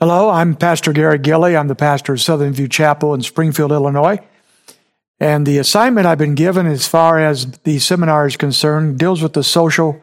Hello, 0.00 0.30
I'm 0.30 0.54
Pastor 0.54 0.92
Gary 0.92 1.18
Gilley. 1.18 1.58
I'm 1.58 1.66
the 1.66 1.74
pastor 1.74 2.12
of 2.12 2.20
Southern 2.20 2.52
View 2.52 2.68
Chapel 2.68 3.14
in 3.14 3.22
Springfield, 3.22 3.72
Illinois. 3.72 4.20
And 5.18 5.44
the 5.44 5.58
assignment 5.58 6.06
I've 6.06 6.18
been 6.18 6.36
given 6.36 6.68
as 6.68 6.86
far 6.86 7.18
as 7.18 7.50
the 7.64 7.80
seminar 7.80 8.24
is 8.24 8.36
concerned 8.36 9.00
deals 9.00 9.20
with 9.20 9.32
the 9.32 9.42
social 9.42 10.00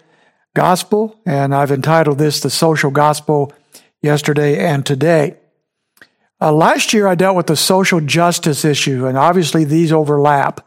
gospel. 0.54 1.18
And 1.26 1.56
I've 1.56 1.72
entitled 1.72 2.18
this 2.18 2.42
The 2.42 2.50
Social 2.50 2.92
Gospel 2.92 3.54
Yesterday 4.02 4.60
and 4.60 4.86
Today. 4.86 5.38
Uh, 6.42 6.52
last 6.52 6.92
year, 6.92 7.08
I 7.08 7.16
dealt 7.16 7.38
with 7.38 7.48
the 7.48 7.56
social 7.56 8.02
justice 8.02 8.66
issue, 8.66 9.08
and 9.08 9.18
obviously 9.18 9.64
these 9.64 9.94
overlap. 9.94 10.60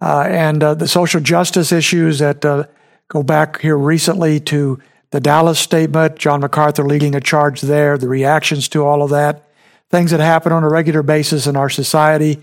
Uh, 0.00 0.24
and 0.26 0.60
uh, 0.60 0.74
the 0.74 0.88
social 0.88 1.20
justice 1.20 1.70
issues 1.70 2.18
that 2.18 2.44
uh, 2.44 2.64
go 3.06 3.22
back 3.22 3.60
here 3.60 3.78
recently 3.78 4.40
to 4.40 4.80
the 5.10 5.20
Dallas 5.20 5.58
statement, 5.58 6.16
John 6.16 6.40
MacArthur 6.40 6.84
leading 6.84 7.14
a 7.14 7.20
charge 7.20 7.60
there, 7.60 7.98
the 7.98 8.08
reactions 8.08 8.68
to 8.70 8.84
all 8.84 9.02
of 9.02 9.10
that, 9.10 9.48
things 9.90 10.12
that 10.12 10.20
happen 10.20 10.52
on 10.52 10.62
a 10.62 10.68
regular 10.68 11.02
basis 11.02 11.46
in 11.46 11.56
our 11.56 11.68
society. 11.68 12.42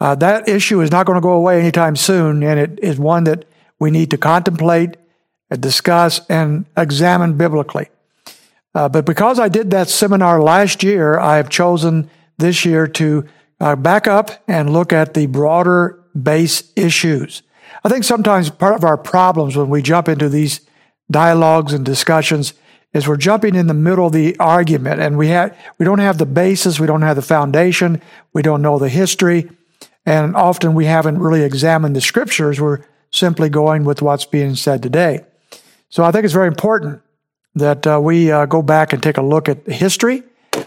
Uh, 0.00 0.14
that 0.16 0.48
issue 0.48 0.80
is 0.80 0.90
not 0.90 1.06
going 1.06 1.16
to 1.16 1.22
go 1.22 1.32
away 1.32 1.60
anytime 1.60 1.96
soon, 1.96 2.42
and 2.42 2.60
it 2.60 2.78
is 2.82 2.98
one 2.98 3.24
that 3.24 3.44
we 3.78 3.90
need 3.90 4.10
to 4.10 4.18
contemplate, 4.18 4.96
and 5.50 5.60
discuss, 5.60 6.20
and 6.28 6.64
examine 6.76 7.36
biblically. 7.36 7.88
Uh, 8.74 8.88
but 8.88 9.04
because 9.04 9.38
I 9.38 9.48
did 9.48 9.70
that 9.70 9.88
seminar 9.88 10.42
last 10.42 10.82
year, 10.82 11.18
I 11.18 11.36
have 11.36 11.50
chosen 11.50 12.08
this 12.38 12.64
year 12.64 12.86
to 12.86 13.26
uh, 13.60 13.76
back 13.76 14.06
up 14.06 14.30
and 14.48 14.72
look 14.72 14.92
at 14.92 15.14
the 15.14 15.26
broader 15.26 16.02
base 16.20 16.72
issues. 16.74 17.42
I 17.84 17.88
think 17.88 18.04
sometimes 18.04 18.50
part 18.50 18.74
of 18.74 18.84
our 18.84 18.96
problems 18.96 19.56
when 19.56 19.68
we 19.68 19.82
jump 19.82 20.08
into 20.08 20.28
these 20.28 20.60
dialogues 21.12 21.72
and 21.72 21.84
discussions 21.84 22.54
is 22.92 23.08
we're 23.08 23.16
jumping 23.16 23.54
in 23.54 23.68
the 23.68 23.74
middle 23.74 24.06
of 24.06 24.12
the 24.12 24.36
argument 24.38 25.00
and 25.00 25.16
we 25.16 25.28
have 25.28 25.56
we 25.78 25.84
don't 25.84 25.98
have 25.98 26.18
the 26.18 26.26
basis, 26.26 26.80
we 26.80 26.86
don't 26.86 27.02
have 27.02 27.16
the 27.16 27.22
foundation, 27.22 28.02
we 28.32 28.42
don't 28.42 28.62
know 28.62 28.78
the 28.78 28.88
history, 28.88 29.50
and 30.04 30.36
often 30.36 30.74
we 30.74 30.86
haven't 30.86 31.18
really 31.18 31.42
examined 31.42 31.96
the 31.96 32.00
scriptures. 32.00 32.60
We're 32.60 32.84
simply 33.10 33.48
going 33.48 33.84
with 33.84 34.02
what's 34.02 34.24
being 34.24 34.54
said 34.54 34.82
today. 34.82 35.24
So 35.88 36.04
I 36.04 36.10
think 36.10 36.24
it's 36.24 36.34
very 36.34 36.48
important 36.48 37.02
that 37.54 37.86
uh, 37.86 38.00
we 38.02 38.32
uh, 38.32 38.46
go 38.46 38.62
back 38.62 38.92
and 38.92 39.02
take 39.02 39.18
a 39.18 39.22
look 39.22 39.48
at 39.48 39.66
history. 39.66 40.22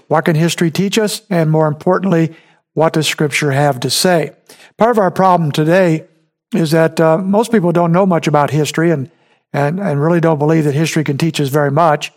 What 0.08 0.26
can 0.26 0.36
history 0.36 0.70
teach 0.70 0.98
us? 0.98 1.24
And 1.30 1.50
more 1.50 1.68
importantly, 1.68 2.36
what 2.74 2.94
does 2.94 3.08
scripture 3.08 3.52
have 3.52 3.80
to 3.80 3.90
say? 3.90 4.32
Part 4.78 4.92
of 4.92 5.00
our 5.00 5.10
problem 5.10 5.52
today 5.52 6.06
is 6.54 6.72
that 6.72 7.00
uh, 7.00 7.18
most 7.18 7.52
people 7.52 7.72
don't 7.72 7.92
know 7.92 8.06
much 8.06 8.28
about 8.28 8.52
history 8.52 8.92
and 8.92 9.10
and, 9.56 9.80
and 9.80 10.02
really 10.02 10.20
don't 10.20 10.38
believe 10.38 10.66
that 10.66 10.74
history 10.74 11.06
can 11.06 11.18
teach 11.18 11.40
us 11.40 11.48
very 11.48 11.72
much. 11.72 12.12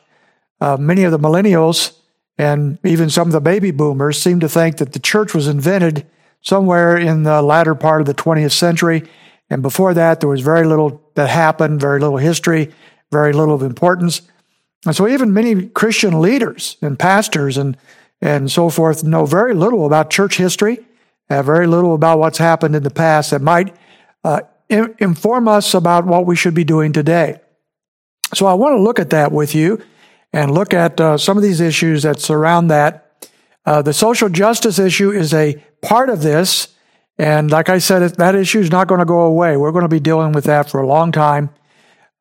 Uh, 0.61 0.77
many 0.77 1.05
of 1.05 1.13
the 1.13 1.21
millennials 1.21 1.97
and 2.37 2.79
even 2.85 3.09
some 3.09 3.29
of 3.29 3.33
the 3.33 3.41
baby 3.41 3.71
boomers 3.71 4.21
seem 4.21 4.41
to 4.41 4.49
think 4.49 4.79
that 4.79 4.93
the 4.93 4.99
church 4.99 5.35
was 5.35 5.47
invented 5.47 6.05
somewhere 6.41 6.97
in 6.97 7.23
the 7.23 7.41
latter 7.41 7.77
part 7.77 8.01
of 8.01 8.09
the 8.09 8.15
20th 8.15 8.51
century. 8.51 9.09
And 9.51 9.63
before 9.63 9.95
that, 9.95 10.19
there 10.19 10.29
was 10.29 10.41
very 10.41 10.67
little 10.67 11.01
that 11.15 11.29
happened, 11.29 11.81
very 11.81 12.01
little 12.01 12.17
history, 12.17 12.75
very 13.13 13.33
little 13.33 13.55
of 13.55 13.63
importance. 13.63 14.23
And 14.85 14.97
so 14.97 15.07
even 15.07 15.33
many 15.33 15.69
Christian 15.69 16.21
leaders 16.21 16.77
and 16.83 16.99
pastors 16.99 17.57
and, 17.57 17.77
and 18.21 18.51
so 18.51 18.69
forth 18.69 19.05
know 19.05 19.27
very 19.27 19.55
little 19.55 19.87
about 19.87 20.11
church 20.11 20.39
history, 20.39 20.81
uh, 21.31 21.45
very 21.45 21.69
little 21.69 21.95
about 21.95 22.19
what's 22.19 22.39
happened 22.39 22.75
in 22.75 22.83
the 22.83 22.91
past 22.91 23.31
that 23.31 23.43
might 23.43 23.77
uh, 24.25 24.41
inform 24.69 25.49
us 25.49 25.75
about 25.75 26.07
what 26.07 26.27
we 26.27 26.37
should 26.37 26.55
be 26.55 26.65
doing 26.65 26.93
today. 26.93 27.41
So 28.35 28.47
I 28.47 28.55
want 28.55 28.77
to 28.77 28.83
look 28.83 28.99
at 28.99 29.11
that 29.11 29.33
with 29.33 29.55
you 29.55 29.83
and 30.33 30.51
look 30.51 30.75
at 30.75 31.01
uh, 31.01 31.17
some 31.17 31.37
of 31.37 31.43
these 31.43 31.61
issues 31.61 32.03
that 32.03 32.21
surround 32.21 32.71
that. 32.71 33.27
Uh, 33.65 33.83
the 33.83 33.93
social 33.93 34.29
justice 34.29 34.79
issue 34.79 35.11
is 35.11 35.33
a 35.33 35.63
part 35.83 36.11
of 36.11 36.23
this. 36.23 36.69
And 37.19 37.51
like 37.51 37.69
I 37.69 37.79
said, 37.79 38.03
that 38.15 38.35
issue 38.35 38.61
is 38.61 38.71
not 38.71 38.87
going 38.87 39.01
to 39.01 39.07
go 39.07 39.23
away. 39.23 39.57
We're 39.57 39.73
going 39.73 39.83
to 39.83 39.89
be 39.89 40.01
dealing 40.01 40.33
with 40.33 40.45
that 40.45 40.71
for 40.71 40.81
a 40.81 40.87
long 40.87 41.13
time. 41.13 41.51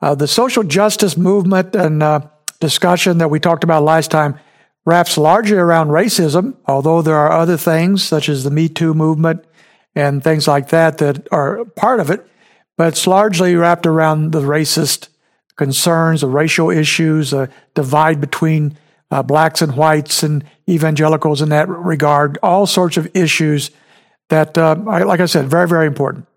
Uh, 0.01 0.15
the 0.15 0.27
social 0.27 0.63
justice 0.63 1.17
movement 1.17 1.75
and 1.75 2.01
uh, 2.01 2.21
discussion 2.59 3.17
that 3.17 3.29
we 3.29 3.39
talked 3.39 3.63
about 3.63 3.83
last 3.83 4.11
time 4.11 4.39
wraps 4.85 5.17
largely 5.17 5.57
around 5.57 5.89
racism, 5.89 6.55
although 6.65 7.01
there 7.01 7.17
are 7.17 7.31
other 7.31 7.57
things 7.57 8.03
such 8.03 8.29
as 8.29 8.43
the 8.43 8.51
Me 8.51 8.69
Too 8.69 8.93
movement 8.93 9.43
and 9.95 10.23
things 10.23 10.47
like 10.47 10.69
that 10.69 10.99
that 10.99 11.27
are 11.31 11.65
part 11.65 11.99
of 11.99 12.09
it 12.09 12.25
but 12.77 12.87
it's 12.87 13.07
largely 13.07 13.55
wrapped 13.55 13.85
around 13.85 14.31
the 14.31 14.41
racist 14.41 15.09
concerns, 15.57 16.21
the 16.21 16.27
racial 16.27 16.69
issues, 16.69 17.31
the 17.31 17.49
divide 17.73 18.21
between 18.21 18.77
uh, 19.09 19.23
blacks 19.23 19.61
and 19.61 19.75
whites 19.75 20.23
and 20.23 20.43
evangelicals 20.69 21.41
in 21.41 21.49
that 21.49 21.67
regard, 21.67 22.37
all 22.43 22.65
sorts 22.65 22.97
of 22.97 23.09
issues 23.15 23.71
that, 24.29 24.57
uh, 24.57 24.75
like 24.85 25.19
I 25.19 25.25
said, 25.25 25.49
very, 25.49 25.67
very 25.67 25.87
important. 25.87 26.27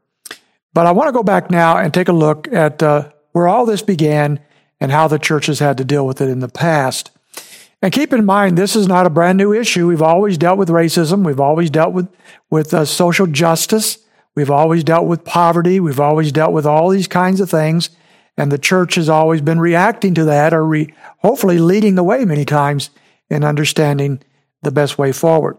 But 0.72 0.86
I 0.86 0.92
want 0.92 1.08
to 1.08 1.12
go 1.12 1.22
back 1.22 1.50
now 1.50 1.76
and 1.76 1.92
take 1.92 2.08
a 2.08 2.12
look 2.12 2.48
at 2.52 2.82
uh, 2.82 3.10
where 3.32 3.48
all 3.48 3.66
this 3.66 3.82
began 3.82 4.40
and 4.80 4.92
how 4.92 5.08
the 5.08 5.18
church 5.18 5.46
has 5.46 5.58
had 5.58 5.76
to 5.78 5.84
deal 5.84 6.06
with 6.06 6.20
it 6.20 6.28
in 6.28 6.40
the 6.40 6.48
past. 6.48 7.10
And 7.82 7.92
keep 7.92 8.12
in 8.12 8.24
mind, 8.24 8.56
this 8.56 8.76
is 8.76 8.86
not 8.86 9.06
a 9.06 9.10
brand 9.10 9.38
new 9.38 9.52
issue. 9.52 9.88
We've 9.88 10.02
always 10.02 10.38
dealt 10.38 10.58
with 10.58 10.68
racism. 10.68 11.24
We've 11.24 11.40
always 11.40 11.70
dealt 11.70 11.92
with, 11.92 12.08
with 12.50 12.72
uh, 12.72 12.84
social 12.84 13.26
justice. 13.26 13.98
We've 14.40 14.50
always 14.50 14.82
dealt 14.82 15.06
with 15.06 15.22
poverty. 15.22 15.80
We've 15.80 16.00
always 16.00 16.32
dealt 16.32 16.54
with 16.54 16.64
all 16.64 16.88
these 16.88 17.06
kinds 17.06 17.42
of 17.42 17.50
things. 17.50 17.90
And 18.38 18.50
the 18.50 18.56
church 18.56 18.94
has 18.94 19.10
always 19.10 19.42
been 19.42 19.60
reacting 19.60 20.14
to 20.14 20.24
that 20.24 20.54
or 20.54 20.64
re- 20.64 20.94
hopefully 21.18 21.58
leading 21.58 21.94
the 21.94 22.02
way 22.02 22.24
many 22.24 22.46
times 22.46 22.88
in 23.28 23.44
understanding 23.44 24.22
the 24.62 24.70
best 24.70 24.96
way 24.96 25.12
forward. 25.12 25.58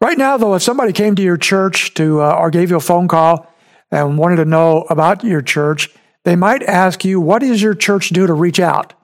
Right 0.00 0.16
now, 0.16 0.38
though, 0.38 0.54
if 0.54 0.62
somebody 0.62 0.94
came 0.94 1.16
to 1.16 1.22
your 1.22 1.36
church 1.36 1.92
to, 1.94 2.22
uh, 2.22 2.32
or 2.32 2.48
gave 2.48 2.70
you 2.70 2.76
a 2.76 2.80
phone 2.80 3.08
call 3.08 3.46
and 3.90 4.16
wanted 4.16 4.36
to 4.36 4.46
know 4.46 4.86
about 4.88 5.22
your 5.22 5.42
church, 5.42 5.90
they 6.24 6.34
might 6.34 6.62
ask 6.62 7.04
you, 7.04 7.20
what 7.20 7.40
does 7.40 7.60
your 7.60 7.74
church 7.74 8.08
do 8.08 8.26
to 8.26 8.32
reach 8.32 8.58
out? 8.58 8.94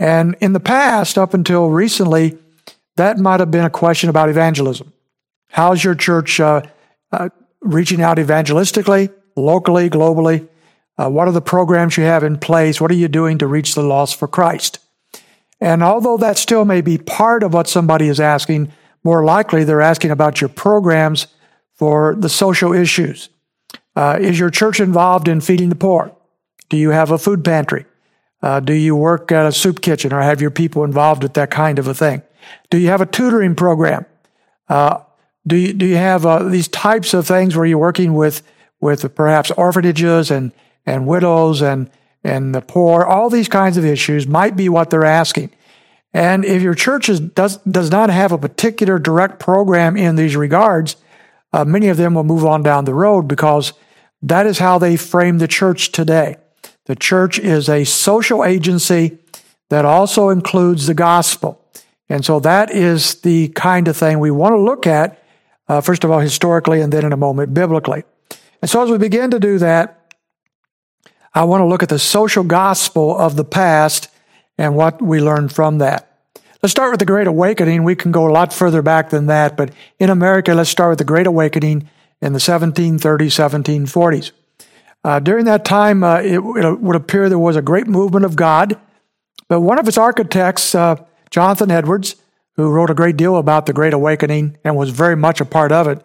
And 0.00 0.34
in 0.40 0.52
the 0.52 0.58
past, 0.58 1.16
up 1.16 1.32
until 1.32 1.70
recently, 1.70 2.38
that 2.96 3.18
might 3.18 3.38
have 3.38 3.52
been 3.52 3.64
a 3.64 3.70
question 3.70 4.10
about 4.10 4.30
evangelism. 4.30 4.92
How's 5.50 5.84
your 5.84 5.94
church 5.94 6.40
uh, 6.40 6.62
uh, 7.12 7.28
reaching 7.72 8.02
out 8.02 8.18
evangelistically, 8.18 9.12
locally, 9.36 9.90
globally? 9.90 10.48
Uh, 10.98 11.10
what 11.10 11.28
are 11.28 11.32
the 11.32 11.42
programs 11.42 11.96
you 11.96 12.04
have 12.04 12.24
in 12.24 12.38
place? 12.38 12.80
What 12.80 12.90
are 12.90 12.94
you 12.94 13.08
doing 13.08 13.38
to 13.38 13.46
reach 13.46 13.74
the 13.74 13.82
lost 13.82 14.18
for 14.18 14.28
Christ? 14.28 14.78
And 15.60 15.82
although 15.82 16.16
that 16.18 16.38
still 16.38 16.64
may 16.64 16.80
be 16.80 16.98
part 16.98 17.42
of 17.42 17.54
what 17.54 17.68
somebody 17.68 18.08
is 18.08 18.20
asking, 18.20 18.72
more 19.04 19.24
likely 19.24 19.64
they're 19.64 19.80
asking 19.80 20.10
about 20.10 20.40
your 20.40 20.48
programs 20.48 21.26
for 21.74 22.14
the 22.14 22.28
social 22.28 22.72
issues. 22.72 23.28
Uh, 23.94 24.18
is 24.20 24.38
your 24.38 24.50
church 24.50 24.80
involved 24.80 25.28
in 25.28 25.40
feeding 25.40 25.68
the 25.68 25.74
poor? 25.76 26.14
Do 26.68 26.76
you 26.76 26.90
have 26.90 27.10
a 27.10 27.18
food 27.18 27.44
pantry? 27.44 27.86
Uh, 28.42 28.60
do 28.60 28.74
you 28.74 28.94
work 28.94 29.32
at 29.32 29.46
a 29.46 29.52
soup 29.52 29.80
kitchen 29.80 30.12
or 30.12 30.20
have 30.20 30.40
your 30.40 30.50
people 30.50 30.84
involved 30.84 31.22
with 31.22 31.34
that 31.34 31.50
kind 31.50 31.78
of 31.78 31.88
a 31.88 31.94
thing? 31.94 32.22
Do 32.70 32.78
you 32.78 32.88
have 32.88 33.00
a 33.00 33.06
tutoring 33.06 33.54
program? 33.54 34.04
Uh, 34.68 35.00
do 35.46 35.56
you, 35.56 35.72
do 35.72 35.86
you 35.86 35.96
have 35.96 36.26
uh, 36.26 36.42
these 36.44 36.68
types 36.68 37.14
of 37.14 37.26
things 37.26 37.56
where 37.56 37.66
you're 37.66 37.78
working 37.78 38.14
with, 38.14 38.42
with 38.80 39.14
perhaps 39.14 39.50
orphanages 39.52 40.30
and, 40.30 40.52
and 40.84 41.06
widows 41.06 41.62
and, 41.62 41.90
and 42.24 42.54
the 42.54 42.60
poor? 42.60 43.04
All 43.04 43.30
these 43.30 43.48
kinds 43.48 43.76
of 43.76 43.84
issues 43.84 44.26
might 44.26 44.56
be 44.56 44.68
what 44.68 44.90
they're 44.90 45.04
asking. 45.04 45.50
And 46.12 46.44
if 46.44 46.62
your 46.62 46.74
church 46.74 47.08
is, 47.08 47.20
does, 47.20 47.58
does 47.58 47.90
not 47.90 48.10
have 48.10 48.32
a 48.32 48.38
particular 48.38 48.98
direct 48.98 49.38
program 49.38 49.96
in 49.96 50.16
these 50.16 50.34
regards, 50.34 50.96
uh, 51.52 51.64
many 51.64 51.88
of 51.88 51.96
them 51.96 52.14
will 52.14 52.24
move 52.24 52.44
on 52.44 52.62
down 52.62 52.84
the 52.84 52.94
road 52.94 53.28
because 53.28 53.72
that 54.22 54.46
is 54.46 54.58
how 54.58 54.78
they 54.78 54.96
frame 54.96 55.38
the 55.38 55.48
church 55.48 55.92
today. 55.92 56.36
The 56.86 56.96
church 56.96 57.38
is 57.38 57.68
a 57.68 57.84
social 57.84 58.44
agency 58.44 59.18
that 59.68 59.84
also 59.84 60.30
includes 60.30 60.86
the 60.86 60.94
gospel. 60.94 61.62
And 62.08 62.24
so 62.24 62.40
that 62.40 62.70
is 62.70 63.16
the 63.20 63.48
kind 63.48 63.88
of 63.88 63.96
thing 63.96 64.18
we 64.18 64.30
want 64.30 64.54
to 64.54 64.60
look 64.60 64.86
at 64.86 65.22
uh, 65.68 65.80
first 65.80 66.04
of 66.04 66.10
all, 66.10 66.20
historically, 66.20 66.80
and 66.80 66.92
then 66.92 67.04
in 67.04 67.12
a 67.12 67.16
moment, 67.16 67.54
biblically. 67.54 68.04
And 68.62 68.70
so 68.70 68.82
as 68.82 68.90
we 68.90 68.98
begin 68.98 69.30
to 69.30 69.40
do 69.40 69.58
that, 69.58 70.14
I 71.34 71.44
want 71.44 71.60
to 71.60 71.66
look 71.66 71.82
at 71.82 71.88
the 71.88 71.98
social 71.98 72.44
gospel 72.44 73.16
of 73.16 73.36
the 73.36 73.44
past 73.44 74.08
and 74.56 74.74
what 74.74 75.02
we 75.02 75.20
learned 75.20 75.52
from 75.52 75.78
that. 75.78 76.10
Let's 76.62 76.72
start 76.72 76.90
with 76.90 77.00
the 77.00 77.06
Great 77.06 77.26
Awakening. 77.26 77.84
We 77.84 77.94
can 77.94 78.10
go 78.10 78.26
a 78.26 78.32
lot 78.32 78.52
further 78.52 78.80
back 78.80 79.10
than 79.10 79.26
that, 79.26 79.56
but 79.56 79.72
in 79.98 80.08
America, 80.08 80.54
let's 80.54 80.70
start 80.70 80.90
with 80.90 80.98
the 80.98 81.04
Great 81.04 81.26
Awakening 81.26 81.88
in 82.22 82.32
the 82.32 82.38
1730s, 82.38 82.98
1740s. 82.98 84.32
Uh, 85.04 85.20
during 85.20 85.44
that 85.44 85.64
time, 85.64 86.02
uh, 86.02 86.18
it, 86.20 86.38
it, 86.38 86.80
would 86.80 86.96
appear 86.96 87.28
there 87.28 87.38
was 87.38 87.56
a 87.56 87.62
great 87.62 87.86
movement 87.86 88.24
of 88.24 88.34
God, 88.34 88.80
but 89.48 89.60
one 89.60 89.78
of 89.78 89.86
its 89.86 89.98
architects, 89.98 90.74
uh, 90.74 90.96
Jonathan 91.30 91.70
Edwards, 91.70 92.16
who 92.56 92.70
wrote 92.70 92.90
a 92.90 92.94
great 92.94 93.16
deal 93.16 93.36
about 93.36 93.66
the 93.66 93.72
Great 93.72 93.92
Awakening 93.92 94.56
and 94.64 94.76
was 94.76 94.90
very 94.90 95.16
much 95.16 95.40
a 95.40 95.44
part 95.44 95.72
of 95.72 95.86
it, 95.86 96.04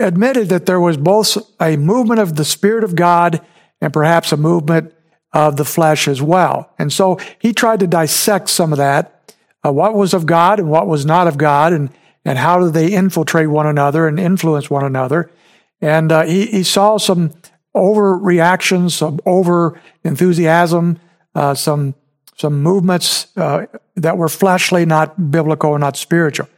admitted 0.00 0.48
that 0.48 0.66
there 0.66 0.80
was 0.80 0.96
both 0.96 1.38
a 1.60 1.76
movement 1.76 2.20
of 2.20 2.36
the 2.36 2.44
Spirit 2.44 2.84
of 2.84 2.96
God 2.96 3.40
and 3.80 3.92
perhaps 3.92 4.32
a 4.32 4.36
movement 4.36 4.92
of 5.32 5.56
the 5.56 5.64
flesh 5.64 6.08
as 6.08 6.20
well. 6.20 6.72
And 6.78 6.92
so 6.92 7.18
he 7.38 7.52
tried 7.52 7.80
to 7.80 7.86
dissect 7.86 8.48
some 8.48 8.72
of 8.72 8.78
that 8.78 9.18
uh, 9.64 9.72
what 9.72 9.94
was 9.94 10.14
of 10.14 10.26
God 10.26 10.58
and 10.58 10.70
what 10.70 10.86
was 10.86 11.04
not 11.04 11.26
of 11.26 11.38
God, 11.38 11.72
and 11.72 11.90
and 12.24 12.38
how 12.38 12.58
did 12.58 12.74
they 12.74 12.92
infiltrate 12.92 13.48
one 13.48 13.66
another 13.66 14.06
and 14.06 14.20
influence 14.20 14.68
one 14.68 14.84
another. 14.84 15.30
And 15.80 16.12
uh, 16.12 16.24
he, 16.24 16.46
he 16.46 16.62
saw 16.62 16.98
some 16.98 17.32
overreactions, 17.74 18.92
some 18.92 19.18
over 19.24 19.80
enthusiasm, 20.04 20.98
uh, 21.34 21.54
some 21.54 21.94
some 22.38 22.62
movements 22.62 23.26
uh, 23.36 23.66
that 23.96 24.16
were 24.16 24.28
fleshly, 24.28 24.86
not 24.86 25.30
biblical, 25.30 25.76
not 25.78 25.96
spiritual. 25.96 26.48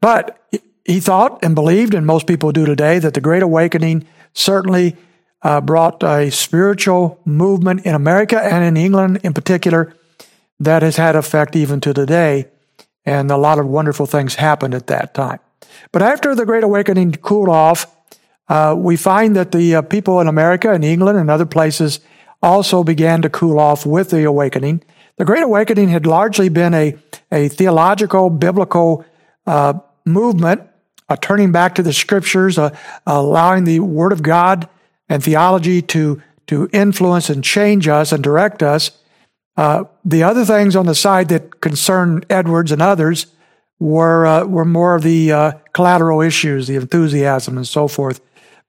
But 0.00 0.38
he 0.84 0.98
thought 0.98 1.44
and 1.44 1.54
believed, 1.54 1.94
and 1.94 2.04
most 2.04 2.26
people 2.26 2.50
do 2.50 2.66
today, 2.66 2.98
that 2.98 3.14
the 3.14 3.20
Great 3.20 3.42
Awakening 3.42 4.06
certainly 4.34 4.96
uh, 5.42 5.60
brought 5.60 6.02
a 6.02 6.30
spiritual 6.30 7.20
movement 7.24 7.86
in 7.86 7.94
America 7.94 8.40
and 8.40 8.64
in 8.64 8.76
England 8.76 9.20
in 9.22 9.32
particular 9.32 9.94
that 10.58 10.82
has 10.82 10.96
had 10.96 11.16
effect 11.16 11.56
even 11.56 11.80
to 11.80 11.92
today. 11.94 12.48
And 13.04 13.30
a 13.30 13.36
lot 13.36 13.58
of 13.58 13.66
wonderful 13.66 14.06
things 14.06 14.36
happened 14.36 14.74
at 14.74 14.86
that 14.88 15.14
time. 15.14 15.40
But 15.90 16.02
after 16.02 16.34
the 16.34 16.46
Great 16.46 16.62
Awakening 16.62 17.12
cooled 17.14 17.48
off, 17.48 17.86
uh, 18.48 18.74
we 18.76 18.96
find 18.96 19.34
that 19.36 19.52
the 19.52 19.76
uh, 19.76 19.82
people 19.82 20.20
in 20.20 20.28
America 20.28 20.72
and 20.72 20.84
England 20.84 21.18
and 21.18 21.30
other 21.30 21.46
places 21.46 22.00
also 22.42 22.82
began 22.84 23.22
to 23.22 23.30
cool 23.30 23.58
off 23.58 23.86
with 23.86 24.10
the 24.10 24.24
awakening. 24.24 24.82
The 25.18 25.24
Great 25.24 25.42
Awakening 25.42 25.88
had 25.88 26.06
largely 26.06 26.48
been 26.48 26.74
a, 26.74 26.96
a 27.30 27.48
theological, 27.48 28.30
biblical 28.30 29.04
uh, 29.46 29.74
movement, 30.06 30.62
a 31.08 31.16
turning 31.16 31.52
back 31.52 31.74
to 31.74 31.82
the 31.82 31.92
scriptures, 31.92 32.58
uh, 32.58 32.76
allowing 33.06 33.64
the 33.64 33.80
Word 33.80 34.12
of 34.12 34.22
God 34.22 34.68
and 35.08 35.22
theology 35.22 35.82
to, 35.82 36.22
to 36.46 36.68
influence 36.72 37.28
and 37.28 37.44
change 37.44 37.88
us 37.88 38.12
and 38.12 38.22
direct 38.22 38.62
us. 38.62 38.90
Uh, 39.56 39.84
the 40.04 40.22
other 40.22 40.44
things 40.44 40.74
on 40.74 40.86
the 40.86 40.94
side 40.94 41.28
that 41.28 41.60
concerned 41.60 42.24
Edwards 42.30 42.72
and 42.72 42.80
others 42.80 43.26
were 43.78 44.24
uh, 44.24 44.44
were 44.44 44.64
more 44.64 44.94
of 44.94 45.02
the 45.02 45.32
uh, 45.32 45.52
collateral 45.74 46.20
issues, 46.22 46.68
the 46.68 46.76
enthusiasm 46.76 47.56
and 47.56 47.66
so 47.66 47.88
forth. 47.88 48.20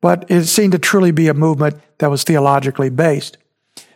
But 0.01 0.25
it 0.29 0.45
seemed 0.45 0.73
to 0.73 0.79
truly 0.79 1.11
be 1.11 1.29
a 1.29 1.33
movement 1.33 1.79
that 1.99 2.09
was 2.09 2.23
theologically 2.23 2.89
based. 2.89 3.37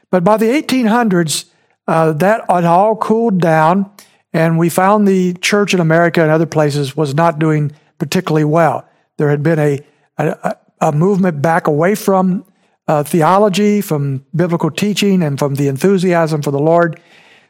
But 0.10 0.24
by 0.24 0.38
the 0.38 0.46
1800s, 0.46 1.46
uh, 1.88 2.14
that 2.14 2.50
had 2.50 2.66
all 2.66 2.96
cooled 2.96 3.40
down, 3.40 3.90
and 4.34 4.58
we 4.58 4.70
found 4.70 5.08
the 5.08 5.34
church 5.36 5.74
in 5.74 5.80
America 5.80 6.22
and 6.22 6.32
other 6.32 6.46
places 6.46 6.98
was 6.98 7.14
not 7.14 7.40
doing 7.40 7.72
particularly 7.98 8.44
well. 8.44 8.88
There 9.18 9.30
had 9.30 9.42
been 9.42 9.60
a, 9.60 9.80
a, 10.18 10.58
a 10.82 10.92
movement 10.92 11.42
back 11.42 11.68
away 11.68 11.96
from 11.96 12.46
uh, 12.88 13.04
theology, 13.04 13.82
from 13.82 14.26
biblical 14.36 14.72
teaching, 14.72 15.24
and 15.24 15.40
from 15.40 15.56
the 15.56 15.68
enthusiasm 15.68 16.42
for 16.42 16.52
the 16.52 16.60
Lord. 16.60 17.00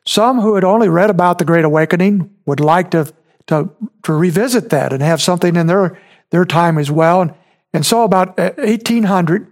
Some 0.06 0.40
who 0.40 0.56
had 0.56 0.64
only 0.64 0.88
read 0.88 1.10
about 1.10 1.38
the 1.38 1.46
Great 1.46 1.66
Awakening 1.66 2.30
would 2.46 2.60
like 2.60 2.92
to, 2.92 3.12
to, 3.48 3.70
to 4.04 4.14
revisit 4.14 4.70
that 4.70 4.94
and 4.94 5.02
have 5.02 5.22
something 5.22 5.56
in 5.56 5.68
their, 5.68 6.00
their 6.32 6.46
time 6.46 6.78
as 6.78 6.90
well. 6.90 7.22
And, 7.22 7.34
and 7.74 7.86
so, 7.86 8.04
about 8.04 8.38
1800 8.38 9.44
uh, 9.44 9.50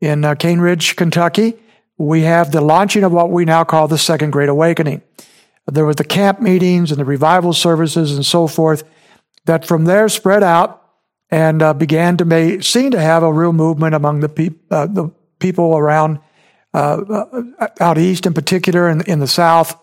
in 0.00 0.24
uh, 0.24 0.34
Ridge, 0.42 0.96
Kentucky, 0.96 1.54
we 1.98 2.22
have 2.22 2.50
the 2.50 2.60
launching 2.60 3.04
of 3.04 3.12
what 3.12 3.30
we 3.30 3.44
now 3.44 3.64
call 3.64 3.88
the 3.88 3.98
Second 3.98 4.30
Great 4.30 4.48
Awakening. 4.48 5.02
There 5.66 5.84
were 5.84 5.94
the 5.94 6.04
camp 6.04 6.40
meetings 6.40 6.90
and 6.90 7.00
the 7.00 7.04
revival 7.04 7.52
services 7.52 8.14
and 8.14 8.26
so 8.26 8.46
forth 8.46 8.84
that 9.46 9.64
from 9.64 9.84
there 9.84 10.08
spread 10.08 10.42
out 10.42 10.82
and 11.30 11.62
uh, 11.62 11.72
began 11.74 12.16
to 12.18 12.24
may, 12.24 12.60
seem 12.60 12.90
to 12.90 13.00
have 13.00 13.22
a 13.22 13.32
real 13.32 13.52
movement 13.52 13.94
among 13.94 14.20
the, 14.20 14.28
pe- 14.28 14.50
uh, 14.70 14.86
the 14.86 15.10
people 15.38 15.76
around 15.76 16.18
uh, 16.74 17.26
uh 17.58 17.68
out 17.80 17.98
east 17.98 18.26
in 18.26 18.34
particular 18.34 18.88
and 18.88 19.02
in, 19.02 19.12
in 19.12 19.18
the 19.20 19.26
south 19.28 19.78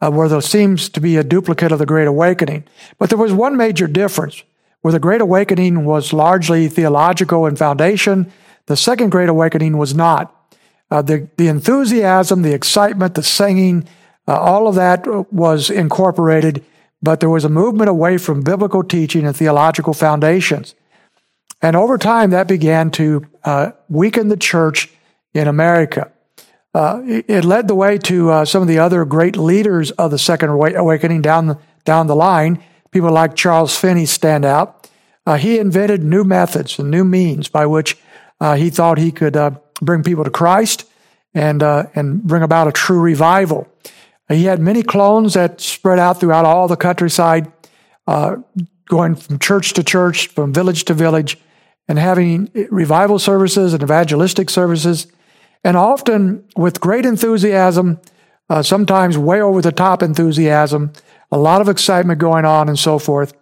uh, 0.00 0.10
where 0.10 0.28
there 0.28 0.40
seems 0.40 0.88
to 0.88 1.00
be 1.00 1.16
a 1.16 1.24
duplicate 1.24 1.72
of 1.72 1.78
the 1.78 1.86
Great 1.86 2.08
Awakening. 2.08 2.64
But 2.98 3.08
there 3.08 3.18
was 3.18 3.32
one 3.32 3.56
major 3.56 3.86
difference 3.86 4.42
where 4.82 4.92
the 4.92 5.00
Great 5.00 5.20
Awakening 5.20 5.84
was 5.84 6.12
largely 6.12 6.68
theological 6.68 7.46
in 7.46 7.56
foundation. 7.56 8.30
The 8.66 8.76
Second 8.76 9.10
Great 9.10 9.28
Awakening 9.28 9.78
was 9.78 9.94
not. 9.94 10.32
Uh, 10.90 11.02
the, 11.02 11.28
the 11.36 11.48
enthusiasm, 11.48 12.42
the 12.42 12.54
excitement, 12.54 13.14
the 13.14 13.22
singing, 13.22 13.88
uh, 14.28 14.38
all 14.38 14.68
of 14.68 14.74
that 14.76 15.06
was 15.32 15.68
incorporated, 15.68 16.64
but 17.02 17.20
there 17.20 17.30
was 17.30 17.44
a 17.44 17.48
movement 17.48 17.88
away 17.88 18.18
from 18.18 18.42
biblical 18.42 18.82
teaching 18.82 19.26
and 19.26 19.36
theological 19.36 19.92
foundations. 19.92 20.74
And 21.60 21.74
over 21.74 21.98
time, 21.98 22.30
that 22.30 22.46
began 22.46 22.90
to 22.92 23.26
uh, 23.44 23.72
weaken 23.88 24.28
the 24.28 24.36
church 24.36 24.90
in 25.34 25.48
America. 25.48 26.12
Uh, 26.74 27.02
it, 27.04 27.24
it, 27.28 27.44
led 27.44 27.68
the 27.68 27.74
way 27.74 27.96
to 27.96 28.30
uh, 28.30 28.44
some 28.44 28.62
of 28.62 28.68
the 28.68 28.78
other 28.78 29.04
great 29.04 29.36
leaders 29.36 29.90
of 29.92 30.10
the 30.10 30.18
Second 30.18 30.50
Awakening 30.50 31.22
down 31.22 31.46
the, 31.46 31.58
down 31.84 32.06
the 32.06 32.16
line. 32.16 32.62
People 32.90 33.10
like 33.10 33.34
Charles 33.34 33.76
Finney 33.76 34.06
stand 34.06 34.44
out. 34.44 34.88
He 35.38 35.58
invented 35.58 36.04
new 36.04 36.22
methods 36.22 36.78
and 36.78 36.88
new 36.88 37.04
means 37.04 37.48
by 37.48 37.66
which 37.66 37.96
he 38.56 38.70
thought 38.70 38.98
he 38.98 39.10
could 39.10 39.34
bring 39.80 40.02
people 40.02 40.24
to 40.24 40.30
Christ 40.30 40.84
and, 41.34 41.62
uh, 41.62 41.84
and 41.94 42.22
bring 42.22 42.42
about 42.42 42.68
a 42.68 42.72
true 42.72 43.00
revival. 43.00 43.68
He 44.28 44.44
had 44.44 44.60
many 44.60 44.82
clones 44.82 45.34
that 45.34 45.60
spread 45.60 45.98
out 45.98 46.18
throughout 46.18 46.44
all 46.44 46.66
the 46.66 46.76
countryside, 46.76 47.52
uh, 48.06 48.36
going 48.88 49.14
from 49.14 49.38
church 49.38 49.72
to 49.74 49.84
church, 49.84 50.28
from 50.28 50.52
village 50.52 50.84
to 50.86 50.94
village, 50.94 51.38
and 51.88 51.98
having 51.98 52.50
revival 52.70 53.18
services 53.18 53.72
and 53.72 53.82
evangelistic 53.82 54.50
services, 54.50 55.06
and 55.62 55.76
often 55.76 56.44
with 56.56 56.80
great 56.80 57.06
enthusiasm, 57.06 58.00
uh, 58.50 58.62
sometimes 58.62 59.16
way 59.16 59.40
over 59.40 59.62
the 59.62 59.72
top 59.72 60.02
enthusiasm, 60.02 60.92
a 61.30 61.38
lot 61.38 61.60
of 61.60 61.68
excitement 61.68 62.18
going 62.18 62.44
on, 62.44 62.68
and 62.68 62.78
so 62.78 62.98
forth. 62.98 63.32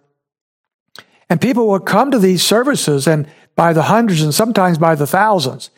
And 1.29 1.41
people 1.41 1.67
would 1.69 1.85
come 1.85 2.11
to 2.11 2.19
these 2.19 2.43
services 2.43 3.07
and 3.07 3.27
by 3.55 3.73
the 3.73 3.83
hundreds 3.83 4.21
and 4.21 4.33
sometimes 4.33 4.77
by 4.77 4.95
the 4.95 5.07
thousands. 5.07 5.69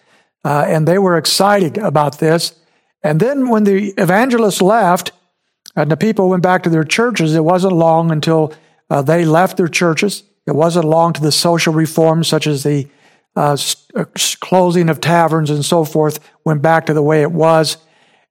Uh, 0.47 0.63
and 0.65 0.88
they 0.88 0.97
were 0.97 1.17
excited 1.17 1.77
about 1.77 2.19
this. 2.19 2.53
And 3.03 3.19
then 3.19 3.49
when 3.49 3.65
the 3.65 3.94
evangelists 3.97 4.61
left 4.61 5.11
and 5.75 5.91
the 5.91 5.97
people 5.97 6.29
went 6.29 6.41
back 6.41 6.63
to 6.63 6.69
their 6.69 6.85
churches, 6.85 7.35
it 7.35 7.44
wasn't 7.44 7.73
long 7.73 8.11
until 8.11 8.53
uh, 8.89 9.01
they 9.01 9.25
left 9.25 9.57
their 9.57 9.67
churches. 9.67 10.23
It 10.45 10.55
wasn't 10.55 10.85
long 10.85 11.11
to 11.11 11.21
the 11.21 11.33
social 11.33 11.73
reforms, 11.73 12.29
such 12.29 12.47
as 12.47 12.63
the 12.63 12.88
uh, 13.35 13.57
uh 13.94 14.05
closing 14.39 14.88
of 14.88 15.01
taverns 15.01 15.49
and 15.49 15.65
so 15.65 15.83
forth, 15.83 16.17
went 16.45 16.61
back 16.61 16.85
to 16.85 16.94
the 16.94 17.03
way 17.03 17.21
it 17.21 17.33
was. 17.33 17.75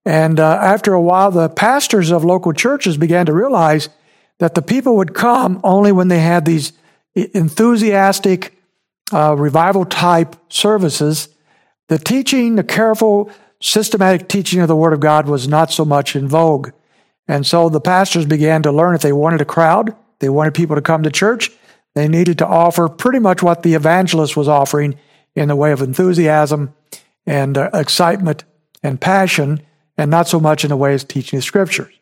And 0.06 0.40
uh, 0.40 0.58
after 0.62 0.94
a 0.94 1.02
while, 1.02 1.30
the 1.30 1.50
pastors 1.50 2.10
of 2.10 2.24
local 2.24 2.54
churches 2.54 2.96
began 2.96 3.26
to 3.26 3.34
realize 3.34 3.90
that 4.38 4.54
the 4.54 4.62
people 4.62 4.96
would 4.96 5.12
come 5.12 5.60
only 5.62 5.92
when 5.92 6.08
they 6.08 6.20
had 6.20 6.46
these 6.46 6.72
enthusiastic 7.14 8.58
uh, 9.12 9.36
revival 9.36 9.84
type 9.84 10.34
services 10.48 11.28
the 11.88 11.98
teaching, 11.98 12.56
the 12.56 12.64
careful, 12.64 13.30
systematic 13.60 14.28
teaching 14.28 14.60
of 14.60 14.68
the 14.68 14.76
Word 14.76 14.92
of 14.92 15.00
God 15.00 15.28
was 15.28 15.48
not 15.48 15.72
so 15.72 15.84
much 15.84 16.16
in 16.16 16.28
vogue. 16.28 16.70
And 17.28 17.46
so 17.46 17.68
the 17.68 17.80
pastors 17.80 18.26
began 18.26 18.62
to 18.62 18.72
learn 18.72 18.94
if 18.94 19.02
they 19.02 19.12
wanted 19.12 19.40
a 19.40 19.46
crowd, 19.46 19.94
they 20.18 20.28
wanted 20.28 20.54
people 20.54 20.76
to 20.76 20.82
come 20.82 21.02
to 21.02 21.10
church, 21.10 21.50
they 21.94 22.08
needed 22.08 22.38
to 22.38 22.46
offer 22.46 22.88
pretty 22.88 23.18
much 23.18 23.42
what 23.42 23.62
the 23.62 23.74
evangelist 23.74 24.36
was 24.36 24.48
offering 24.48 24.98
in 25.34 25.48
the 25.48 25.56
way 25.56 25.72
of 25.72 25.80
enthusiasm 25.80 26.74
and 27.26 27.56
uh, 27.58 27.70
excitement 27.72 28.44
and 28.82 29.00
passion, 29.00 29.60
and 29.98 30.10
not 30.10 30.28
so 30.28 30.38
much 30.38 30.62
in 30.62 30.68
the 30.68 30.76
way 30.76 30.94
of 30.94 31.08
teaching 31.08 31.38
the 31.38 31.42
scriptures. 31.42 31.92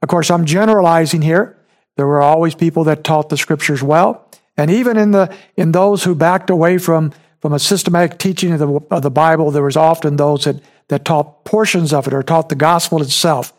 Of 0.00 0.08
course, 0.08 0.30
I'm 0.30 0.46
generalizing 0.46 1.22
here. 1.22 1.58
There 1.96 2.06
were 2.06 2.22
always 2.22 2.54
people 2.54 2.84
that 2.84 3.04
taught 3.04 3.28
the 3.28 3.36
scriptures 3.36 3.82
well. 3.82 4.28
And 4.56 4.70
even 4.70 4.96
in 4.96 5.10
the, 5.10 5.34
in 5.56 5.72
those 5.72 6.04
who 6.04 6.14
backed 6.14 6.50
away 6.50 6.78
from 6.78 7.12
from 7.42 7.52
a 7.52 7.58
systematic 7.58 8.18
teaching 8.18 8.52
of 8.52 8.60
the, 8.60 8.80
of 8.90 9.02
the 9.02 9.10
Bible, 9.10 9.50
there 9.50 9.64
was 9.64 9.76
often 9.76 10.16
those 10.16 10.44
that, 10.44 10.62
that 10.88 11.04
taught 11.04 11.44
portions 11.44 11.92
of 11.92 12.06
it 12.06 12.14
or 12.14 12.22
taught 12.22 12.48
the 12.48 12.54
gospel 12.54 13.02
itself. 13.02 13.52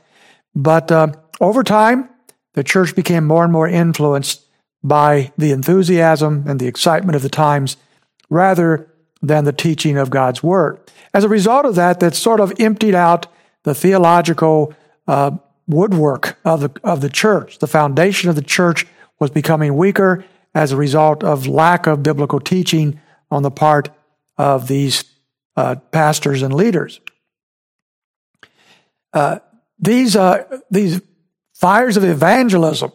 But 0.55 0.89
uh, 0.89 1.07
over 1.41 1.63
time, 1.63 2.09
the 2.53 2.63
church 2.63 2.95
became 2.95 3.25
more 3.25 3.43
and 3.43 3.51
more 3.51 3.67
influenced 3.67 4.45
by 4.83 5.33
the 5.37 5.51
enthusiasm 5.51 6.45
and 6.47 6.59
the 6.59 6.67
excitement 6.67 7.17
of 7.17 7.21
the 7.21 7.29
times 7.29 7.75
rather 8.29 8.89
than 9.21 9.43
the 9.43 9.53
teaching 9.53 9.97
of 9.97 10.09
God's 10.09 10.41
word. 10.41 10.79
As 11.13 11.25
a 11.25 11.29
result 11.29 11.65
of 11.65 11.75
that, 11.75 11.99
that 11.99 12.15
sort 12.15 12.39
of 12.39 12.53
emptied 12.59 12.95
out 12.95 13.27
the 13.63 13.75
theological 13.75 14.73
uh, 15.07 15.31
woodwork 15.67 16.37
of 16.45 16.61
the, 16.61 16.71
of 16.83 17.01
the 17.01 17.09
church. 17.09 17.59
The 17.59 17.67
foundation 17.67 18.29
of 18.29 18.35
the 18.35 18.41
church 18.41 18.85
was 19.19 19.29
becoming 19.29 19.75
weaker 19.75 20.23
as 20.55 20.71
a 20.71 20.77
result 20.77 21.23
of 21.23 21.47
lack 21.47 21.85
of 21.85 22.03
biblical 22.03 22.39
teaching 22.39 22.99
on 23.33 23.43
the 23.43 23.51
part 23.51 23.89
of 24.37 24.67
these 24.67 25.03
uh, 25.55 25.75
pastors 25.91 26.41
and 26.41 26.53
leaders. 26.53 26.99
Uh, 29.11 29.39
these, 29.79 30.15
uh, 30.15 30.59
these 30.71 31.01
fires 31.53 31.97
of 31.97 32.03
evangelism 32.03 32.91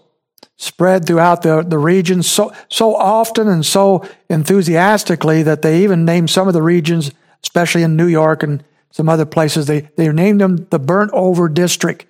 spread 0.57 1.07
throughout 1.07 1.43
the, 1.43 1.63
the 1.63 1.79
region 1.79 2.23
so, 2.23 2.53
so 2.69 2.95
often 2.95 3.47
and 3.49 3.65
so 3.65 4.05
enthusiastically 4.29 5.43
that 5.45 5.63
they 5.63 5.83
even 5.83 6.05
named 6.05 6.31
some 6.31 6.49
of 6.49 6.55
the 6.55 6.63
regions, 6.63 7.13
especially 7.45 7.83
in 7.83 7.97
New 7.97 8.07
York 8.07 8.43
and 8.43 8.65
some 8.91 9.09
other 9.09 9.27
places, 9.27 9.67
they, 9.67 9.83
they 9.97 10.11
named 10.11 10.41
them 10.41 10.67
the 10.71 10.79
burnt 10.79 11.11
over 11.13 11.49
district 11.49 12.07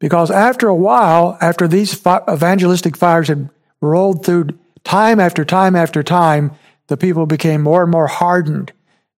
Because 0.00 0.30
after 0.30 0.68
a 0.68 0.74
while, 0.74 1.38
after 1.40 1.68
these 1.68 1.94
evangelistic 2.28 2.96
fires 2.96 3.28
had 3.28 3.48
rolled 3.80 4.24
through 4.24 4.48
time 4.82 5.20
after 5.20 5.44
time 5.44 5.76
after 5.76 6.02
time, 6.02 6.52
the 6.88 6.96
people 6.96 7.26
became 7.26 7.62
more 7.62 7.82
and 7.82 7.90
more 7.90 8.06
hardened 8.06 8.72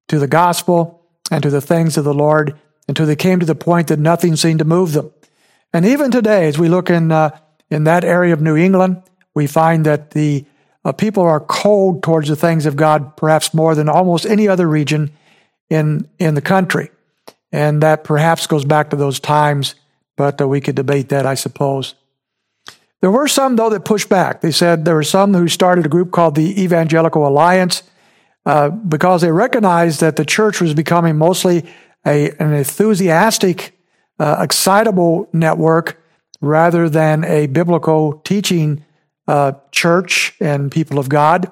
to 0.08 0.18
the 0.18 0.28
gospel 0.28 1.02
and 1.30 1.42
to 1.42 1.50
the 1.50 1.61
things 1.61 1.96
of 1.96 2.04
the 2.04 2.14
Lord 2.14 2.58
until 2.88 3.06
they 3.06 3.16
came 3.16 3.40
to 3.40 3.46
the 3.46 3.54
point 3.54 3.88
that 3.88 3.99
nothing 3.99 4.37
seemed 4.37 4.61
to 4.61 4.64
move 4.64 4.92
them. 4.92 5.11
And 5.73 5.85
even 5.85 6.11
today, 6.11 6.46
as 6.49 6.58
we 6.58 6.68
look 6.68 6.90
in, 6.90 7.11
uh, 7.11 7.37
in 7.70 7.85
that 7.85 8.04
area 8.04 8.32
of 8.32 8.40
New 8.40 8.56
England, 8.56 9.02
we 9.35 9.46
find 9.46 9.85
that 9.87 10.12
the 10.12 10.44
uh, 10.85 10.92
people 10.92 11.25
are 11.25 11.40
cold 11.40 12.02
towards 12.02 12.28
the 12.28 12.37
things 12.37 12.64
of 12.64 12.76
God, 12.76 13.16
perhaps 13.16 13.52
more 13.52 13.75
than 13.75 13.88
almost 13.88 14.25
any 14.25 14.46
other 14.46 14.68
region 14.68 15.11
in, 15.68 16.08
in 16.18 16.35
the 16.35 16.40
country. 16.40 16.90
And 17.50 17.82
that 17.82 18.04
perhaps 18.04 18.46
goes 18.46 18.64
back 18.64 18.90
to 18.90 18.96
those 18.96 19.18
times, 19.18 19.75
but 20.16 20.40
uh, 20.40 20.46
we 20.46 20.61
could 20.61 20.76
debate 20.76 21.08
that, 21.08 21.26
I 21.26 21.35
suppose. 21.35 21.94
There 23.00 23.11
were 23.11 23.29
some, 23.29 23.57
though, 23.57 23.71
that 23.71 23.85
pushed 23.85 24.09
back. 24.09 24.41
They 24.41 24.50
said 24.50 24.85
there 24.85 24.95
were 24.95 25.03
some 25.03 25.35
who 25.35 25.49
started 25.49 25.87
a 25.87 25.91
group 25.91 26.11
called 26.11 26.35
the 26.35 26.62
Evangelical 26.62 27.26
Alliance 27.26 27.83
uh, 28.47 28.71
because 28.71 29.21
they 29.21 29.33
recognized 29.33 30.00
that 30.00 30.17
the 30.17 30.25
church 30.25 30.61
was 30.61 30.73
becoming 30.73 31.17
mostly 31.17 31.65
a, 32.07 32.31
an 32.38 32.53
enthusiastic, 32.53 33.79
uh, 34.19 34.37
excitable 34.41 35.29
network 35.33 36.00
rather 36.41 36.88
than 36.88 37.25
a 37.25 37.47
biblical 37.49 38.21
teaching 38.25 38.85
uh, 39.29 39.53
church 39.73 40.35
and 40.41 40.71
people 40.71 40.99
of 40.99 41.09
God. 41.09 41.50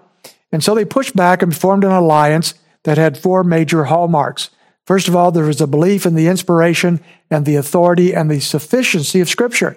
And 0.53 0.63
so 0.63 0.75
they 0.75 0.85
pushed 0.85 1.17
back 1.17 1.43
and 1.43 1.55
formed 1.55 1.85
an 1.85 1.91
alliance 1.91 2.55
that 2.85 2.97
had 2.97 3.19
four 3.19 3.43
major 3.43 3.85
hallmarks. 3.85 4.51
First 4.87 5.09
of 5.09 5.17
all, 5.17 5.33
there 5.33 5.45
was 5.45 5.61
a 5.61 5.67
belief 5.67 6.07
in 6.07 6.15
the 6.15 6.29
inspiration 6.29 7.01
and 7.31 7.45
the 7.45 7.57
authority 7.57 8.15
and 8.15 8.31
the 8.31 8.41
sufficiency 8.41 9.21
of 9.21 9.29
Scripture. 9.29 9.77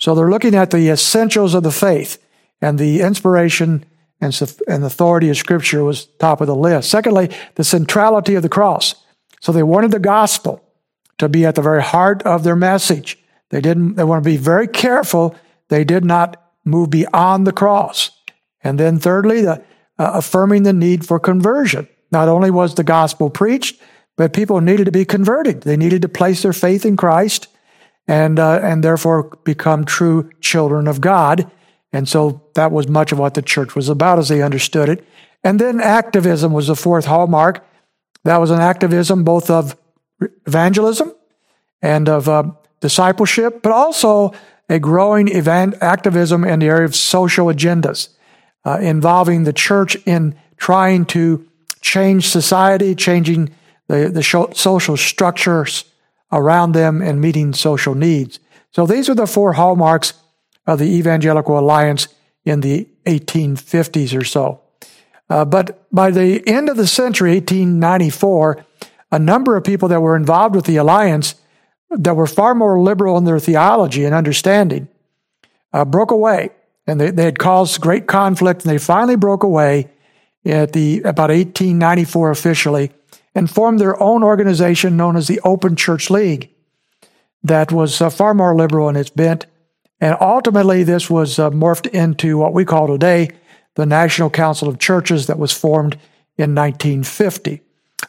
So 0.00 0.14
they're 0.14 0.30
looking 0.30 0.54
at 0.54 0.70
the 0.70 0.88
essentials 0.88 1.54
of 1.54 1.62
the 1.62 1.70
faith, 1.70 2.18
and 2.60 2.78
the 2.78 3.02
inspiration 3.02 3.84
and, 4.20 4.58
and 4.66 4.84
authority 4.84 5.28
of 5.30 5.36
Scripture 5.36 5.84
was 5.84 6.06
top 6.18 6.40
of 6.40 6.46
the 6.46 6.56
list. 6.56 6.90
Secondly, 6.90 7.30
the 7.54 7.64
centrality 7.64 8.34
of 8.34 8.42
the 8.42 8.48
cross. 8.48 8.94
So 9.40 9.52
they 9.52 9.62
wanted 9.62 9.92
the 9.92 9.98
gospel 9.98 10.64
to 11.18 11.28
be 11.28 11.44
at 11.44 11.54
the 11.54 11.62
very 11.62 11.82
heart 11.82 12.22
of 12.24 12.44
their 12.44 12.56
message. 12.56 13.18
They 13.50 13.60
didn't, 13.60 13.94
they 13.94 14.04
want 14.04 14.24
to 14.24 14.30
be 14.30 14.36
very 14.36 14.66
careful. 14.66 15.36
They 15.68 15.84
did 15.84 16.04
not 16.04 16.42
move 16.64 16.90
beyond 16.90 17.46
the 17.46 17.52
cross. 17.52 18.10
And 18.62 18.80
then 18.80 18.98
thirdly, 18.98 19.42
the, 19.42 19.62
uh, 19.98 20.12
affirming 20.14 20.62
the 20.62 20.72
need 20.72 21.06
for 21.06 21.18
conversion. 21.18 21.88
Not 22.10 22.28
only 22.28 22.50
was 22.50 22.74
the 22.74 22.84
gospel 22.84 23.30
preached, 23.30 23.80
but 24.16 24.32
people 24.32 24.60
needed 24.60 24.84
to 24.84 24.92
be 24.92 25.04
converted. 25.04 25.62
They 25.62 25.76
needed 25.76 26.02
to 26.02 26.08
place 26.08 26.42
their 26.42 26.52
faith 26.52 26.84
in 26.84 26.96
Christ 26.96 27.48
and, 28.10 28.40
uh, 28.40 28.58
and 28.60 28.82
therefore 28.82 29.30
become 29.44 29.84
true 29.84 30.28
children 30.40 30.88
of 30.88 31.00
God. 31.00 31.48
And 31.92 32.08
so 32.08 32.42
that 32.54 32.72
was 32.72 32.88
much 32.88 33.12
of 33.12 33.20
what 33.20 33.34
the 33.34 33.42
church 33.42 33.76
was 33.76 33.88
about 33.88 34.18
as 34.18 34.28
they 34.28 34.42
understood 34.42 34.88
it. 34.88 35.06
And 35.44 35.60
then 35.60 35.80
activism 35.80 36.52
was 36.52 36.66
the 36.66 36.74
fourth 36.74 37.04
hallmark. 37.04 37.64
That 38.24 38.40
was 38.40 38.50
an 38.50 38.60
activism 38.60 39.22
both 39.22 39.48
of 39.48 39.76
evangelism 40.44 41.14
and 41.82 42.08
of 42.08 42.28
uh, 42.28 42.50
discipleship, 42.80 43.62
but 43.62 43.70
also 43.70 44.32
a 44.68 44.80
growing 44.80 45.30
activism 45.30 46.44
in 46.44 46.58
the 46.58 46.66
area 46.66 46.84
of 46.84 46.96
social 46.96 47.46
agendas 47.46 48.08
uh, 48.64 48.78
involving 48.80 49.44
the 49.44 49.52
church 49.52 49.94
in 50.04 50.34
trying 50.56 51.04
to 51.06 51.48
change 51.80 52.28
society, 52.28 52.96
changing 52.96 53.54
the, 53.86 54.08
the 54.08 54.22
social 54.52 54.96
structures 54.96 55.84
around 56.32 56.72
them, 56.72 57.02
and 57.02 57.20
meeting 57.20 57.52
social 57.52 57.94
needs. 57.94 58.38
So 58.72 58.86
these 58.86 59.08
are 59.08 59.14
the 59.14 59.26
four 59.26 59.54
hallmarks 59.54 60.14
of 60.66 60.78
the 60.78 60.86
Evangelical 60.86 61.58
Alliance 61.58 62.08
in 62.44 62.60
the 62.60 62.88
1850s 63.06 64.18
or 64.18 64.24
so. 64.24 64.60
Uh, 65.28 65.44
but 65.44 65.86
by 65.92 66.10
the 66.10 66.46
end 66.46 66.68
of 66.68 66.76
the 66.76 66.86
century, 66.86 67.34
1894, 67.34 68.64
a 69.12 69.18
number 69.18 69.56
of 69.56 69.64
people 69.64 69.88
that 69.88 70.00
were 70.00 70.16
involved 70.16 70.54
with 70.54 70.66
the 70.66 70.76
alliance 70.76 71.34
that 71.90 72.14
were 72.14 72.26
far 72.26 72.54
more 72.54 72.80
liberal 72.80 73.16
in 73.16 73.24
their 73.24 73.40
theology 73.40 74.04
and 74.04 74.14
understanding 74.14 74.88
uh, 75.72 75.84
broke 75.84 76.10
away. 76.10 76.50
And 76.86 77.00
they, 77.00 77.10
they 77.10 77.24
had 77.24 77.38
caused 77.38 77.80
great 77.80 78.06
conflict, 78.06 78.62
and 78.62 78.70
they 78.70 78.78
finally 78.78 79.16
broke 79.16 79.42
away 79.42 79.90
at 80.44 80.72
the 80.72 81.00
about 81.00 81.30
1894 81.30 82.30
officially 82.30 82.92
and 83.34 83.50
formed 83.50 83.78
their 83.78 84.00
own 84.02 84.22
organization 84.22 84.96
known 84.96 85.16
as 85.16 85.28
the 85.28 85.40
Open 85.44 85.76
Church 85.76 86.10
League 86.10 86.50
that 87.42 87.72
was 87.72 88.00
uh, 88.00 88.10
far 88.10 88.34
more 88.34 88.54
liberal 88.54 88.88
in 88.88 88.96
its 88.96 89.10
bent. 89.10 89.46
And 90.00 90.16
ultimately, 90.20 90.82
this 90.82 91.10
was 91.10 91.38
uh, 91.38 91.50
morphed 91.50 91.86
into 91.86 92.38
what 92.38 92.54
we 92.54 92.64
call 92.64 92.86
today 92.86 93.30
the 93.76 93.86
National 93.86 94.30
Council 94.30 94.68
of 94.68 94.78
Churches 94.78 95.26
that 95.26 95.38
was 95.38 95.52
formed 95.52 95.94
in 96.36 96.54
1950. 96.54 97.60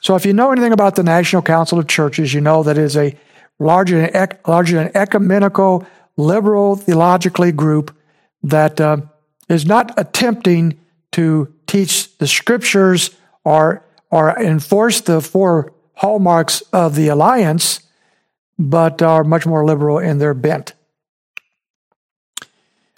So, 0.01 0.15
if 0.15 0.25
you 0.25 0.33
know 0.33 0.51
anything 0.51 0.73
about 0.73 0.95
the 0.95 1.03
National 1.03 1.41
Council 1.41 1.79
of 1.79 1.87
Churches, 1.87 2.33
you 2.33 2.41
know 2.41 2.63
that 2.63 2.77
it 2.77 2.83
is 2.83 2.97
a 2.97 3.15
largely 3.59 4.09
an, 4.09 4.29
largely 4.47 4.79
an 4.79 4.91
ecumenical, 4.95 5.85
liberal, 6.17 6.75
theologically 6.75 7.51
group 7.51 7.95
that 8.43 8.81
uh, 8.81 8.97
is 9.49 9.65
not 9.65 9.93
attempting 9.97 10.79
to 11.11 11.53
teach 11.67 12.17
the 12.17 12.27
scriptures 12.27 13.11
or, 13.43 13.85
or 14.11 14.37
enforce 14.37 15.01
the 15.01 15.21
four 15.21 15.73
hallmarks 15.95 16.61
of 16.73 16.95
the 16.95 17.07
alliance, 17.07 17.79
but 18.59 19.01
are 19.01 19.23
much 19.23 19.45
more 19.45 19.65
liberal 19.65 19.97
in 19.97 20.19
their 20.19 20.33
bent. 20.33 20.73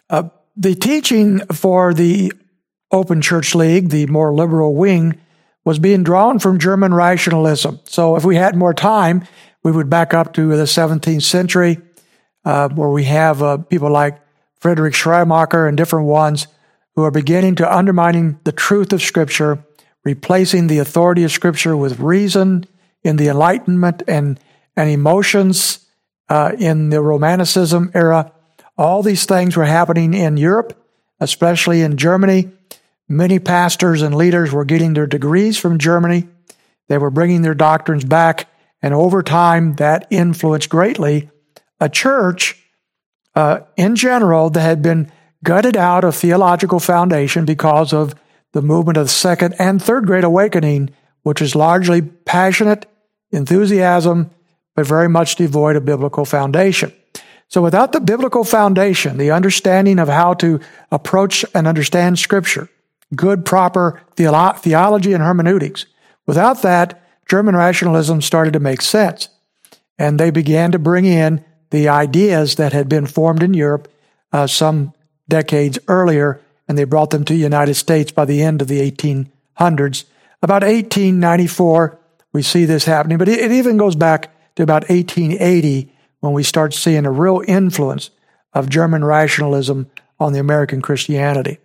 Uh, 0.10 0.29
the 0.55 0.75
teaching 0.75 1.39
for 1.48 1.93
the 1.93 2.34
Open 2.91 3.22
Church 3.22 3.55
League, 3.55 3.89
the 3.89 4.05
more 4.08 4.34
liberal 4.34 4.75
wing, 4.75 5.20
was 5.65 5.79
being 5.79 6.03
drawn 6.03 6.39
from 6.39 6.60
German 6.60 6.93
rationalism. 6.93 7.79
So 7.86 8.15
if 8.15 8.25
we 8.25 8.36
had 8.36 8.55
more 8.55 8.74
time, 8.74 9.25
we 9.63 9.72
would 9.72 9.89
back 9.89 10.13
up 10.13 10.34
to 10.34 10.55
the 10.55 10.63
17th 10.63 11.24
century, 11.24 11.79
uh, 12.43 12.70
where 12.70 12.89
we 12.89 13.05
have 13.05 13.41
uh, 13.41 13.58
people 13.58 13.89
like 13.89 14.20
Friedrich 14.60 14.93
Schleiermacher 14.93 15.67
and 15.67 15.77
different 15.77 16.08
ones 16.08 16.48
who 16.96 17.03
are 17.03 17.12
beginning 17.12 17.55
to 17.55 17.75
undermining 17.75 18.39
the 18.43 18.51
truth 18.51 18.93
of 18.93 19.01
Scripture, 19.01 19.65
replacing 20.03 20.67
the 20.67 20.79
authority 20.79 21.24
of 21.24 21.31
Scripture 21.31 21.75
with 21.77 22.00
reason 22.00 22.65
in 23.03 23.17
the 23.17 23.27
Enlightenment 23.27 24.03
and, 24.07 24.39
and 24.75 24.89
emotions 24.89 25.86
uh, 26.29 26.51
in 26.57 26.89
the 26.89 27.01
Romanticism 27.01 27.91
era. 27.93 28.31
All 28.77 29.03
these 29.03 29.25
things 29.25 29.55
were 29.55 29.65
happening 29.65 30.13
in 30.13 30.38
Europe, 30.38 30.77
especially 31.19 31.81
in 31.81 31.98
Germany. 31.98 32.51
Many 33.07 33.39
pastors 33.39 34.01
and 34.01 34.15
leaders 34.15 34.51
were 34.51 34.65
getting 34.65 34.93
their 34.93 35.07
degrees 35.07 35.57
from 35.57 35.77
Germany. 35.77 36.27
They 36.88 36.98
were 36.98 37.12
bringing 37.12 37.41
their 37.41 37.53
doctrines 37.53 38.03
back, 38.03 38.50
and 38.81 38.93
over 38.93 39.24
time, 39.24 39.75
that 39.75 40.07
influenced 40.10 40.69
greatly 40.69 41.29
a 41.79 41.89
church 41.89 42.57
uh, 43.36 43.62
in 43.77 43.95
general 43.95 44.50
that 44.50 44.62
had 44.62 44.81
been 44.81 45.12
gutted 45.43 45.75
out 45.75 46.03
of 46.03 46.15
theological 46.15 46.79
foundation 46.79 47.45
because 47.45 47.93
of 47.93 48.15
the 48.53 48.62
movement 48.62 48.98
of 48.98 49.05
the 49.05 49.12
second 49.12 49.55
and 49.60 49.81
third 49.81 50.07
great 50.07 50.24
awakening, 50.24 50.91
which 51.24 51.41
is 51.41 51.55
largely 51.55 52.01
passionate 52.01 52.86
enthusiasm, 53.31 54.31
but 54.75 54.88
very 54.88 55.10
much 55.10 55.36
devoid 55.36 55.75
of 55.75 55.86
biblical 55.86 56.25
foundation. 56.25 56.93
So 57.48 57.62
without 57.62 57.91
the 57.91 58.00
biblical 58.00 58.43
foundation, 58.43 59.17
the 59.17 59.31
understanding 59.31 60.00
of 60.00 60.07
how 60.07 60.33
to 60.36 60.60
approach 60.91 61.45
and 61.53 61.67
understand 61.67 62.17
scripture, 62.17 62.69
good, 63.15 63.45
proper 63.45 64.01
theolo- 64.15 64.57
theology 64.57 65.13
and 65.13 65.22
hermeneutics, 65.22 65.86
without 66.25 66.62
that, 66.63 67.00
German 67.27 67.55
rationalism 67.55 68.22
started 68.22 68.53
to 68.53 68.60
make 68.60 68.81
sense. 68.81 69.29
And 70.00 70.19
they 70.19 70.31
began 70.31 70.72
to 70.72 70.79
bring 70.79 71.05
in 71.05 71.45
the 71.69 71.89
ideas 71.89 72.55
that 72.55 72.74
had 72.74 72.89
been 72.89 73.05
formed 73.05 73.43
in 73.43 73.53
Europe 73.53 73.88
uh, 74.31 74.48
some 74.48 74.93
decades 75.29 75.79
earlier, 75.88 76.41
and 76.67 76.77
they 76.77 76.84
brought 76.84 77.10
them 77.10 77.24
to 77.25 77.34
the 77.34 77.39
United 77.39 77.75
States 77.75 78.12
by 78.12 78.25
the 78.25 78.41
end 78.41 78.62
of 78.62 78.67
the 78.67 78.79
1800s. 78.79 80.05
About 80.41 80.63
1894, 80.63 82.00
we 82.32 82.41
see 82.41 82.65
this 82.65 82.86
happening, 82.86 83.17
but 83.17 83.29
it, 83.29 83.51
even 83.51 83.77
goes 83.77 83.96
back 83.96 84.32
to 84.55 84.63
about 84.63 84.89
1880 84.89 85.91
when 86.20 86.34
we 86.34 86.43
start 86.43 86.74
seeing 86.74 87.05
a 87.05 87.12
real 87.12 87.41
influence 87.48 88.10
of 88.53 88.70
German 88.70 89.03
rationalism 89.03 89.89
on 90.20 90.34
the 90.34 90.39
American 90.39 90.82
Christianity. 90.82 91.60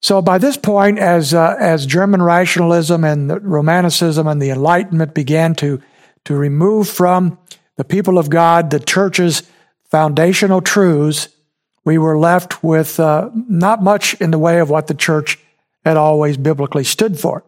So 0.00 0.22
by 0.22 0.38
this 0.38 0.56
point, 0.56 0.98
as 0.98 1.34
uh, 1.34 1.56
as 1.58 1.84
German 1.84 2.22
rationalism 2.22 3.04
and 3.04 3.42
Romanticism 3.42 4.26
and 4.26 4.40
the 4.40 4.50
Enlightenment 4.50 5.14
began 5.14 5.54
to 5.56 5.82
to 6.24 6.36
remove 6.36 6.88
from 6.88 7.38
the 7.76 7.84
people 7.84 8.18
of 8.18 8.30
God 8.30 8.70
the 8.70 8.80
church's 8.80 9.42
foundational 9.90 10.60
truths, 10.60 11.28
we 11.88 11.96
were 11.96 12.18
left 12.18 12.62
with 12.62 13.00
uh, 13.00 13.30
not 13.34 13.82
much 13.82 14.12
in 14.20 14.30
the 14.30 14.38
way 14.38 14.60
of 14.60 14.68
what 14.68 14.88
the 14.88 14.94
church 14.94 15.38
had 15.86 15.96
always 15.96 16.36
biblically 16.36 16.84
stood 16.84 17.18
for. 17.18 17.42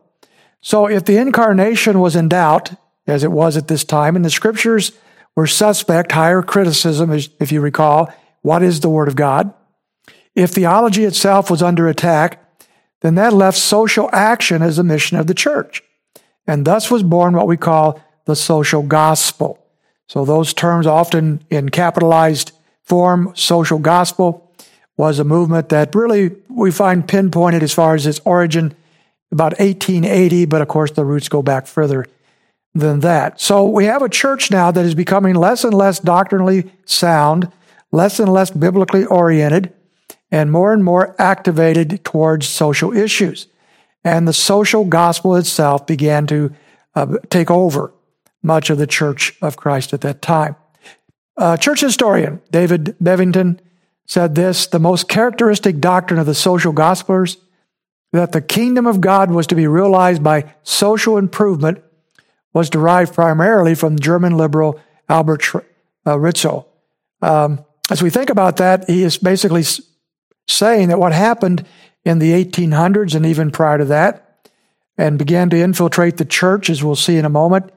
So 0.62 0.86
if 0.86 1.04
the 1.04 1.18
incarnation 1.18 2.00
was 2.00 2.16
in 2.16 2.30
doubt, 2.30 2.72
as 3.06 3.22
it 3.22 3.32
was 3.32 3.58
at 3.58 3.68
this 3.68 3.84
time, 3.84 4.16
and 4.16 4.24
the 4.24 4.30
scriptures 4.30 4.92
were 5.36 5.46
suspect, 5.46 6.12
higher 6.12 6.40
criticism, 6.40 7.12
if 7.12 7.52
you 7.52 7.60
recall. 7.60 8.10
What 8.40 8.62
is 8.62 8.80
the 8.80 8.88
Word 8.88 9.08
of 9.08 9.16
God? 9.16 9.52
If 10.34 10.52
theology 10.52 11.04
itself 11.04 11.50
was 11.50 11.62
under 11.62 11.86
attack, 11.86 12.42
then 13.02 13.16
that 13.16 13.34
left 13.34 13.58
social 13.58 14.08
action 14.10 14.62
as 14.62 14.76
the 14.78 14.84
mission 14.84 15.18
of 15.18 15.26
the 15.26 15.34
church. 15.34 15.82
And 16.46 16.64
thus 16.64 16.90
was 16.90 17.02
born 17.02 17.34
what 17.34 17.46
we 17.46 17.58
call 17.58 18.00
the 18.24 18.36
social 18.36 18.82
gospel. 18.82 19.58
So 20.08 20.24
those 20.24 20.54
terms 20.54 20.86
often 20.86 21.44
in 21.50 21.68
capitalized 21.68 22.52
form, 22.84 23.32
social 23.34 23.78
gospel, 23.78 24.52
was 24.96 25.18
a 25.18 25.24
movement 25.24 25.70
that 25.70 25.94
really 25.94 26.30
we 26.48 26.70
find 26.70 27.08
pinpointed 27.08 27.62
as 27.62 27.72
far 27.72 27.94
as 27.94 28.06
its 28.06 28.20
origin 28.24 28.74
about 29.32 29.58
1880, 29.58 30.44
but 30.46 30.60
of 30.60 30.68
course 30.68 30.90
the 30.90 31.04
roots 31.04 31.28
go 31.28 31.42
back 31.42 31.66
further 31.66 32.04
than 32.74 33.00
that. 33.00 33.40
So 33.40 33.66
we 33.66 33.86
have 33.86 34.02
a 34.02 34.08
church 34.08 34.50
now 34.50 34.70
that 34.70 34.84
is 34.84 34.94
becoming 34.94 35.34
less 35.34 35.64
and 35.64 35.74
less 35.74 35.98
doctrinally 35.98 36.70
sound, 36.84 37.50
less 37.92 38.20
and 38.20 38.32
less 38.32 38.50
biblically 38.50 39.04
oriented, 39.04 39.72
and 40.30 40.52
more 40.52 40.72
and 40.72 40.84
more 40.84 41.16
activated 41.18 42.04
towards 42.04 42.46
social 42.48 42.92
issues. 42.92 43.46
And 44.04 44.26
the 44.26 44.32
social 44.32 44.84
gospel 44.84 45.36
itself 45.36 45.86
began 45.86 46.26
to 46.28 46.54
uh, 46.94 47.18
take 47.28 47.50
over 47.50 47.92
much 48.42 48.70
of 48.70 48.78
the 48.78 48.86
church 48.86 49.36
of 49.42 49.56
Christ 49.56 49.92
at 49.92 50.00
that 50.02 50.22
time. 50.22 50.56
Uh, 51.40 51.56
church 51.56 51.80
historian 51.80 52.42
David 52.50 52.96
Bebbington 53.02 53.58
said 54.06 54.34
this 54.34 54.66
the 54.66 54.78
most 54.78 55.08
characteristic 55.08 55.80
doctrine 55.80 56.20
of 56.20 56.26
the 56.26 56.34
social 56.34 56.74
gospelers 56.74 57.38
that 58.12 58.32
the 58.32 58.42
kingdom 58.42 58.86
of 58.86 59.00
God 59.00 59.30
was 59.30 59.46
to 59.46 59.54
be 59.54 59.66
realized 59.66 60.22
by 60.22 60.52
social 60.64 61.16
improvement 61.16 61.82
was 62.52 62.68
derived 62.68 63.14
primarily 63.14 63.74
from 63.74 63.98
German 63.98 64.36
liberal 64.36 64.78
Albert 65.08 65.54
uh, 65.54 65.60
Ritschl. 66.16 66.66
Um, 67.22 67.64
as 67.90 68.02
we 68.02 68.10
think 68.10 68.28
about 68.28 68.58
that, 68.58 68.86
he 68.86 69.02
is 69.02 69.16
basically 69.16 69.64
saying 70.46 70.88
that 70.88 70.98
what 70.98 71.12
happened 71.12 71.66
in 72.04 72.18
the 72.18 72.32
1800s 72.32 73.14
and 73.14 73.24
even 73.24 73.50
prior 73.50 73.78
to 73.78 73.86
that, 73.86 74.48
and 74.98 75.18
began 75.18 75.48
to 75.48 75.56
infiltrate 75.56 76.18
the 76.18 76.26
church, 76.26 76.68
as 76.68 76.84
we'll 76.84 76.96
see 76.96 77.16
in 77.16 77.24
a 77.24 77.30
moment, 77.30 77.72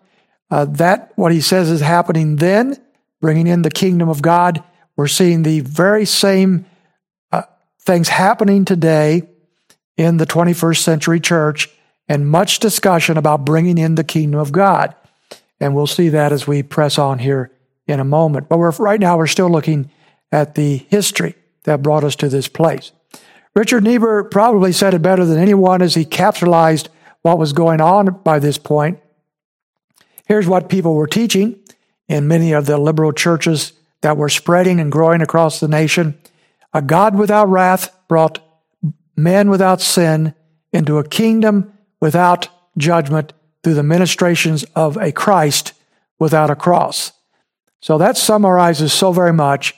uh, 0.52 0.66
that 0.66 1.14
what 1.16 1.32
he 1.32 1.40
says 1.40 1.70
is 1.70 1.80
happening 1.80 2.36
then, 2.36 2.83
bringing 3.24 3.48
in 3.48 3.62
the 3.62 3.72
kingdom 3.72 4.10
of 4.10 4.22
God. 4.22 4.62
We're 4.98 5.08
seeing 5.08 5.44
the 5.44 5.62
very 5.62 6.04
same 6.04 6.66
uh, 7.32 7.44
things 7.80 8.10
happening 8.10 8.66
today 8.66 9.24
in 9.96 10.18
the 10.18 10.26
21st 10.26 10.80
century 10.80 11.22
church 11.22 11.70
and 12.10 12.30
much 12.30 12.60
discussion 12.60 13.18
about 13.18 13.46
bringing 13.46 13.78
in 13.78 13.96
the 13.96 14.04
kingdom 14.04 14.42
of 14.42 14.52
God. 14.52 14.94
And 15.62 15.74
we'll 15.74 15.88
see 15.88 16.10
that 16.10 16.34
as 16.34 16.46
we 16.46 16.64
press 16.64 17.00
on 17.00 17.20
here 17.20 17.50
in 17.88 18.02
a 18.02 18.04
moment. 18.04 18.50
But 18.50 18.58
right 18.58 19.00
now, 19.00 19.18
we're 19.18 19.28
still 19.28 19.50
looking 19.50 19.90
at 20.30 20.56
the 20.56 20.76
history 20.90 21.36
that 21.64 21.82
brought 21.82 22.04
us 22.04 22.18
to 22.18 22.28
this 22.28 22.50
place. 22.50 22.92
Richard 23.56 23.86
Niebuhr 23.86 24.26
probably 24.26 24.74
said 24.74 24.94
it 24.94 25.02
better 25.02 25.24
than 25.24 25.40
anyone 25.40 25.82
as 25.82 25.96
he 25.96 26.04
capitalized 26.04 26.90
what 27.22 27.40
was 27.40 27.54
going 27.54 27.80
on 27.80 28.20
by 28.26 28.40
this 28.40 28.58
point. 28.58 29.00
Here's 30.28 30.46
what 30.46 30.68
people 30.68 30.96
were 30.96 31.08
teaching 31.08 31.62
in 32.14 32.28
many 32.28 32.52
of 32.52 32.68
the 32.68 32.78
liberal 32.78 33.12
churches 33.12 33.74
that 34.02 34.18
were 34.18 34.30
spreading 34.30 34.80
and 34.80 34.92
growing 34.92 35.22
across 35.22 35.60
the 35.60 35.68
nation. 35.68 36.16
A 36.72 36.82
God 36.82 37.18
without 37.18 37.50
wrath 37.50 37.92
brought 38.08 38.40
men 39.16 39.50
without 39.50 39.82
sin 39.82 40.36
into 40.72 41.00
a 41.00 41.08
kingdom 41.08 41.74
without 42.00 42.50
judgment 42.78 43.34
through 43.64 43.74
the 43.74 43.82
ministrations 43.82 44.64
of 44.76 44.96
a 44.98 45.12
Christ 45.12 45.74
without 46.20 46.52
a 46.52 46.56
cross. 46.56 47.14
So 47.82 47.98
that 47.98 48.16
summarizes 48.16 48.94
so 48.94 49.12
very 49.12 49.34
much 49.34 49.74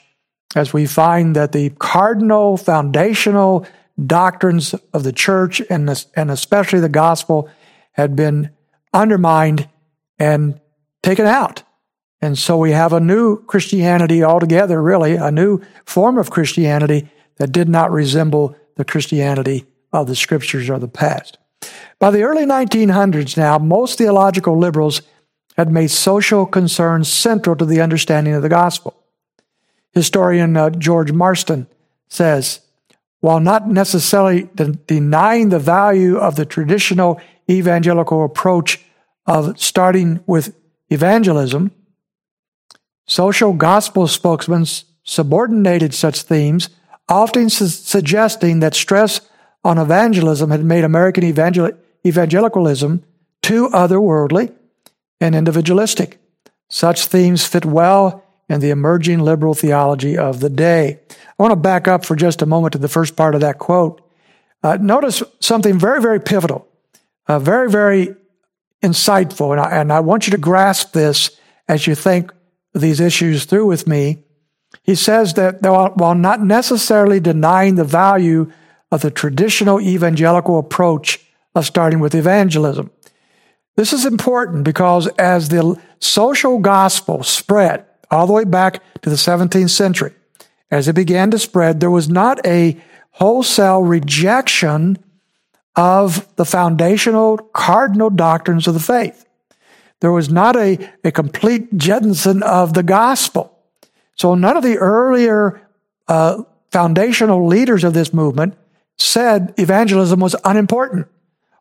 as 0.54 0.74
we 0.74 0.84
find 0.84 1.34
that 1.36 1.52
the 1.52 1.70
cardinal 1.70 2.58
foundational 2.58 3.66
doctrines 4.04 4.74
of 4.92 5.04
the 5.04 5.12
church 5.12 5.62
and, 5.70 6.04
and 6.14 6.30
especially 6.30 6.80
the 6.80 6.88
gospel 6.90 7.48
had 7.92 8.14
been 8.14 8.50
undermined 8.92 9.68
and 10.18 10.60
taken 11.02 11.24
out. 11.24 11.62
And 12.20 12.38
so 12.38 12.56
we 12.56 12.72
have 12.72 12.92
a 12.92 13.00
new 13.00 13.42
Christianity 13.44 14.24
altogether, 14.24 14.82
really, 14.82 15.16
a 15.16 15.30
new 15.30 15.60
form 15.84 16.18
of 16.18 16.30
Christianity 16.30 17.10
that 17.36 17.52
did 17.52 17.68
not 17.68 17.90
resemble 17.90 18.56
the 18.76 18.84
Christianity 18.84 19.66
of 19.92 20.06
the 20.06 20.16
scriptures 20.16 20.70
of 20.70 20.80
the 20.80 20.88
past. 20.88 21.38
By 21.98 22.10
the 22.10 22.22
early 22.22 22.44
1900s 22.44 23.36
now, 23.36 23.58
most 23.58 23.98
theological 23.98 24.58
liberals 24.58 25.02
had 25.56 25.72
made 25.72 25.90
social 25.90 26.46
concerns 26.46 27.10
central 27.10 27.56
to 27.56 27.64
the 27.64 27.80
understanding 27.80 28.34
of 28.34 28.42
the 28.42 28.48
gospel. 28.48 28.94
Historian 29.92 30.56
uh, 30.56 30.70
George 30.70 31.12
Marsden 31.12 31.66
says, 32.08 32.60
while 33.20 33.40
not 33.40 33.68
necessarily 33.68 34.44
de- 34.54 34.72
denying 34.72 35.48
the 35.48 35.58
value 35.58 36.18
of 36.18 36.36
the 36.36 36.44
traditional 36.44 37.20
evangelical 37.50 38.24
approach 38.24 38.84
of 39.26 39.58
starting 39.58 40.20
with 40.26 40.54
evangelism, 40.90 41.72
social 43.06 43.52
gospel 43.52 44.06
spokesmen 44.06 44.66
subordinated 45.04 45.94
such 45.94 46.22
themes, 46.22 46.68
often 47.08 47.48
su- 47.48 47.66
suggesting 47.68 48.60
that 48.60 48.74
stress 48.74 49.20
on 49.64 49.78
evangelism 49.78 50.50
had 50.50 50.64
made 50.64 50.84
American 50.84 51.24
evangel- 51.24 51.72
evangelicalism 52.04 53.02
too 53.42 53.68
otherworldly 53.68 54.52
and 55.20 55.34
individualistic. 55.34 56.18
Such 56.68 57.06
themes 57.06 57.46
fit 57.46 57.64
well 57.64 58.24
in 58.48 58.60
the 58.60 58.70
emerging 58.70 59.20
liberal 59.20 59.54
theology 59.54 60.16
of 60.16 60.40
the 60.40 60.50
day. 60.50 61.00
I 61.10 61.42
want 61.42 61.52
to 61.52 61.56
back 61.56 61.88
up 61.88 62.04
for 62.04 62.16
just 62.16 62.42
a 62.42 62.46
moment 62.46 62.72
to 62.72 62.78
the 62.78 62.88
first 62.88 63.16
part 63.16 63.34
of 63.34 63.40
that 63.40 63.58
quote. 63.58 64.02
Uh, 64.62 64.78
notice 64.80 65.22
something 65.40 65.78
very, 65.78 66.00
very 66.00 66.20
pivotal, 66.20 66.66
uh, 67.28 67.38
very, 67.38 67.70
very 67.70 68.14
insightful, 68.82 69.52
and 69.52 69.60
I, 69.60 69.80
and 69.80 69.92
I 69.92 70.00
want 70.00 70.26
you 70.26 70.32
to 70.32 70.38
grasp 70.38 70.92
this 70.92 71.30
as 71.68 71.86
you 71.86 71.94
think 71.94 72.32
these 72.80 73.00
issues 73.00 73.44
through 73.44 73.66
with 73.66 73.86
me. 73.86 74.24
He 74.82 74.94
says 74.94 75.34
that 75.34 75.62
while 75.62 76.14
not 76.14 76.40
necessarily 76.42 77.20
denying 77.20 77.74
the 77.74 77.84
value 77.84 78.52
of 78.90 79.02
the 79.02 79.10
traditional 79.10 79.80
evangelical 79.80 80.58
approach 80.58 81.20
of 81.54 81.66
starting 81.66 82.00
with 82.00 82.14
evangelism. 82.14 82.90
This 83.76 83.92
is 83.92 84.06
important 84.06 84.64
because 84.64 85.06
as 85.18 85.48
the 85.48 85.80
social 85.98 86.58
gospel 86.58 87.22
spread 87.22 87.84
all 88.10 88.26
the 88.26 88.32
way 88.32 88.44
back 88.44 88.82
to 89.02 89.10
the 89.10 89.16
17th 89.16 89.70
century, 89.70 90.14
as 90.70 90.88
it 90.88 90.94
began 90.94 91.30
to 91.30 91.38
spread, 91.38 91.80
there 91.80 91.90
was 91.90 92.08
not 92.08 92.44
a 92.46 92.80
wholesale 93.10 93.82
rejection 93.82 94.98
of 95.74 96.34
the 96.36 96.44
foundational 96.44 97.36
cardinal 97.38 98.10
doctrines 98.10 98.66
of 98.66 98.74
the 98.74 98.80
faith. 98.80 99.25
There 100.00 100.12
was 100.12 100.28
not 100.30 100.56
a, 100.56 100.90
a 101.04 101.10
complete 101.10 101.76
jettison 101.76 102.42
of 102.42 102.74
the 102.74 102.82
gospel. 102.82 103.58
So 104.14 104.34
none 104.34 104.56
of 104.56 104.62
the 104.62 104.78
earlier 104.78 105.66
uh, 106.08 106.42
foundational 106.70 107.46
leaders 107.46 107.84
of 107.84 107.94
this 107.94 108.12
movement 108.12 108.56
said 108.98 109.54
evangelism 109.58 110.20
was 110.20 110.36
unimportant 110.44 111.06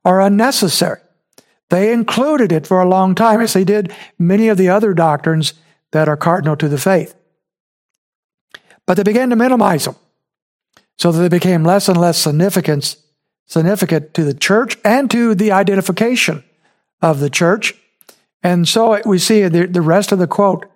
or 0.04 0.22
unnecessary. 0.22 1.00
They 1.70 1.92
included 1.92 2.52
it 2.52 2.68
for 2.68 2.82
a 2.82 2.88
long 2.88 3.16
time, 3.16 3.42
as 3.42 3.54
they 3.54 3.64
did 3.64 3.92
many 4.20 4.50
of 4.50 4.58
the 4.58 4.70
other 4.70 4.94
doctrines 4.94 5.54
that 5.92 6.08
are 6.08 6.18
cardinal 6.18 6.56
to 6.58 6.70
the 6.70 6.78
faith. 6.78 7.16
But 8.86 8.98
they 8.98 9.04
began 9.04 9.30
to 9.32 9.36
minimize 9.36 9.86
them 9.86 9.96
so 10.98 11.12
that 11.12 11.20
they 11.20 11.30
became 11.30 11.64
less 11.64 11.90
and 11.90 12.00
less 12.00 12.18
significant, 12.18 12.96
significant 13.46 14.14
to 14.14 14.24
the 14.24 14.34
church 14.34 14.78
and 14.86 15.10
to 15.12 15.34
the 15.34 15.52
identification 15.52 16.44
of 17.02 17.20
the 17.20 17.30
church. 17.30 17.74
And 18.46 18.68
so 18.68 19.02
we 19.08 19.18
see 19.18 19.48
the, 19.48 19.66
the 19.66 19.82
rest 19.82 20.12
of 20.12 20.20
the 20.20 20.28
quote 20.28 20.68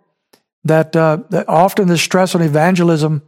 that, 0.63 0.95
uh, 0.95 1.19
that 1.29 1.47
often 1.47 1.87
the 1.87 1.99
stress 1.99 2.33
on 2.33 2.41
evangelism 2.41 3.21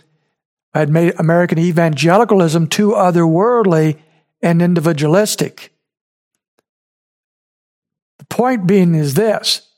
had 0.73 0.89
made 0.89 1.13
American 1.19 1.59
evangelicalism 1.59 2.65
too 2.65 2.93
otherworldly 2.93 3.99
and 4.41 4.59
individualistic. 4.59 5.71
The 8.17 8.25
point 8.25 8.65
being 8.65 8.95
is 8.95 9.13
this. 9.13 9.69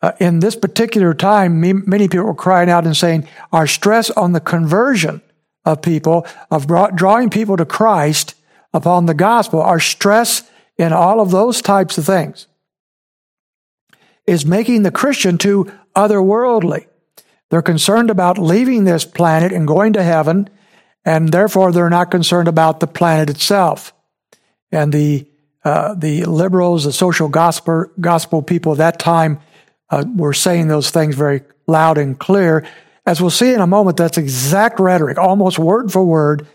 Uh, 0.00 0.12
in 0.18 0.40
this 0.40 0.56
particular 0.56 1.12
time, 1.12 1.60
many 1.60 2.08
people 2.08 2.24
were 2.24 2.34
crying 2.34 2.70
out 2.70 2.86
and 2.86 2.96
saying, 2.96 3.28
our 3.52 3.66
stress 3.66 4.08
on 4.12 4.32
the 4.32 4.40
conversion 4.40 5.20
of 5.66 5.82
people, 5.82 6.26
of 6.50 6.66
drawing 6.96 7.28
people 7.28 7.58
to 7.58 7.66
Christ 7.66 8.34
upon 8.72 9.04
the 9.04 9.12
gospel, 9.12 9.60
our 9.60 9.80
stress 9.80 10.50
in 10.78 10.94
all 10.94 11.20
of 11.20 11.30
those 11.30 11.60
types 11.60 11.98
of 11.98 12.06
things 12.06 12.46
is 14.26 14.44
making 14.44 14.82
the 14.82 14.90
Christian 14.90 15.38
too 15.38 15.70
otherworldly. 15.94 16.86
They're 17.50 17.62
concerned 17.62 18.10
about 18.10 18.38
leaving 18.38 18.84
this 18.84 19.04
planet 19.04 19.52
and 19.52 19.66
going 19.66 19.92
to 19.94 20.02
heaven, 20.02 20.48
and 21.04 21.30
therefore 21.30 21.72
they're 21.72 21.90
not 21.90 22.10
concerned 22.10 22.48
about 22.48 22.80
the 22.80 22.86
planet 22.86 23.30
itself. 23.30 23.94
And 24.72 24.92
the 24.92 25.26
uh, 25.64 25.94
the 25.94 26.24
liberals, 26.24 26.84
the 26.84 26.92
social 26.92 27.28
gospel 27.28 27.86
gospel 28.00 28.42
people 28.42 28.72
at 28.72 28.78
that 28.78 28.98
time 28.98 29.40
uh, 29.90 30.04
were 30.14 30.32
saying 30.32 30.68
those 30.68 30.90
things 30.90 31.14
very 31.14 31.42
loud 31.66 31.98
and 31.98 32.18
clear. 32.18 32.64
As 33.04 33.20
we'll 33.20 33.30
see 33.30 33.52
in 33.52 33.60
a 33.60 33.66
moment, 33.66 33.96
that's 33.96 34.18
exact 34.18 34.80
rhetoric, 34.80 35.18
almost 35.18 35.58
word 35.58 35.92
for 35.92 36.04
word, 36.04 36.46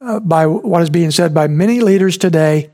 uh, 0.00 0.20
by 0.20 0.46
what 0.46 0.82
is 0.82 0.90
being 0.90 1.10
said 1.10 1.34
by 1.34 1.48
many 1.48 1.80
leaders 1.80 2.16
today 2.18 2.70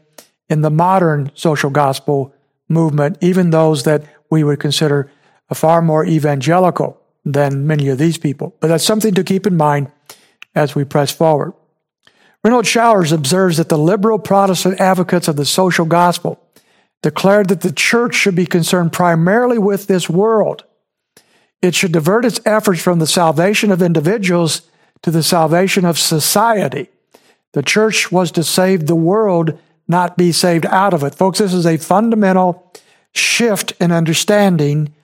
in 0.49 0.61
the 0.61 0.71
modern 0.71 1.31
social 1.35 1.71
gospel 1.71 2.35
movement, 2.69 3.19
even 3.21 3.51
those 3.51 3.85
that 3.85 4.05
we 4.31 4.45
would 4.45 4.61
consider 4.61 5.11
far 5.53 5.83
more 5.83 6.05
evangelical 6.05 7.01
than 7.25 7.67
many 7.67 7.89
of 7.89 7.99
these 7.99 8.19
people. 8.19 8.55
But 8.61 8.69
that's 8.69 8.85
something 8.85 9.15
to 9.15 9.25
keep 9.25 9.47
in 9.47 9.57
mind 9.57 9.91
as 10.55 10.75
we 10.75 10.85
press 10.85 11.11
forward. 11.11 11.55
Renald 12.45 12.67
Showers 12.67 13.13
observes 13.13 13.57
that 13.57 13.69
the 13.69 13.79
liberal 13.79 14.19
Protestant 14.19 14.81
advocates 14.81 15.29
of 15.29 15.37
the 15.37 15.47
social 15.47 15.87
gospel 15.87 16.41
declared 17.03 17.49
that 17.49 17.63
the 17.63 17.73
church 17.73 18.15
should 18.15 18.35
be 18.35 18.47
concerned 18.47 18.93
primarily 18.93 19.59
with 19.59 19.87
this 19.87 20.11
world. 20.11 20.65
It 21.63 21.75
should 21.75 21.93
divert 21.93 22.25
its 22.25 22.41
efforts 22.45 22.83
from 22.83 22.99
the 22.99 23.07
salvation 23.07 23.71
of 23.71 23.81
individuals 23.81 24.63
to 25.03 25.11
the 25.11 25.23
salvation 25.23 25.85
of 25.85 25.99
society. 25.99 26.89
The 27.53 27.63
church 27.63 28.13
was 28.13 28.31
to 28.33 28.45
save 28.45 28.87
the 28.87 28.95
world, 28.95 29.59
not 29.89 30.17
be 30.17 30.33
saved 30.33 30.67
out 30.67 30.93
of 30.93 31.03
it. 31.03 31.15
Folks, 31.15 31.39
this 31.39 31.55
is 31.55 31.67
a 31.67 31.79
fundamental 31.79 32.73
shift 33.15 33.73
in 33.81 33.93
understanding 33.93 34.95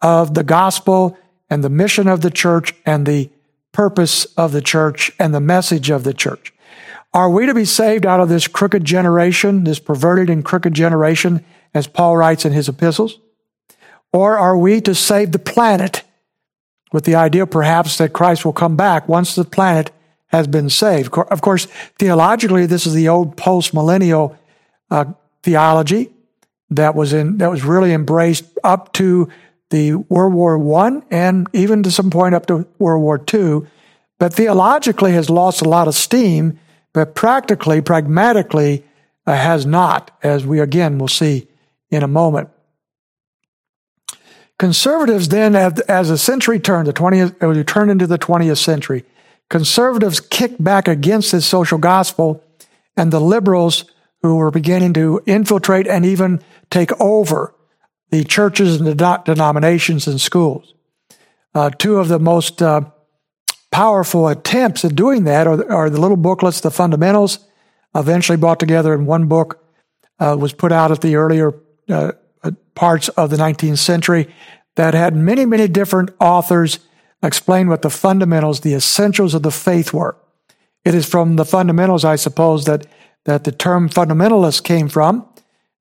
of 0.00 0.34
the 0.34 0.44
gospel 0.44 1.18
and 1.50 1.64
the 1.64 1.70
mission 1.70 2.06
of 2.06 2.20
the 2.20 2.30
church 2.30 2.74
and 2.86 3.06
the 3.06 3.30
purpose 3.72 4.24
of 4.36 4.52
the 4.52 4.62
church 4.62 5.12
and 5.18 5.34
the 5.34 5.40
message 5.40 5.90
of 5.90 6.04
the 6.04 6.14
church. 6.14 6.52
Are 7.14 7.30
we 7.30 7.46
to 7.46 7.54
be 7.54 7.64
saved 7.64 8.06
out 8.06 8.20
of 8.20 8.28
this 8.28 8.46
crooked 8.46 8.84
generation, 8.84 9.64
this 9.64 9.78
perverted 9.78 10.30
and 10.30 10.44
crooked 10.44 10.74
generation, 10.74 11.44
as 11.74 11.86
Paul 11.86 12.16
writes 12.16 12.44
in 12.44 12.52
his 12.52 12.68
epistles? 12.68 13.18
Or 14.12 14.38
are 14.38 14.56
we 14.56 14.80
to 14.82 14.94
save 14.94 15.32
the 15.32 15.38
planet 15.38 16.02
with 16.92 17.04
the 17.04 17.14
idea 17.14 17.46
perhaps 17.46 17.98
that 17.98 18.12
Christ 18.12 18.44
will 18.44 18.52
come 18.52 18.76
back 18.76 19.08
once 19.08 19.34
the 19.34 19.44
planet 19.44 19.90
has 20.28 20.46
been 20.46 20.70
saved? 20.70 21.16
Of 21.16 21.40
course, 21.40 21.66
theologically, 21.98 22.66
this 22.66 22.86
is 22.86 22.94
the 22.94 23.08
old 23.08 23.36
post 23.36 23.74
millennial 23.74 24.38
uh, 24.90 25.06
theology 25.42 26.10
that 26.70 26.94
was 26.94 27.12
in 27.12 27.38
that 27.38 27.50
was 27.50 27.64
really 27.64 27.92
embraced 27.92 28.44
up 28.62 28.92
to 28.94 29.28
the 29.70 29.94
World 29.94 30.34
War 30.34 30.58
One 30.58 31.02
and 31.10 31.48
even 31.52 31.82
to 31.82 31.90
some 31.90 32.10
point 32.10 32.34
up 32.34 32.46
to 32.46 32.66
World 32.78 33.02
War 33.02 33.18
Two, 33.18 33.66
but 34.18 34.34
theologically 34.34 35.12
has 35.12 35.30
lost 35.30 35.62
a 35.62 35.68
lot 35.68 35.88
of 35.88 35.94
steam, 35.94 36.58
but 36.92 37.14
practically, 37.14 37.80
pragmatically, 37.80 38.84
uh, 39.26 39.34
has 39.34 39.66
not, 39.66 40.10
as 40.22 40.44
we 40.46 40.60
again 40.60 40.98
will 40.98 41.08
see 41.08 41.48
in 41.90 42.02
a 42.02 42.08
moment. 42.08 42.50
Conservatives 44.58 45.28
then, 45.28 45.54
as 45.54 46.08
the 46.08 46.18
century 46.18 46.58
turned, 46.58 46.88
the 46.88 46.92
20th, 46.92 47.56
we 47.56 47.62
turned 47.62 47.92
into 47.92 48.08
the 48.08 48.18
20th 48.18 48.58
century, 48.58 49.04
conservatives 49.48 50.18
kicked 50.18 50.62
back 50.62 50.88
against 50.88 51.30
this 51.30 51.46
social 51.46 51.78
gospel, 51.78 52.42
and 52.96 53.12
the 53.12 53.20
liberals 53.20 53.84
who 54.22 54.36
were 54.36 54.50
beginning 54.50 54.92
to 54.94 55.22
infiltrate 55.26 55.86
and 55.86 56.04
even 56.04 56.42
take 56.70 56.90
over 57.00 57.54
the 58.10 58.24
churches 58.24 58.76
and 58.76 58.86
the 58.86 59.22
denominations 59.24 60.06
and 60.06 60.20
schools. 60.20 60.74
Uh, 61.54 61.70
two 61.70 61.96
of 61.96 62.08
the 62.08 62.18
most 62.18 62.62
uh, 62.62 62.82
powerful 63.70 64.28
attempts 64.28 64.84
at 64.84 64.94
doing 64.94 65.24
that 65.24 65.46
are, 65.46 65.70
are, 65.70 65.90
the 65.90 66.00
little 66.00 66.16
booklets, 66.16 66.60
the 66.60 66.70
fundamentals, 66.70 67.38
eventually 67.94 68.38
brought 68.38 68.60
together 68.60 68.94
in 68.94 69.06
one 69.06 69.26
book, 69.26 69.64
uh, 70.18 70.36
was 70.38 70.52
put 70.52 70.72
out 70.72 70.90
at 70.90 71.00
the 71.00 71.16
earlier 71.16 71.52
uh, 71.88 72.12
uh, 72.42 72.50
parts 72.74 73.08
of 73.10 73.30
the 73.30 73.36
19th 73.36 73.78
century, 73.78 74.32
that 74.76 74.94
had 74.94 75.16
many, 75.16 75.44
many 75.44 75.66
different 75.66 76.10
authors 76.20 76.78
explain 77.22 77.68
what 77.68 77.82
the 77.82 77.90
fundamentals, 77.90 78.60
the 78.60 78.74
essentials 78.74 79.34
of 79.34 79.42
the 79.42 79.50
faith 79.50 79.92
were. 79.92 80.16
It 80.84 80.94
is 80.94 81.06
from 81.06 81.36
the 81.36 81.44
fundamentals, 81.44 82.04
I 82.04 82.16
suppose, 82.16 82.64
that, 82.66 82.86
that 83.28 83.44
the 83.44 83.52
term 83.52 83.90
fundamentalist 83.90 84.64
came 84.64 84.88
from. 84.88 85.28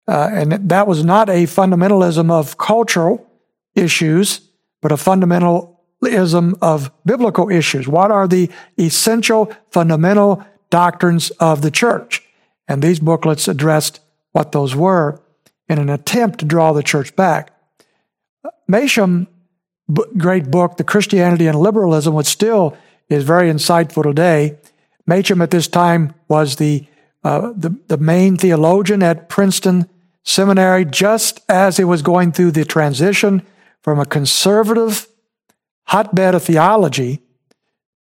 Uh, 0.05 0.29
and 0.33 0.51
that 0.69 0.85
was 0.85 1.05
not 1.05 1.29
a 1.29 1.45
fundamentalism 1.45 2.29
of 2.29 2.57
cultural 2.57 3.25
issues, 3.73 4.41
but 4.81 4.91
a 4.91 4.95
fundamentalism 4.95 6.57
of 6.61 6.91
biblical 7.05 7.49
issues. 7.49 7.87
What 7.87 8.11
are 8.11 8.27
the 8.27 8.51
essential 8.77 9.49
fundamental 9.71 10.45
doctrines 10.69 11.29
of 11.39 11.61
the 11.61 11.71
church? 11.71 12.21
And 12.67 12.81
these 12.81 12.99
booklets 12.99 13.47
addressed 13.47 14.01
what 14.33 14.51
those 14.51 14.75
were 14.75 15.21
in 15.69 15.79
an 15.79 15.89
attempt 15.89 16.39
to 16.39 16.45
draw 16.45 16.73
the 16.73 16.83
church 16.83 17.15
back. 17.15 17.53
Machen, 18.67 19.25
great 20.17 20.51
book, 20.51 20.75
The 20.75 20.83
Christianity 20.83 21.47
and 21.47 21.57
Liberalism, 21.57 22.13
which 22.13 22.27
still 22.27 22.77
is 23.07 23.23
very 23.23 23.49
insightful 23.49 24.03
today. 24.03 24.57
Machen 25.05 25.41
at 25.41 25.51
this 25.51 25.69
time 25.69 26.13
was 26.27 26.57
the, 26.57 26.85
uh, 27.27 27.51
the, 27.57 27.77
the 27.87 27.97
main 27.97 28.37
theologian 28.37 29.03
at 29.03 29.27
Princeton 29.27 29.89
seminary 30.23 30.85
just 30.85 31.41
as 31.49 31.77
it 31.77 31.83
was 31.83 32.01
going 32.01 32.31
through 32.31 32.51
the 32.51 32.63
transition 32.63 33.41
from 33.81 33.99
a 33.99 34.05
conservative 34.05 35.07
hotbed 35.87 36.35
of 36.35 36.43
theology 36.43 37.21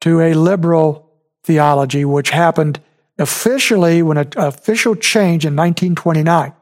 to 0.03 0.21
a 0.21 0.35
liberal 0.35 1.11
theology, 1.43 2.05
which 2.05 2.31
happened 2.31 2.81
officially 3.19 4.03
when 4.03 4.19
an 4.19 4.31
official 4.37 4.95
change 4.95 5.47
in 5.47 5.57
1929. 5.57 6.53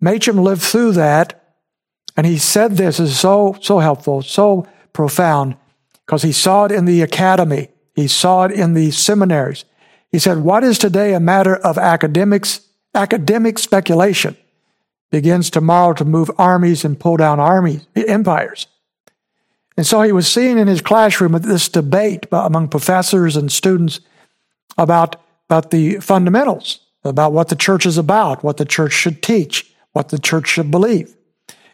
Machen 0.00 0.36
lived 0.38 0.62
through 0.62 0.92
that, 0.92 1.58
and 2.16 2.26
he 2.26 2.38
said 2.38 2.72
this 2.72 2.98
is 3.00 3.18
so 3.18 3.54
so 3.60 3.80
helpful, 3.80 4.22
so 4.22 4.66
profound, 4.94 5.56
because 6.06 6.22
he 6.22 6.32
saw 6.32 6.64
it 6.64 6.72
in 6.72 6.86
the 6.86 7.02
academy, 7.02 7.68
he 7.94 8.08
saw 8.08 8.44
it 8.44 8.52
in 8.52 8.72
the 8.72 8.90
seminaries. 8.90 9.66
He 10.12 10.18
said, 10.18 10.38
"What 10.38 10.62
is 10.62 10.78
today 10.78 11.14
a 11.14 11.20
matter 11.20 11.56
of 11.56 11.78
academics, 11.78 12.60
academic 12.94 13.58
speculation, 13.58 14.36
begins 15.12 15.50
tomorrow 15.50 15.92
to 15.92 16.04
move 16.04 16.30
armies 16.38 16.84
and 16.84 16.98
pull 16.98 17.18
down 17.18 17.38
armies, 17.38 17.86
empires. 17.94 18.66
And 19.76 19.86
so 19.86 20.02
he 20.02 20.10
was 20.10 20.26
seeing 20.26 20.58
in 20.58 20.66
his 20.66 20.80
classroom 20.80 21.32
this 21.32 21.68
debate 21.68 22.26
among 22.32 22.68
professors 22.68 23.36
and 23.36 23.52
students 23.52 24.00
about, 24.76 25.16
about 25.48 25.70
the 25.70 25.96
fundamentals, 26.00 26.80
about 27.04 27.32
what 27.32 27.48
the 27.48 27.56
church 27.56 27.86
is 27.86 27.98
about, 27.98 28.42
what 28.42 28.56
the 28.56 28.64
church 28.64 28.92
should 28.92 29.22
teach, 29.22 29.70
what 29.92 30.08
the 30.08 30.18
church 30.18 30.48
should 30.48 30.70
believe. 30.70 31.14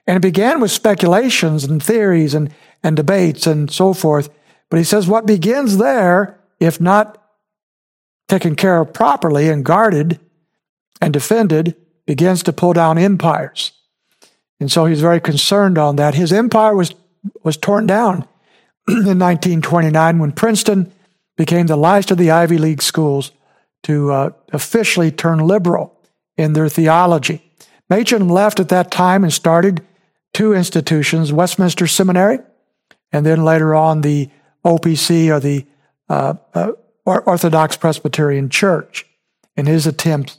And 0.06 0.16
it 0.16 0.20
began 0.20 0.60
with 0.60 0.70
speculations 0.70 1.64
and 1.64 1.82
theories 1.82 2.34
and, 2.34 2.52
and 2.82 2.96
debates 2.96 3.46
and 3.46 3.70
so 3.70 3.94
forth. 3.94 4.30
But 4.68 4.78
he 4.78 4.84
says 4.84 5.06
what 5.06 5.26
begins 5.26 5.78
there, 5.78 6.40
if 6.58 6.80
not 6.80 7.22
taken 8.28 8.54
care 8.54 8.80
of 8.80 8.92
properly 8.92 9.48
and 9.48 9.64
guarded 9.64 10.20
and 11.00 11.12
defended, 11.12 11.74
begins 12.06 12.42
to 12.42 12.52
pull 12.52 12.72
down 12.72 12.98
empires. 12.98 13.72
And 14.60 14.70
so 14.70 14.86
he's 14.86 15.00
very 15.00 15.20
concerned 15.20 15.78
on 15.78 15.96
that. 15.96 16.14
His 16.14 16.32
empire 16.32 16.74
was, 16.74 16.94
was 17.42 17.56
torn 17.56 17.86
down 17.86 18.26
in 18.88 19.18
1929 19.18 20.18
when 20.18 20.32
Princeton 20.32 20.92
became 21.36 21.66
the 21.66 21.76
last 21.76 22.10
of 22.10 22.18
the 22.18 22.30
Ivy 22.30 22.58
League 22.58 22.82
schools 22.82 23.30
to 23.84 24.10
uh, 24.10 24.30
officially 24.52 25.10
turn 25.10 25.38
liberal 25.38 25.96
in 26.36 26.52
their 26.52 26.68
theology. 26.68 27.42
Machen 27.88 28.28
left 28.28 28.60
at 28.60 28.68
that 28.68 28.90
time 28.90 29.22
and 29.22 29.32
started 29.32 29.82
two 30.34 30.52
institutions, 30.52 31.32
Westminster 31.32 31.86
Seminary, 31.86 32.40
and 33.12 33.24
then 33.24 33.44
later 33.44 33.74
on 33.74 34.00
the 34.00 34.28
OPC 34.64 35.28
or 35.30 35.40
the 35.40 35.66
uh, 36.08 36.34
uh, 36.54 36.72
Orthodox 37.08 37.76
Presbyterian 37.76 38.48
Church 38.48 39.06
in 39.56 39.66
his 39.66 39.86
attempt 39.86 40.38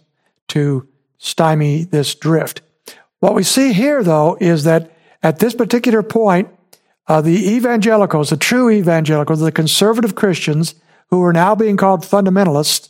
to 0.49 0.87
stymie 1.17 1.83
this 1.83 2.15
drift. 2.15 2.61
What 3.19 3.35
we 3.35 3.43
see 3.43 3.73
here, 3.73 4.03
though, 4.03 4.37
is 4.39 4.63
that 4.63 4.95
at 5.21 5.39
this 5.39 5.53
particular 5.53 6.01
point, 6.01 6.49
uh, 7.07 7.21
the 7.21 7.49
evangelicals, 7.55 8.29
the 8.29 8.37
true 8.37 8.69
evangelicals, 8.69 9.39
the 9.39 9.51
conservative 9.51 10.15
Christians, 10.15 10.75
who 11.09 11.21
are 11.23 11.33
now 11.33 11.55
being 11.55 11.75
called 11.75 12.03
fundamentalists, 12.03 12.89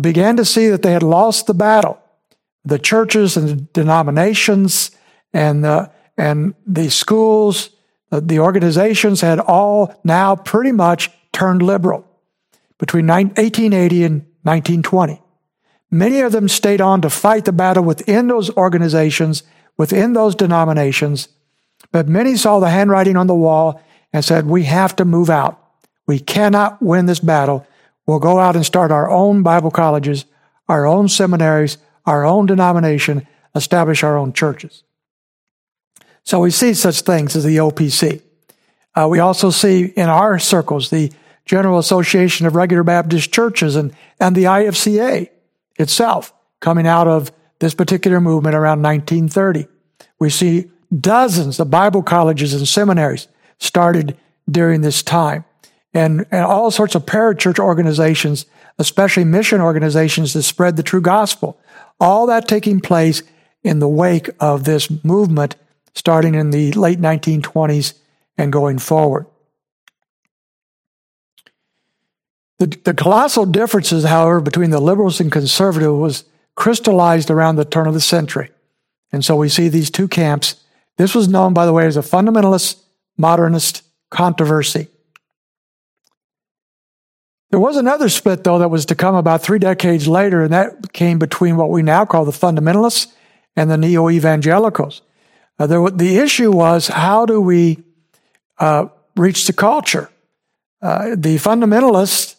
began 0.00 0.36
to 0.36 0.44
see 0.44 0.68
that 0.68 0.82
they 0.82 0.92
had 0.92 1.02
lost 1.02 1.46
the 1.46 1.54
battle. 1.54 2.00
The 2.64 2.78
churches 2.78 3.36
and 3.36 3.48
the 3.48 3.56
denominations 3.56 4.92
and 5.32 5.64
the, 5.64 5.90
and 6.16 6.54
the 6.66 6.88
schools, 6.90 7.70
uh, 8.12 8.20
the 8.22 8.38
organizations 8.38 9.20
had 9.20 9.40
all 9.40 10.00
now 10.04 10.36
pretty 10.36 10.72
much 10.72 11.10
turned 11.32 11.62
liberal 11.62 12.07
between 12.78 13.06
1880 13.06 14.04
and 14.04 14.14
1920. 14.42 15.20
Many 15.90 16.20
of 16.20 16.32
them 16.32 16.48
stayed 16.48 16.80
on 16.80 17.00
to 17.02 17.10
fight 17.10 17.44
the 17.44 17.52
battle 17.52 17.82
within 17.82 18.28
those 18.28 18.50
organizations, 18.56 19.42
within 19.76 20.12
those 20.12 20.34
denominations, 20.34 21.28
but 21.92 22.08
many 22.08 22.36
saw 22.36 22.60
the 22.60 22.70
handwriting 22.70 23.16
on 23.16 23.26
the 23.26 23.34
wall 23.34 23.80
and 24.12 24.24
said, 24.24 24.46
We 24.46 24.64
have 24.64 24.96
to 24.96 25.04
move 25.04 25.30
out. 25.30 25.62
We 26.06 26.18
cannot 26.18 26.82
win 26.82 27.06
this 27.06 27.20
battle. 27.20 27.66
We'll 28.06 28.18
go 28.18 28.38
out 28.38 28.56
and 28.56 28.64
start 28.64 28.90
our 28.90 29.10
own 29.10 29.42
Bible 29.42 29.70
colleges, 29.70 30.24
our 30.68 30.86
own 30.86 31.08
seminaries, 31.08 31.78
our 32.06 32.24
own 32.24 32.46
denomination, 32.46 33.26
establish 33.54 34.02
our 34.02 34.16
own 34.16 34.32
churches. 34.32 34.82
So 36.24 36.40
we 36.40 36.50
see 36.50 36.74
such 36.74 37.02
things 37.02 37.36
as 37.36 37.44
the 37.44 37.56
OPC. 37.56 38.22
Uh, 38.94 39.08
we 39.08 39.18
also 39.18 39.50
see 39.50 39.84
in 39.84 40.08
our 40.08 40.38
circles 40.38 40.90
the 40.90 41.12
General 41.48 41.78
Association 41.78 42.46
of 42.46 42.54
Regular 42.54 42.82
Baptist 42.82 43.32
Churches 43.32 43.74
and, 43.74 43.94
and 44.20 44.36
the 44.36 44.44
IFCA 44.44 45.30
itself 45.76 46.32
coming 46.60 46.86
out 46.86 47.08
of 47.08 47.32
this 47.58 47.74
particular 47.74 48.20
movement 48.20 48.54
around 48.54 48.82
1930. 48.82 49.66
We 50.18 50.28
see 50.28 50.70
dozens 51.00 51.58
of 51.58 51.70
Bible 51.70 52.02
colleges 52.02 52.52
and 52.52 52.68
seminaries 52.68 53.28
started 53.58 54.16
during 54.48 54.82
this 54.82 55.02
time, 55.02 55.44
and, 55.94 56.26
and 56.30 56.44
all 56.44 56.70
sorts 56.70 56.94
of 56.94 57.06
parachurch 57.06 57.58
organizations, 57.58 58.44
especially 58.78 59.24
mission 59.24 59.62
organizations 59.62 60.34
that 60.34 60.42
spread 60.42 60.76
the 60.76 60.82
true 60.82 61.00
gospel. 61.00 61.58
All 61.98 62.26
that 62.26 62.46
taking 62.46 62.80
place 62.80 63.22
in 63.64 63.78
the 63.78 63.88
wake 63.88 64.28
of 64.38 64.64
this 64.64 64.90
movement 65.02 65.56
starting 65.94 66.34
in 66.34 66.50
the 66.50 66.72
late 66.72 67.00
1920s 67.00 67.94
and 68.36 68.52
going 68.52 68.78
forward. 68.78 69.26
The, 72.58 72.66
the 72.66 72.94
colossal 72.94 73.46
differences, 73.46 74.04
however, 74.04 74.40
between 74.40 74.70
the 74.70 74.80
liberals 74.80 75.20
and 75.20 75.30
conservatives 75.30 75.92
was 75.92 76.24
crystallized 76.56 77.30
around 77.30 77.56
the 77.56 77.64
turn 77.64 77.86
of 77.86 77.94
the 77.94 78.00
century. 78.00 78.50
And 79.12 79.24
so 79.24 79.36
we 79.36 79.48
see 79.48 79.68
these 79.68 79.90
two 79.90 80.08
camps. 80.08 80.56
This 80.96 81.14
was 81.14 81.28
known, 81.28 81.54
by 81.54 81.66
the 81.66 81.72
way, 81.72 81.86
as 81.86 81.96
a 81.96 82.00
fundamentalist 82.00 82.82
modernist 83.16 83.82
controversy. 84.10 84.88
There 87.50 87.60
was 87.60 87.76
another 87.76 88.08
split, 88.08 88.44
though, 88.44 88.58
that 88.58 88.68
was 88.68 88.86
to 88.86 88.94
come 88.94 89.14
about 89.14 89.40
three 89.40 89.58
decades 89.58 90.06
later, 90.06 90.42
and 90.42 90.52
that 90.52 90.92
came 90.92 91.18
between 91.18 91.56
what 91.56 91.70
we 91.70 91.82
now 91.82 92.04
call 92.04 92.24
the 92.24 92.32
fundamentalists 92.32 93.06
and 93.56 93.70
the 93.70 93.78
neo 93.78 94.10
evangelicals. 94.10 95.00
Uh, 95.58 95.66
the 95.66 96.18
issue 96.18 96.52
was 96.52 96.88
how 96.88 97.24
do 97.24 97.40
we 97.40 97.82
uh, 98.58 98.86
reach 99.16 99.46
the 99.46 99.52
culture? 99.52 100.10
Uh, 100.82 101.16
the 101.16 101.36
fundamentalists, 101.36 102.36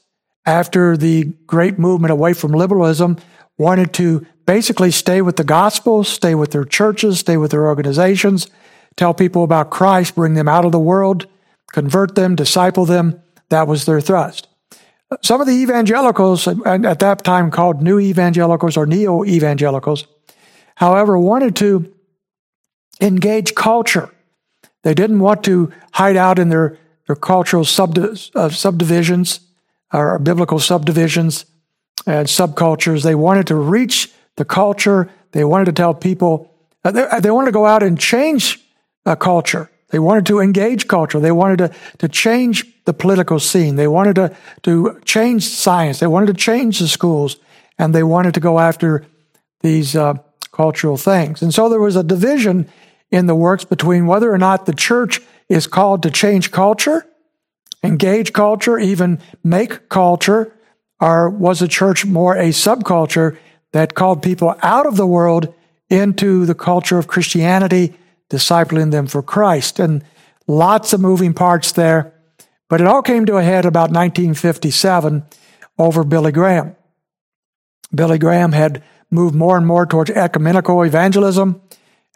after 0.50 0.98
the 0.98 1.26
great 1.46 1.78
movement 1.78 2.12
away 2.12 2.34
from 2.34 2.52
liberalism, 2.52 3.18
wanted 3.58 3.94
to 3.94 4.26
basically 4.46 4.90
stay 4.90 5.22
with 5.22 5.36
the 5.36 5.44
gospel, 5.44 6.04
stay 6.04 6.34
with 6.34 6.52
their 6.52 6.66
churches, 6.66 7.20
stay 7.20 7.38
with 7.38 7.52
their 7.52 7.68
organizations, 7.68 8.48
tell 8.96 9.14
people 9.14 9.44
about 9.44 9.70
Christ, 9.70 10.16
bring 10.16 10.34
them 10.34 10.48
out 10.48 10.66
of 10.66 10.72
the 10.72 10.80
world, 10.80 11.28
convert 11.72 12.16
them, 12.16 12.36
disciple 12.36 12.86
them. 12.86 13.22
That 13.50 13.68
was 13.68 13.86
their 13.86 14.02
thrust. 14.02 14.48
Some 15.22 15.40
of 15.40 15.48
the 15.48 15.54
evangelicals, 15.54 16.48
at 16.48 17.00
that 17.00 17.24
time 17.24 17.52
called 17.52 17.82
new 17.82 18.00
evangelicals 18.00 18.78
or 18.78 18.86
neo 18.86 19.24
evangelicals, 19.26 20.08
however, 20.76 21.18
wanted 21.18 21.56
to 21.58 21.94
engage 23.02 23.56
culture. 23.56 24.10
They 24.84 24.94
didn't 24.94 25.20
want 25.20 25.44
to 25.44 25.72
hide 25.94 26.16
out 26.16 26.40
in 26.40 26.50
their, 26.50 26.78
their 27.08 27.16
cultural 27.16 27.64
subdi- 27.64 28.32
uh, 28.36 28.50
subdivisions 28.50 29.42
or 29.94 30.20
biblical 30.20 30.60
subdivisions 30.60 31.46
and 32.06 32.28
subcultures. 32.28 33.04
They 33.04 33.16
wanted 33.16 33.48
to 33.48 33.56
reach 33.56 34.12
the 34.36 34.46
culture. 34.46 35.10
They 35.32 35.44
wanted 35.44 35.66
to 35.66 35.72
tell 35.74 35.94
people, 35.94 36.54
uh, 36.84 36.92
they, 36.92 37.08
they, 37.22 37.32
wanted 37.32 37.48
to 37.48 37.52
go 37.52 37.66
out 37.66 37.84
and 37.84 38.00
change 38.00 38.60
a 39.06 39.16
culture. 39.16 39.70
They 39.90 40.00
wanted 40.00 40.26
to 40.28 40.40
engage 40.40 40.88
culture. 40.88 41.20
They 41.20 41.32
wanted 41.32 41.58
to, 41.58 41.76
to 41.98 42.08
change 42.08 42.66
the 42.86 42.94
political 42.94 43.40
scene. 43.40 43.76
They 43.76 43.88
wanted 43.88 44.16
to, 44.16 44.36
to 44.64 45.00
change 45.04 45.44
science. 45.44 46.00
They 46.00 46.08
wanted 46.08 46.28
to 46.28 46.34
change 46.34 46.80
the 46.80 46.88
schools. 46.88 47.38
And 47.78 47.94
they 47.94 48.04
wanted 48.04 48.34
to 48.36 48.40
go 48.40 48.60
after 48.60 49.06
these 49.62 49.96
uh, 49.96 50.16
cultural 50.52 50.98
things. 50.98 51.42
And 51.42 51.54
so 51.54 51.70
there 51.70 51.80
was 51.80 51.96
a 51.96 52.04
division 52.04 52.70
in 53.12 53.26
the 53.26 53.36
works 53.36 53.66
between 53.66 54.06
whether 54.06 54.32
or 54.32 54.38
not 54.38 54.66
the 54.66 54.74
church 54.74 55.22
is 55.48 55.68
called 55.68 56.04
to 56.04 56.12
change 56.12 56.52
culture, 56.52 57.06
engage 57.84 58.34
culture, 58.34 58.78
even 58.78 59.20
make 59.44 59.90
culture, 59.90 60.54
or 61.00 61.30
was 61.30 61.60
the 61.60 61.68
church 61.68 62.06
more 62.06 62.36
a 62.36 62.50
subculture 62.50 63.38
that 63.72 63.96
called 63.96 64.22
people 64.22 64.56
out 64.62 64.86
of 64.86 64.98
the 64.98 65.08
world 65.08 65.54
into 65.90 66.46
the 66.46 66.56
culture 66.56 66.98
of 66.98 67.08
Christianity, 67.08 67.96
discipling 68.30 68.92
them 68.92 69.08
for 69.08 69.24
Christ? 69.24 69.80
And 69.80 70.04
lots 70.48 70.94
of 70.94 71.00
moving 71.00 71.34
parts 71.34 71.72
there. 71.72 72.14
But 72.68 72.82
it 72.82 72.88
all 72.88 73.02
came 73.02 73.26
to 73.26 73.38
a 73.38 73.44
head 73.44 73.66
about 73.66 73.92
1957 73.92 75.24
over 75.78 76.04
Billy 76.04 76.32
Graham. 76.32 76.76
Billy 77.94 78.20
Graham 78.20 78.52
had 78.52 78.84
moved 79.10 79.36
more 79.36 79.58
and 79.58 79.66
more 79.66 79.86
towards 79.86 80.12
ecumenical 80.12 80.84
evangelism. 80.84 81.62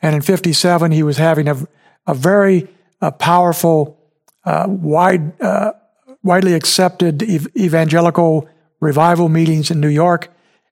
And 0.02 0.16
in 0.16 0.22
57, 0.22 0.92
he 0.92 1.02
was 1.02 1.18
having 1.18 1.48
a, 1.48 1.58
a 2.06 2.14
very 2.14 2.68
uh, 3.02 3.12
powerful, 3.12 3.98
uh, 4.46 4.66
wide, 4.68 5.40
uh, 5.42 5.74
widely 6.22 6.54
accepted 6.54 7.24
ev- 7.24 7.48
evangelical 7.56 8.48
revival 8.80 9.30
meetings 9.30 9.72
in 9.72 9.80
New 9.80 9.90
York, 9.90 10.30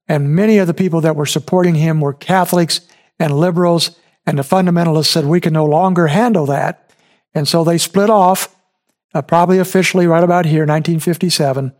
and 0.07 0.35
many 0.35 0.57
of 0.57 0.67
the 0.67 0.73
people 0.73 1.01
that 1.01 1.15
were 1.15 1.25
supporting 1.25 1.75
him 1.75 2.01
were 2.01 2.13
Catholics 2.13 2.81
and 3.17 3.39
liberals, 3.39 3.97
and 4.25 4.37
the 4.37 4.43
fundamentalists 4.43 5.05
said, 5.05 5.25
We 5.25 5.39
can 5.39 5.53
no 5.53 5.65
longer 5.65 6.07
handle 6.07 6.45
that. 6.47 6.91
And 7.33 7.47
so 7.47 7.63
they 7.63 7.77
split 7.77 8.09
off, 8.09 8.53
uh, 9.13 9.21
probably 9.21 9.59
officially 9.59 10.07
right 10.07 10.23
about 10.23 10.45
here, 10.45 10.61
1957, 10.61 11.73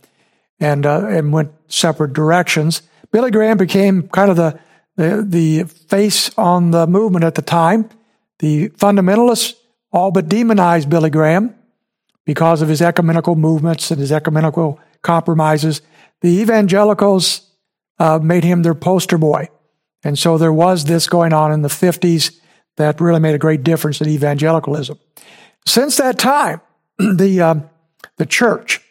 and, 0.59 0.85
uh, 0.85 1.07
and 1.07 1.33
went 1.33 1.51
separate 1.67 2.13
directions. 2.13 2.83
Billy 3.11 3.31
Graham 3.31 3.57
became 3.57 4.07
kind 4.07 4.31
of 4.31 4.37
the, 4.37 4.59
the, 4.95 5.25
the 5.27 5.63
face 5.63 6.31
on 6.37 6.71
the 6.71 6.87
movement 6.87 7.25
at 7.25 7.35
the 7.35 7.41
time. 7.41 7.89
The 8.39 8.69
fundamentalists 8.69 9.55
all 9.91 10.11
but 10.11 10.29
demonized 10.29 10.89
Billy 10.89 11.09
Graham 11.09 11.53
because 12.25 12.61
of 12.61 12.69
his 12.69 12.81
ecumenical 12.81 13.35
movements 13.35 13.91
and 13.91 13.99
his 13.99 14.11
ecumenical 14.11 14.79
compromises 15.01 15.81
the 16.21 16.39
evangelicals 16.39 17.49
uh, 17.99 18.19
made 18.19 18.43
him 18.43 18.63
their 18.63 18.75
poster 18.75 19.17
boy. 19.17 19.49
And 20.03 20.17
so 20.17 20.37
there 20.37 20.53
was 20.53 20.85
this 20.85 21.07
going 21.07 21.33
on 21.33 21.51
in 21.51 21.61
the 21.61 21.67
50s 21.67 22.39
that 22.77 23.01
really 23.01 23.19
made 23.19 23.35
a 23.35 23.39
great 23.39 23.63
difference 23.63 24.01
in 24.01 24.07
evangelicalism. 24.07 24.97
Since 25.65 25.97
that 25.97 26.17
time, 26.17 26.61
the, 26.97 27.41
um, 27.41 27.69
the 28.17 28.25
church, 28.25 28.81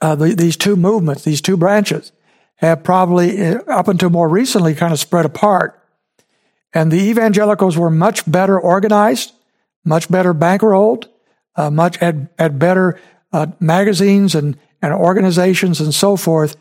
uh, 0.00 0.14
the, 0.14 0.34
these 0.34 0.56
two 0.56 0.76
movements, 0.76 1.24
these 1.24 1.40
two 1.40 1.56
branches, 1.56 2.12
have 2.56 2.84
probably, 2.84 3.44
uh, 3.44 3.60
up 3.66 3.88
until 3.88 4.10
more 4.10 4.28
recently, 4.28 4.74
kind 4.74 4.92
of 4.92 5.00
spread 5.00 5.24
apart. 5.24 5.78
And 6.74 6.90
the 6.90 7.00
evangelicals 7.00 7.76
were 7.76 7.90
much 7.90 8.30
better 8.30 8.58
organized, 8.58 9.32
much 9.84 10.10
better 10.10 10.32
bankrolled, 10.32 11.08
uh, 11.56 11.70
much 11.70 11.96
had, 11.98 12.28
had 12.38 12.58
better 12.58 13.00
uh, 13.32 13.46
magazines 13.60 14.34
and, 14.34 14.56
and 14.80 14.92
organizations 14.92 15.80
and 15.80 15.94
so 15.94 16.16
forth. 16.16 16.56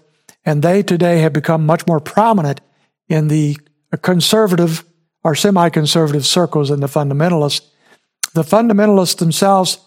And 0.45 0.63
they 0.63 0.83
today 0.83 1.19
have 1.19 1.33
become 1.33 1.65
much 1.65 1.85
more 1.87 1.99
prominent 1.99 2.61
in 3.07 3.27
the 3.27 3.57
conservative 4.01 4.83
or 5.23 5.35
semi 5.35 5.69
conservative 5.69 6.25
circles 6.25 6.69
than 6.69 6.79
the 6.79 6.87
fundamentalists. 6.87 7.61
The 8.33 8.43
fundamentalists 8.43 9.17
themselves 9.17 9.79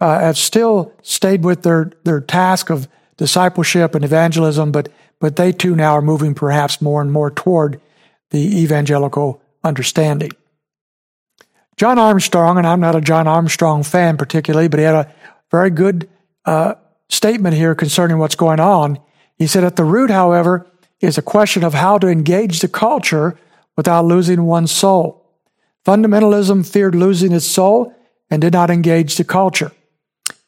uh, 0.00 0.20
have 0.20 0.38
still 0.38 0.92
stayed 1.02 1.44
with 1.44 1.62
their, 1.62 1.90
their 2.04 2.20
task 2.20 2.70
of 2.70 2.88
discipleship 3.16 3.94
and 3.94 4.04
evangelism, 4.04 4.70
but, 4.72 4.88
but 5.18 5.36
they 5.36 5.52
too 5.52 5.74
now 5.74 5.94
are 5.94 6.02
moving 6.02 6.34
perhaps 6.34 6.80
more 6.80 7.02
and 7.02 7.12
more 7.12 7.30
toward 7.30 7.80
the 8.30 8.62
evangelical 8.62 9.42
understanding. 9.64 10.30
John 11.78 11.98
Armstrong, 11.98 12.58
and 12.58 12.66
I'm 12.66 12.80
not 12.80 12.96
a 12.96 13.00
John 13.00 13.28
Armstrong 13.28 13.84
fan 13.84 14.16
particularly, 14.16 14.68
but 14.68 14.80
he 14.80 14.84
had 14.84 14.94
a 14.94 15.14
very 15.50 15.70
good 15.70 16.08
uh, 16.44 16.74
statement 17.08 17.54
here 17.54 17.74
concerning 17.74 18.18
what's 18.18 18.34
going 18.34 18.60
on. 18.60 18.98
He 19.36 19.46
said, 19.46 19.62
at 19.62 19.76
the 19.76 19.84
root, 19.84 20.10
however, 20.10 20.66
is 21.00 21.16
a 21.16 21.22
question 21.22 21.62
of 21.62 21.74
how 21.74 21.96
to 21.98 22.08
engage 22.08 22.60
the 22.60 22.68
culture 22.68 23.38
without 23.76 24.04
losing 24.04 24.42
one's 24.42 24.72
soul. 24.72 25.24
Fundamentalism 25.86 26.68
feared 26.68 26.96
losing 26.96 27.32
its 27.32 27.46
soul 27.46 27.94
and 28.28 28.42
did 28.42 28.52
not 28.52 28.70
engage 28.70 29.16
the 29.16 29.24
culture. 29.24 29.70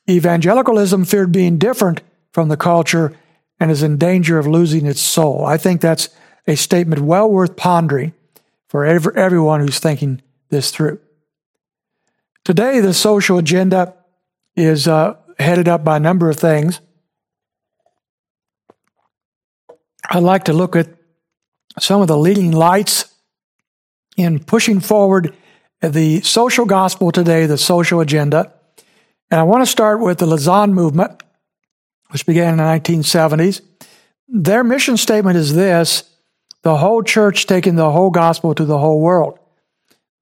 Evangelicalism 0.09 1.05
feared 1.05 1.31
being 1.31 1.59
different 1.59 2.01
from 2.33 2.49
the 2.49 2.57
culture 2.57 3.17
and 3.61 3.71
is 3.71 3.85
in 3.85 3.97
danger 3.99 4.39
of 4.39 4.49
losing 4.49 4.85
its 4.85 5.01
soul. 5.01 5.45
I 5.47 5.57
think 5.57 5.81
that's 5.81 6.09
a 6.49 6.57
statement 6.57 7.03
well 7.03 7.31
worth 7.31 7.55
pondering 7.55 8.15
for 8.69 8.85
every, 8.85 9.15
everyone 9.15 9.61
who's 9.61 9.79
thinking 9.79 10.21
this 10.49 10.73
through. 10.73 10.99
Today, 12.45 12.81
the 12.81 12.95
social 12.95 13.39
agenda 13.39 13.95
is 14.57 14.89
uh, 14.89 15.17
headed 15.39 15.69
up 15.69 15.85
by 15.85 15.97
a 15.97 16.01
number 16.01 16.31
of 16.31 16.37
things. 16.37 16.81
I'd 20.09 20.23
like 20.23 20.45
to 20.45 20.53
look 20.53 20.75
at 20.75 20.89
some 21.79 22.01
of 22.01 22.09
the 22.09 22.17
leading 22.17 22.53
lights 22.53 23.15
in 24.17 24.41
pushing 24.41 24.81
forward 24.81 25.35
the 25.81 26.21
social 26.23 26.65
gospel 26.67 27.13
today, 27.13 27.47
the 27.47 27.59
social 27.59 28.01
agenda. 28.01 28.53
And 29.31 29.41
I 29.41 29.45
want 29.45 29.63
to 29.63 29.71
start 29.71 30.01
with 30.01 30.19
the 30.19 30.27
Lausanne 30.27 30.75
movement, 30.75 31.23
which 32.11 32.27
began 32.27 32.55
in 32.55 32.57
the 32.59 32.65
1970s. 32.65 33.61
Their 34.29 34.65
mission 34.65 34.97
statement 34.97 35.37
is 35.37 35.55
this 35.55 36.05
the 36.63 36.77
whole 36.77 37.03
church 37.03 37.47
taking 37.47 37.77
the 37.77 37.91
whole 37.91 38.11
gospel 38.11 38.55
to 38.55 38.65
the 38.65 38.79
whole 38.79 39.01
world. 39.01 39.40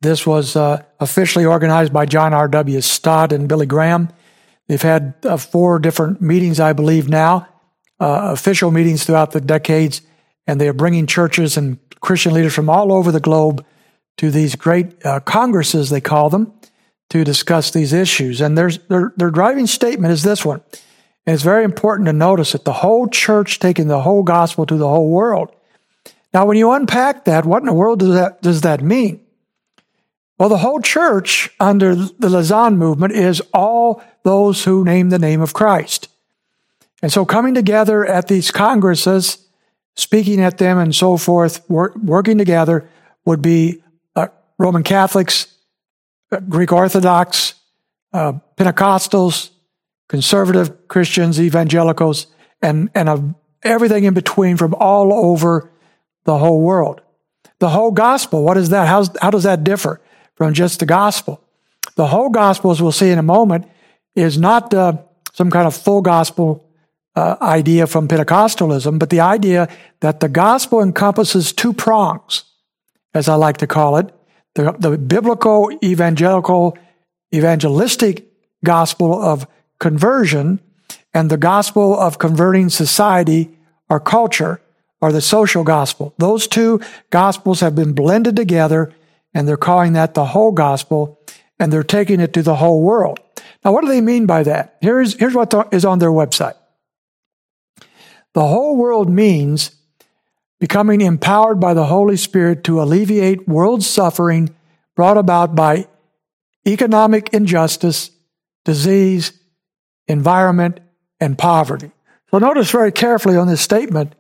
This 0.01 0.27
was 0.27 0.55
uh, 0.55 0.83
officially 1.01 1.45
organized 1.45 1.93
by 1.93 2.07
John 2.07 2.33
R.W. 2.33 2.81
Stott 2.81 3.33
and 3.33 3.49
Billy 3.49 3.67
Graham. 3.67 4.11
They've 4.69 4.81
had 4.81 5.15
uh, 5.25 5.37
four 5.37 5.79
different 5.79 6.21
meetings, 6.21 6.61
I 6.61 6.73
believe, 6.73 7.09
now, 7.09 7.49
uh, 7.99 8.31
official 8.33 8.71
meetings 8.71 9.05
throughout 9.05 9.33
the 9.33 9.41
decades, 9.41 10.03
and 10.47 10.61
they 10.61 10.69
are 10.69 10.75
bringing 10.75 11.07
churches 11.07 11.57
and 11.57 11.79
Christian 12.01 12.33
leaders 12.33 12.55
from 12.55 12.71
all 12.71 12.93
over 12.93 13.11
the 13.11 13.21
globe 13.21 13.65
to 14.19 14.31
these 14.31 14.55
great 14.55 15.05
uh, 15.05 15.21
congresses, 15.21 15.91
they 15.91 16.01
call 16.01 16.31
them, 16.31 16.53
to 17.11 17.25
discuss 17.25 17.71
these 17.71 17.93
issues. 17.93 18.41
And 18.41 18.57
their, 18.57 18.71
their 19.17 19.31
driving 19.31 19.67
statement 19.67 20.13
is 20.13 20.23
this 20.23 20.45
one. 20.45 20.61
And 21.27 21.35
it's 21.35 21.43
very 21.43 21.65
important 21.65 22.07
to 22.07 22.13
notice 22.13 22.53
that 22.53 22.65
the 22.65 22.73
whole 22.73 23.09
church 23.09 23.59
taking 23.59 23.89
the 23.89 24.03
whole 24.03 24.23
gospel 24.23 24.65
to 24.67 24.77
the 24.77 24.89
whole 24.89 25.09
world. 25.09 25.55
Now, 26.33 26.47
when 26.47 26.57
you 26.57 26.71
unpack 26.73 27.25
that, 27.25 27.45
what 27.45 27.63
in 27.63 27.67
the 27.67 27.73
world 27.73 28.01
does 28.01 28.15
that, 28.15 28.43
does 28.43 28.61
that 28.61 28.83
mean? 28.83 29.21
Well, 30.39 30.49
the 30.49 30.59
whole 30.59 30.81
church 30.81 31.51
under 31.59 31.95
the 31.97 32.31
Lausanne 32.31 32.79
movement 32.79 33.13
is 33.13 33.43
all 33.53 34.03
those 34.23 34.65
who 34.65 34.85
name 34.85 35.11
the 35.11 35.19
name 35.19 35.41
of 35.41 35.53
Christ. 35.53 36.09
And 37.03 37.13
so 37.13 37.25
coming 37.25 37.55
together 37.55 38.05
at 38.07 38.29
these 38.29 38.51
congresses, 38.51 39.39
speaking 39.97 40.41
at 40.41 40.59
them 40.59 40.79
and 40.79 40.95
so 40.95 41.17
forth, 41.17 41.69
work, 41.69 41.97
working 41.97 42.39
together 42.39 42.89
would 43.25 43.43
be 43.43 43.83
uh, 44.15 44.29
Roman 44.59 44.85
Catholics, 44.85 45.53
uh, 46.31 46.41
Greek 46.41 46.73
Orthodox, 46.73 47.55
uh, 48.13 48.35
Pentecostals, 48.57 49.51
conservative 50.09 50.89
Christians, 50.89 51.41
evangelicals, 51.41 52.29
and, 52.63 52.91
and 52.95 53.35
everything 53.63 54.05
in 54.05 54.15
between 54.15 54.57
from 54.57 54.75
all 54.75 55.13
over 55.13 55.71
the 56.25 56.39
whole 56.39 56.61
world. 56.61 57.01
The 57.59 57.71
whole 57.71 57.91
gospel, 57.91 58.45
what 58.45 58.57
is 58.57 58.69
that? 58.71 58.87
How's, 58.87 59.11
how 59.21 59.31
does 59.31 59.43
that 59.43 59.65
differ? 59.65 60.01
From 60.39 60.55
just 60.55 60.79
the 60.79 60.87
gospel. 60.87 61.43
The 61.97 62.07
whole 62.07 62.31
gospel, 62.31 62.71
as 62.71 62.81
we'll 62.81 62.93
see 62.93 63.11
in 63.11 63.19
a 63.19 63.25
moment, 63.25 63.67
is 64.15 64.39
not 64.39 64.73
uh, 64.73 64.99
some 65.33 65.51
kind 65.51 65.67
of 65.67 65.75
full 65.75 66.01
gospel 66.01 66.65
uh, 67.17 67.37
idea 67.43 67.89
from 67.89 68.07
Pentecostalism, 68.07 69.01
but 69.01 69.11
the 69.11 69.19
idea 69.19 69.69
that 69.99 70.21
the 70.21 70.29
gospel 70.29 70.81
encompasses 70.81 71.53
two 71.53 71.73
prongs, 71.73 72.45
as 73.15 73.29
I 73.29 73.35
like 73.35 73.57
to 73.57 73.67
call 73.67 73.97
it 73.97 74.15
the, 74.55 74.77
the 74.79 74.97
biblical, 74.97 75.77
evangelical, 75.83 76.79
evangelistic 77.35 78.25
gospel 78.65 79.21
of 79.21 79.45
conversion 79.81 80.61
and 81.13 81.31
the 81.31 81.37
gospel 81.37 81.99
of 81.99 82.19
converting 82.19 82.69
society 82.69 83.51
or 83.91 83.99
culture 83.99 84.61
or 85.01 85.11
the 85.11 85.21
social 85.21 85.65
gospel. 85.65 86.15
Those 86.19 86.47
two 86.47 86.81
gospels 87.11 87.59
have 87.59 87.75
been 87.75 87.93
blended 87.93 88.37
together 88.37 88.95
and 89.35 89.47
they're 89.47 89.57
calling 89.57 89.93
that 89.93 90.15
the 90.15 90.27
whole 90.27 90.53
gospel, 90.53 91.21
and 91.59 91.73
they're 91.73 91.83
taking 91.83 92.21
it 92.21 92.33
to 92.33 92.43
the 92.43 92.57
whole 92.57 92.83
world. 92.83 93.21
Now, 93.65 93.73
what 93.73 93.83
do 93.83 93.89
they 93.89 94.01
mean 94.01 94.27
by 94.27 94.43
that? 94.45 94.77
Here's, 94.81 95.15
here's 95.15 95.35
what 95.35 95.69
is 95.73 95.85
on 95.85 95.99
their 95.99 96.11
website. 96.11 96.55
The 98.35 98.47
whole 98.47 98.77
world 98.77 99.11
means 99.11 99.73
becoming 100.61 101.01
empowered 101.01 101.61
by 101.61 101.75
the 101.75 101.87
Holy 101.87 102.17
Spirit 102.17 102.65
to 102.65 102.83
alleviate 102.83 103.49
world 103.49 103.83
suffering 103.83 104.55
brought 104.95 105.19
about 105.19 105.55
by 105.55 105.87
economic 106.67 107.33
injustice, 107.33 108.11
disease, 108.65 109.33
environment, 110.07 110.81
and 111.21 111.39
poverty. 111.39 111.91
So 112.31 112.39
notice 112.39 112.71
very 112.71 112.93
carefully 112.93 113.37
on 113.37 113.47
this 113.47 113.61
statement, 113.61 114.15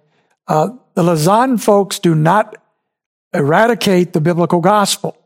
uh, 0.46 0.70
the 0.94 1.02
Lausanne 1.02 1.58
folks 1.58 1.98
do 1.98 2.14
not 2.14 2.56
eradicate 3.32 4.12
the 4.12 4.20
biblical 4.20 4.60
gospel. 4.60 5.16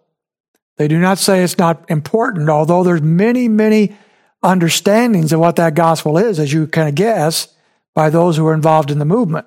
They 0.77 0.89
do 0.89 0.99
not 0.99 1.19
say 1.19 1.43
it's 1.43 1.59
not 1.59 1.85
important, 1.89 2.49
although 2.49 2.83
there's 2.83 3.03
many, 3.03 3.49
many 3.49 3.97
understandings 4.43 5.33
of 5.33 5.41
what 5.41 5.57
that 5.57 5.75
gospel 5.75 6.19
is, 6.19 6.39
as 6.39 6.53
you 6.53 6.67
kind 6.67 6.89
of 6.89 6.95
guess, 6.95 7.55
by 7.95 8.11
those 8.11 8.37
who 8.37 8.47
are 8.47 8.55
involved 8.55 8.91
in 8.91 8.99
the 8.99 9.05
movement. 9.05 9.47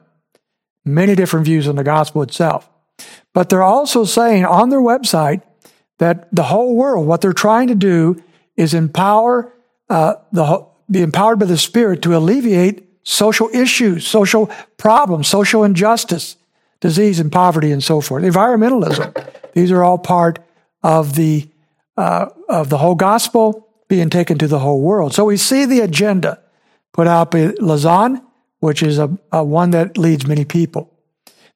Many 0.86 1.16
different 1.16 1.46
views 1.46 1.68
on 1.68 1.76
the 1.76 1.84
gospel 1.84 2.22
itself. 2.22 2.70
But 3.34 3.50
they're 3.50 3.64
also 3.64 4.06
saying 4.06 4.46
on 4.46 4.70
their 4.70 4.80
website 4.80 5.42
that 5.98 6.34
the 6.34 6.44
whole 6.44 6.76
world, 6.76 7.08
what 7.08 7.22
they're 7.22 7.34
trying 7.34 7.68
to 7.68 7.76
do 7.76 8.22
is 8.56 8.74
empower 8.74 9.52
uh, 9.90 10.16
the 10.32 10.66
be 10.90 11.02
empowered 11.02 11.40
by 11.40 11.48
the 11.48 11.58
Spirit 11.58 12.04
to 12.04 12.16
alleviate 12.16 12.88
social 13.04 13.50
issues, 13.54 14.08
social 14.08 14.52
problems, 14.78 15.28
social 15.28 15.64
injustice, 15.64 16.38
disease 16.86 17.20
and 17.20 17.32
poverty 17.32 17.72
and 17.72 17.84
so 17.84 18.00
forth. 18.00 18.24
Environmentalism. 18.24 19.12
These 19.54 19.72
are 19.72 19.84
all 19.84 19.98
part 19.98 20.38
of 20.84 21.16
the 21.16 21.50
uh, 21.98 22.28
of 22.48 22.70
the 22.70 22.78
whole 22.78 22.94
gospel 22.94 23.68
being 23.88 24.12
taken 24.12 24.38
to 24.38 24.48
the 24.48 24.60
whole 24.60 24.82
world. 24.82 25.12
So 25.14 25.26
we 25.26 25.38
see 25.38 25.66
the 25.66 25.80
agenda 25.80 26.40
put 26.94 27.08
out 27.08 27.32
by 27.32 27.54
Lausanne, 27.60 28.22
which 28.60 28.84
is 28.84 29.00
a, 29.00 29.18
a 29.32 29.44
one 29.44 29.72
that 29.72 29.98
leads 29.98 30.28
many 30.28 30.46
people. 30.46 30.92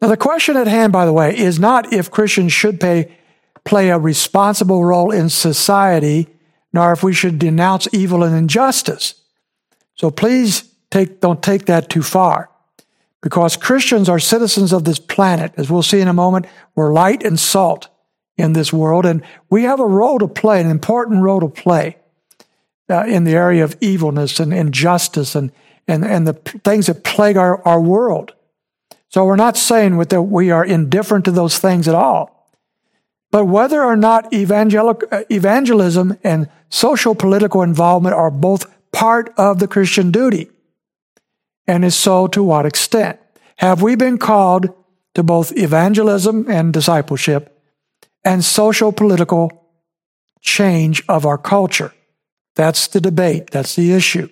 Now 0.02 0.08
the 0.08 0.18
question 0.18 0.58
at 0.58 0.66
hand, 0.66 0.92
by 0.94 1.06
the 1.06 1.14
way, 1.14 1.38
is 1.38 1.60
not 1.60 1.94
if 1.94 2.10
Christians 2.10 2.52
should 2.52 2.80
pay, 2.80 3.16
play 3.66 3.90
a 3.90 4.00
responsible 4.00 4.84
role 4.84 5.12
in 5.12 5.30
society, 5.30 6.28
nor 6.74 6.92
if 6.94 7.04
we 7.04 7.14
should 7.14 7.38
denounce 7.38 7.88
evil 7.94 8.24
and 8.24 8.36
injustice. 8.36 9.14
So 9.94 10.10
please 10.10 10.74
take, 10.90 11.20
don't 11.20 11.44
take 11.44 11.66
that 11.66 11.90
too 11.90 12.02
far 12.02 12.49
because 13.22 13.58
Christians 13.58 14.08
are 14.08 14.20
citizens 14.20 14.72
of 14.72 14.86
this 14.86 15.00
planet. 15.00 15.54
As 15.58 15.70
we'll 15.70 15.84
see 15.84 16.00
in 16.00 16.08
a 16.08 16.14
moment, 16.14 16.46
we're 16.76 16.94
light 16.94 17.24
and 17.24 17.40
salt 17.40 17.90
in 18.38 18.54
this 18.54 18.72
world, 18.72 19.06
and 19.06 19.22
we 19.50 19.64
have 19.64 19.80
a 19.80 19.86
role 19.86 20.20
to 20.20 20.28
play, 20.28 20.62
an 20.62 20.70
important 20.70 21.22
role 21.22 21.42
to 21.42 21.50
play 21.50 21.98
uh, 22.90 23.04
in 23.06 23.26
the 23.26 23.34
area 23.34 23.64
of 23.64 23.76
evilness 23.82 24.40
and 24.40 24.54
injustice 24.54 25.36
and, 25.36 25.52
and, 25.88 26.06
and 26.06 26.26
the 26.26 26.34
things 26.34 26.88
that 26.88 27.04
plague 27.04 27.36
our, 27.36 27.62
our 27.68 27.82
world. 27.82 28.34
So 29.10 29.26
we're 29.26 29.36
not 29.36 29.58
saying 29.58 29.98
that 29.98 30.22
we 30.22 30.52
are 30.52 30.64
indifferent 30.64 31.26
to 31.26 31.32
those 31.32 31.58
things 31.58 31.88
at 31.88 31.96
all. 31.96 32.50
But 33.32 33.46
whether 33.46 33.84
or 33.84 33.96
not 33.96 34.26
uh, 34.34 35.24
evangelism 35.30 36.18
and 36.24 36.50
social 36.70 37.16
political 37.16 37.62
involvement 37.62 38.16
are 38.16 38.32
both 38.32 38.66
part 38.92 39.34
of 39.38 39.60
the 39.60 39.68
Christian 39.68 40.12
duty 40.12 40.50
and 41.70 41.86
if 41.86 41.94
so, 41.94 42.26
to 42.26 42.42
what 42.42 42.66
extent? 42.66 43.20
Have 43.58 43.84
we 43.84 43.96
been 43.96 44.18
called 44.18 44.74
to 45.14 45.22
both 45.22 45.56
evangelism 45.56 46.50
and 46.50 46.74
discipleship 46.74 47.62
and 48.26 48.44
social 48.44 48.92
political 48.92 49.70
change 50.42 51.04
of 51.08 51.28
our 51.28 51.38
culture? 51.38 51.94
That's 52.56 52.88
the 52.88 53.00
debate. 53.00 53.52
That's 53.52 53.76
the 53.76 53.94
issue. 53.94 54.30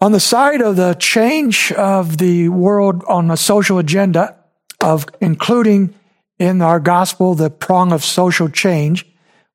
On 0.00 0.12
the 0.12 0.20
side 0.20 0.62
of 0.62 0.76
the 0.76 0.94
change 0.94 1.72
of 1.72 2.18
the 2.18 2.50
world 2.50 3.02
on 3.08 3.26
the 3.26 3.36
social 3.36 3.78
agenda 3.78 4.36
of 4.80 5.06
including 5.20 5.92
in 6.38 6.62
our 6.62 6.78
gospel 6.78 7.34
the 7.34 7.50
prong 7.50 7.90
of 7.90 8.04
social 8.04 8.48
change, 8.48 9.04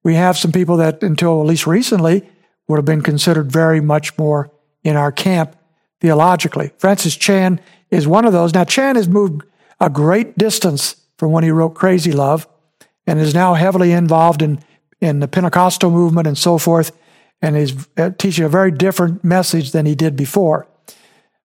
we 0.04 0.16
have 0.16 0.38
some 0.38 0.52
people 0.52 0.76
that 0.78 1.02
until 1.02 1.40
at 1.40 1.48
least 1.48 1.66
recently 1.66 2.30
would 2.68 2.76
have 2.76 2.84
been 2.84 3.02
considered 3.02 3.50
very 3.50 3.80
much 3.80 4.18
more 4.18 4.52
in 4.84 4.98
our 4.98 5.14
camp 5.14 5.56
theologically. 6.02 6.72
Francis 6.78 7.16
Chan 7.16 7.60
is 7.90 8.08
one 8.08 8.26
of 8.26 8.34
those. 8.34 8.54
Now, 8.54 8.64
Chan 8.64 8.96
has 8.96 9.08
moved 9.08 9.44
a 9.80 9.90
great 9.90 10.38
distance 10.38 10.96
from 11.18 11.32
when 11.32 11.44
he 11.44 11.52
wrote 11.52 11.76
Crazy 11.76 12.12
Love 12.12 12.48
and 13.08 13.20
is 13.20 13.34
now 13.34 13.54
heavily 13.54 13.92
involved 13.92 14.42
in, 14.42 14.60
in 15.00 15.20
the 15.20 15.28
Pentecostal 15.28 15.92
movement 15.92 16.28
and 16.28 16.38
so 16.38 16.58
forth, 16.58 16.92
and 17.42 17.56
is 17.56 17.88
uh, 17.98 18.10
teaching 18.18 18.46
a 18.46 18.50
very 18.50 18.72
different 18.72 19.24
message 19.24 19.72
than 19.72 19.86
he 19.86 19.96
did 19.96 20.16
before. 20.16 20.68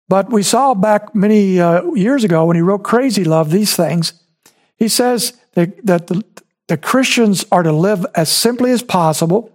But 0.09 0.31
we 0.31 0.43
saw 0.43 0.75
back 0.75 1.15
many 1.15 1.59
uh, 1.59 1.83
years 1.93 2.25
ago 2.25 2.45
when 2.45 2.57
he 2.57 2.63
wrote 2.63 2.85
Crazy 2.85 3.25
Love 3.25 3.51
these 3.51 3.75
things. 3.75 4.13
He 4.77 4.89
says 4.89 5.33
that, 5.55 5.85
that 5.87 6.07
the, 6.09 6.23
the 6.69 6.77
Christians 6.77 7.45
are 7.51 7.63
to 7.63 7.73
live 7.73 8.05
as 8.15 8.31
simply 8.31 8.71
as 8.73 8.83
possible 8.83 9.51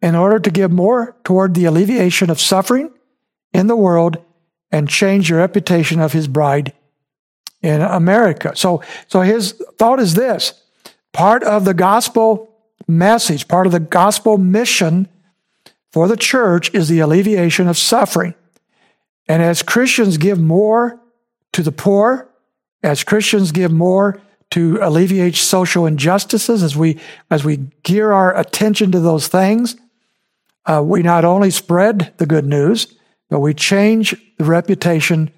in 0.00 0.14
order 0.14 0.38
to 0.38 0.50
give 0.50 0.70
more 0.70 1.16
toward 1.24 1.54
the 1.54 1.64
alleviation 1.64 2.28
of 2.28 2.40
suffering 2.40 2.92
in 3.52 3.66
the 3.66 3.76
world 3.76 4.18
and 4.70 4.88
change 4.88 5.28
the 5.28 5.36
reputation 5.36 6.00
of 6.00 6.12
his 6.12 6.28
bride 6.28 6.72
in 7.60 7.80
America. 7.80 8.52
So, 8.56 8.82
so 9.06 9.20
his 9.20 9.52
thought 9.78 10.00
is 10.00 10.14
this 10.14 10.54
part 11.12 11.42
of 11.42 11.64
the 11.64 11.74
gospel 11.74 12.50
message, 12.88 13.48
part 13.48 13.66
of 13.66 13.72
the 13.72 13.80
gospel 13.80 14.38
mission 14.38 15.08
for 15.90 16.08
the 16.08 16.16
church 16.16 16.74
is 16.74 16.88
the 16.88 17.00
alleviation 17.00 17.68
of 17.68 17.76
suffering. 17.76 18.34
And 19.28 19.42
as 19.42 19.62
Christians 19.62 20.16
give 20.16 20.40
more 20.40 20.98
to 21.52 21.62
the 21.62 21.72
poor, 21.72 22.28
as 22.82 23.04
Christians 23.04 23.52
give 23.52 23.70
more 23.70 24.20
to 24.50 24.78
alleviate 24.82 25.36
social 25.36 25.86
injustices, 25.86 26.62
as 26.62 26.76
we, 26.76 26.98
as 27.30 27.44
we 27.44 27.58
gear 27.82 28.12
our 28.12 28.36
attention 28.36 28.90
to 28.92 29.00
those 29.00 29.28
things, 29.28 29.76
uh, 30.66 30.82
we 30.84 31.02
not 31.02 31.24
only 31.24 31.50
spread 31.50 32.12
the 32.18 32.26
good 32.26 32.44
news, 32.44 32.94
but 33.32 33.40
we 33.40 33.54
change 33.54 34.14
the 34.36 34.44
reputation 34.44 35.30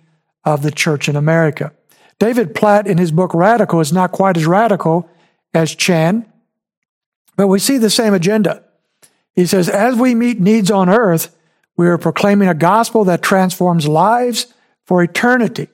of 0.45 0.63
the 0.63 0.73
church 0.73 1.09
in 1.09 1.15
America. 1.15 1.73
David 2.19 2.53
Platt, 2.53 2.89
in 2.89 2.99
his 2.99 3.13
book 3.13 3.33
Radical, 3.33 3.79
is 3.79 3.93
not 3.93 4.11
quite 4.11 4.37
as 4.37 4.47
radical 4.47 5.09
as 5.55 5.77
Chan. 5.77 6.27
But 7.37 7.47
we 7.47 7.61
see 7.61 7.79
the 7.79 7.89
same 7.89 8.13
agenda. 8.13 8.65
He 9.37 9.47
says, 9.47 9.69
as 9.69 9.95
we 9.95 10.13
meet 10.13 10.41
needs 10.41 10.73
on 10.73 10.89
earth, 10.89 11.37
we 11.77 11.87
are 11.87 11.97
proclaiming 11.97 12.49
a 12.49 12.55
gospel 12.55 13.05
that 13.05 13.23
transforms 13.23 13.87
lives 13.87 14.53
for 14.85 15.01
eternity. 15.01 15.69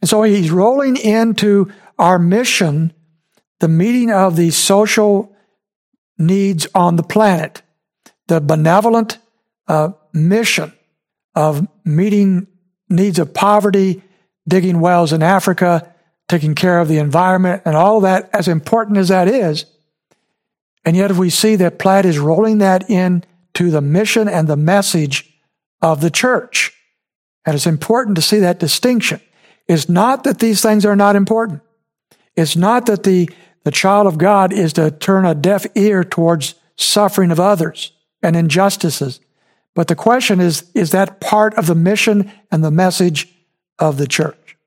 And 0.00 0.08
so 0.08 0.22
he's 0.22 0.50
rolling 0.50 0.96
into 0.96 1.70
our 1.98 2.18
mission, 2.18 2.94
the 3.58 3.68
meeting 3.68 4.10
of 4.10 4.34
the 4.34 4.50
social 4.50 5.36
needs 6.16 6.66
on 6.74 6.96
the 6.96 7.02
planet, 7.02 7.60
the 8.28 8.40
benevolent 8.40 9.18
uh, 9.68 9.90
mission 10.14 10.72
of 11.34 11.66
meeting 11.84 12.46
needs 12.88 13.18
of 13.18 13.32
poverty, 13.34 14.02
digging 14.48 14.80
wells 14.80 15.12
in 15.12 15.22
Africa, 15.22 15.94
taking 16.28 16.54
care 16.54 16.80
of 16.80 16.88
the 16.88 16.98
environment, 16.98 17.62
and 17.64 17.76
all 17.76 18.00
that, 18.00 18.30
as 18.32 18.48
important 18.48 18.98
as 18.98 19.08
that 19.08 19.28
is. 19.28 19.64
And 20.84 20.96
yet, 20.96 21.10
if 21.10 21.18
we 21.18 21.30
see 21.30 21.56
that 21.56 21.78
Platt 21.78 22.06
is 22.06 22.18
rolling 22.18 22.58
that 22.58 22.88
in 22.90 23.24
to 23.54 23.70
the 23.70 23.80
mission 23.80 24.28
and 24.28 24.48
the 24.48 24.56
message 24.56 25.30
of 25.82 26.00
the 26.00 26.10
church. 26.10 26.72
And 27.44 27.54
it's 27.54 27.66
important 27.66 28.16
to 28.16 28.22
see 28.22 28.38
that 28.40 28.58
distinction. 28.58 29.20
It's 29.66 29.88
not 29.88 30.24
that 30.24 30.38
these 30.38 30.62
things 30.62 30.84
are 30.84 30.96
not 30.96 31.16
important. 31.16 31.62
It's 32.36 32.56
not 32.56 32.86
that 32.86 33.02
the, 33.02 33.28
the 33.64 33.70
child 33.70 34.06
of 34.06 34.18
God 34.18 34.52
is 34.52 34.72
to 34.74 34.90
turn 34.90 35.24
a 35.24 35.34
deaf 35.34 35.66
ear 35.74 36.04
towards 36.04 36.54
suffering 36.76 37.30
of 37.30 37.40
others 37.40 37.92
and 38.22 38.36
injustices. 38.36 39.20
But 39.80 39.88
the 39.88 39.96
question 39.96 40.40
is, 40.40 40.70
is 40.74 40.90
that 40.90 41.22
part 41.22 41.54
of 41.54 41.66
the 41.66 41.74
mission 41.74 42.30
and 42.52 42.62
the 42.62 42.70
message 42.70 43.28
of 43.78 43.96
the 43.96 44.06
church? 44.06 44.58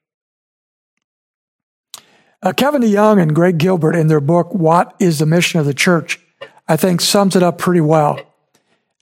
Uh, 2.41 2.51
Kevin 2.51 2.81
DeYoung 2.81 3.21
and 3.21 3.35
Greg 3.35 3.59
Gilbert 3.59 3.95
in 3.95 4.07
their 4.07 4.19
book, 4.19 4.51
What 4.55 4.95
is 4.97 5.19
the 5.19 5.27
Mission 5.27 5.59
of 5.59 5.67
the 5.67 5.73
Church, 5.75 6.19
I 6.67 6.77
think 6.77 6.99
sums 6.99 7.35
it 7.35 7.43
up 7.43 7.59
pretty 7.59 7.79
well. 7.79 8.19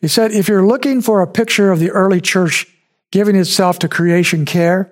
He 0.01 0.09
said, 0.09 0.33
if 0.33 0.49
you're 0.49 0.67
looking 0.67 1.01
for 1.01 1.21
a 1.21 1.27
picture 1.27 1.71
of 1.71 1.79
the 1.79 1.91
early 1.91 2.19
church 2.19 2.67
giving 3.13 3.37
itself 3.37 3.79
to 3.79 3.87
creation 3.87 4.43
care, 4.43 4.91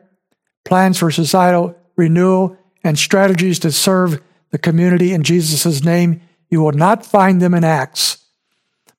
plans 0.63 0.99
for 0.99 1.11
societal 1.11 1.75
renewal, 1.97 2.55
and 2.81 2.97
strategies 2.97 3.59
to 3.59 3.73
serve 3.73 4.21
the 4.51 4.57
community 4.57 5.11
in 5.11 5.23
Jesus' 5.23 5.83
name, 5.83 6.21
you 6.49 6.61
will 6.61 6.71
not 6.71 7.05
find 7.05 7.41
them 7.41 7.53
in 7.53 7.65
Acts. 7.65 8.25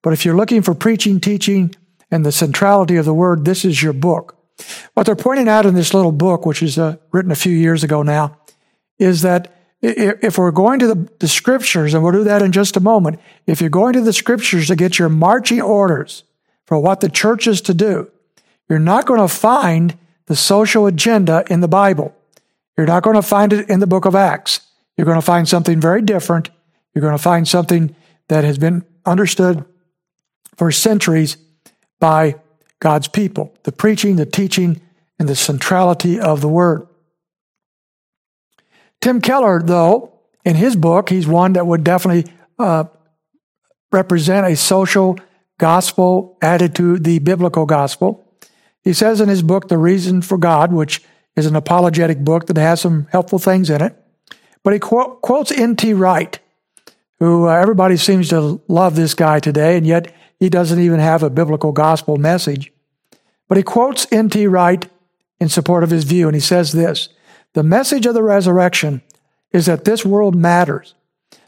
But 0.02 0.12
if 0.12 0.26
you're 0.26 0.36
looking 0.36 0.60
for 0.60 0.74
preaching, 0.74 1.18
teaching, 1.18 1.74
and 2.10 2.24
the 2.24 2.32
centrality 2.32 2.96
of 2.96 3.04
the 3.04 3.14
word, 3.14 3.44
this 3.44 3.64
is 3.64 3.82
your 3.82 3.92
book. 3.92 4.36
What 4.94 5.06
they're 5.06 5.16
pointing 5.16 5.48
out 5.48 5.66
in 5.66 5.74
this 5.74 5.94
little 5.94 6.12
book, 6.12 6.44
which 6.44 6.62
is 6.62 6.78
uh, 6.78 6.96
written 7.12 7.30
a 7.30 7.36
few 7.36 7.52
years 7.52 7.82
ago 7.82 8.02
now, 8.02 8.36
is 8.98 9.22
that 9.22 9.54
if 9.82 10.36
we're 10.36 10.50
going 10.50 10.78
to 10.80 10.86
the, 10.86 11.08
the, 11.20 11.28
scriptures, 11.28 11.94
and 11.94 12.02
we'll 12.02 12.12
do 12.12 12.24
that 12.24 12.42
in 12.42 12.52
just 12.52 12.76
a 12.76 12.80
moment, 12.80 13.18
if 13.46 13.60
you're 13.60 13.70
going 13.70 13.94
to 13.94 14.02
the 14.02 14.12
scriptures 14.12 14.66
to 14.66 14.76
get 14.76 14.98
your 14.98 15.08
marching 15.08 15.60
orders 15.60 16.24
for 16.66 16.78
what 16.78 17.00
the 17.00 17.08
church 17.08 17.46
is 17.46 17.62
to 17.62 17.72
do, 17.72 18.10
you're 18.68 18.78
not 18.78 19.06
going 19.06 19.20
to 19.20 19.28
find 19.28 19.96
the 20.26 20.36
social 20.36 20.86
agenda 20.86 21.44
in 21.48 21.60
the 21.60 21.68
Bible. 21.68 22.14
You're 22.76 22.86
not 22.86 23.02
going 23.02 23.16
to 23.16 23.22
find 23.22 23.52
it 23.52 23.70
in 23.70 23.80
the 23.80 23.86
book 23.86 24.04
of 24.04 24.14
Acts. 24.14 24.60
You're 24.96 25.06
going 25.06 25.16
to 25.16 25.22
find 25.22 25.48
something 25.48 25.80
very 25.80 26.02
different. 26.02 26.50
You're 26.94 27.02
going 27.02 27.16
to 27.16 27.22
find 27.22 27.48
something 27.48 27.96
that 28.28 28.44
has 28.44 28.58
been 28.58 28.84
understood 29.06 29.64
for 30.56 30.70
centuries 30.70 31.38
by 32.00 32.36
God's 32.80 33.08
people 33.08 33.54
the 33.62 33.72
preaching, 33.72 34.16
the 34.16 34.26
teaching, 34.26 34.80
and 35.18 35.28
the 35.28 35.36
centrality 35.36 36.18
of 36.18 36.40
the 36.40 36.48
word. 36.48 36.86
Tim 39.00 39.20
Keller, 39.20 39.62
though, 39.62 40.18
in 40.44 40.56
his 40.56 40.76
book, 40.76 41.10
he's 41.10 41.26
one 41.26 41.52
that 41.54 41.66
would 41.66 41.84
definitely 41.84 42.32
uh, 42.58 42.84
represent 43.92 44.46
a 44.46 44.56
social 44.56 45.18
gospel 45.58 46.38
added 46.40 46.74
to 46.76 46.98
the 46.98 47.18
biblical 47.18 47.66
gospel. 47.66 48.26
He 48.82 48.92
says 48.92 49.20
in 49.20 49.28
his 49.28 49.42
book, 49.42 49.68
The 49.68 49.78
Reason 49.78 50.22
for 50.22 50.38
God, 50.38 50.72
which 50.72 51.02
is 51.36 51.46
an 51.46 51.56
apologetic 51.56 52.18
book 52.24 52.46
that 52.46 52.56
has 52.56 52.80
some 52.80 53.06
helpful 53.12 53.38
things 53.38 53.70
in 53.70 53.82
it, 53.82 53.94
but 54.62 54.72
he 54.72 54.78
qu- 54.78 55.18
quotes 55.22 55.52
N.T. 55.52 55.92
Wright, 55.94 56.38
who 57.18 57.46
uh, 57.46 57.52
everybody 57.52 57.96
seems 57.96 58.30
to 58.30 58.60
love 58.68 58.96
this 58.96 59.14
guy 59.14 59.38
today, 59.38 59.76
and 59.76 59.86
yet 59.86 60.12
he 60.40 60.48
doesn't 60.48 60.80
even 60.80 60.98
have 60.98 61.22
a 61.22 61.30
biblical 61.30 61.70
gospel 61.70 62.16
message. 62.16 62.72
But 63.46 63.58
he 63.58 63.62
quotes 63.62 64.10
N.T. 64.10 64.46
Wright 64.46 64.90
in 65.38 65.48
support 65.48 65.84
of 65.84 65.90
his 65.90 66.04
view, 66.04 66.26
and 66.26 66.34
he 66.34 66.40
says 66.40 66.72
this 66.72 67.10
the 67.52 67.62
message 67.62 68.06
of 68.06 68.14
the 68.14 68.22
resurrection 68.22 69.02
is 69.52 69.66
that 69.66 69.84
this 69.84 70.04
world 70.04 70.34
matters, 70.34 70.94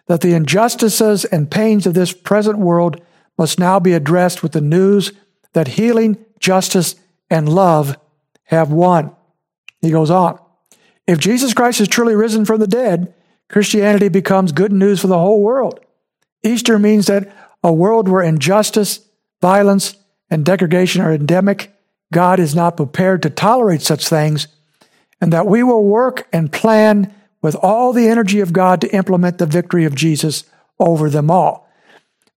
that 0.06 0.20
the 0.20 0.34
injustices 0.34 1.24
and 1.24 1.50
pains 1.50 1.86
of 1.86 1.94
this 1.94 2.12
present 2.12 2.58
world 2.58 3.00
must 3.38 3.58
now 3.58 3.80
be 3.80 3.92
addressed 3.92 4.42
with 4.42 4.52
the 4.52 4.60
news 4.60 5.12
that 5.52 5.68
healing, 5.68 6.24
justice, 6.38 6.96
and 7.30 7.48
love 7.48 7.96
have 8.44 8.70
won. 8.70 9.14
He 9.80 9.90
goes 9.90 10.10
on. 10.10 10.38
If 11.06 11.18
Jesus 11.18 11.54
Christ 11.54 11.80
is 11.80 11.88
truly 11.88 12.14
risen 12.14 12.44
from 12.44 12.60
the 12.60 12.66
dead, 12.66 13.14
Christianity 13.48 14.08
becomes 14.08 14.52
good 14.52 14.72
news 14.72 15.00
for 15.00 15.06
the 15.06 15.18
whole 15.18 15.42
world. 15.42 15.80
Easter 16.42 16.78
means 16.78 17.06
that 17.06 17.32
a 17.62 17.72
world 17.72 18.08
where 18.08 18.22
injustice, 18.22 19.00
violence, 19.40 19.96
and 20.30 20.44
degradation 20.44 21.00
are 21.02 21.12
endemic, 21.12 21.72
God 22.12 22.38
is 22.40 22.54
not 22.54 22.76
prepared 22.76 23.22
to 23.22 23.30
tolerate 23.30 23.82
such 23.82 24.08
things 24.08 24.48
and 25.20 25.32
that 25.32 25.46
we 25.46 25.62
will 25.62 25.84
work 25.84 26.26
and 26.32 26.52
plan 26.52 27.14
with 27.42 27.54
all 27.56 27.92
the 27.92 28.08
energy 28.08 28.40
of 28.40 28.52
God 28.52 28.80
to 28.80 28.94
implement 28.94 29.38
the 29.38 29.46
victory 29.46 29.84
of 29.84 29.94
Jesus 29.94 30.44
over 30.80 31.08
them 31.08 31.30
all. 31.30 31.68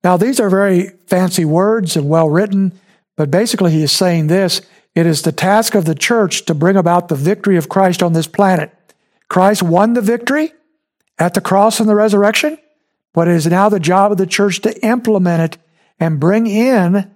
Now, 0.04 0.18
these 0.18 0.40
are 0.40 0.50
very 0.50 0.90
fancy 1.08 1.46
words 1.46 1.98
and 1.98 2.08
well 2.08 2.30
written, 2.30 2.74
but 3.18 3.32
basically, 3.32 3.72
he 3.72 3.82
is 3.82 3.92
saying 3.92 4.28
this 4.28 4.62
it 4.94 5.06
is 5.06 5.24
the 5.24 5.32
task 5.32 5.74
of 5.74 5.86
the 5.86 5.96
church 5.96 6.46
to 6.46 6.54
bring 6.54 6.78
about 6.78 7.08
the 7.08 7.16
victory 7.16 7.58
of 7.58 7.70
Christ 7.70 8.04
on 8.04 8.14
this 8.14 8.28
planet. 8.28 8.72
Christ 9.30 9.64
won 9.64 9.94
the 9.94 10.02
victory 10.02 10.54
at 11.18 11.34
the 11.34 11.42
cross 11.42 11.80
and 11.80 11.90
the 11.90 11.96
resurrection, 11.96 12.58
but 13.16 13.30
it 13.30 13.34
is 13.34 13.48
now 13.48 13.70
the 13.70 13.80
job 13.80 14.12
of 14.12 14.18
the 14.18 14.28
church 14.28 14.60
to 14.62 14.86
implement 14.86 15.54
it 15.54 15.62
and 16.00 16.20
bring 16.20 16.46
in 16.46 17.10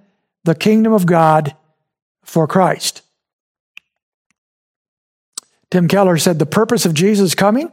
the 0.45 0.55
kingdom 0.55 0.93
of 0.93 1.05
God 1.05 1.55
for 2.23 2.47
Christ. 2.47 3.01
Tim 5.69 5.89
Keller 5.89 6.17
said 6.17 6.39
the 6.39 6.45
purpose 6.45 6.85
of 6.85 6.93
Jesus 6.93 7.35
coming 7.35 7.69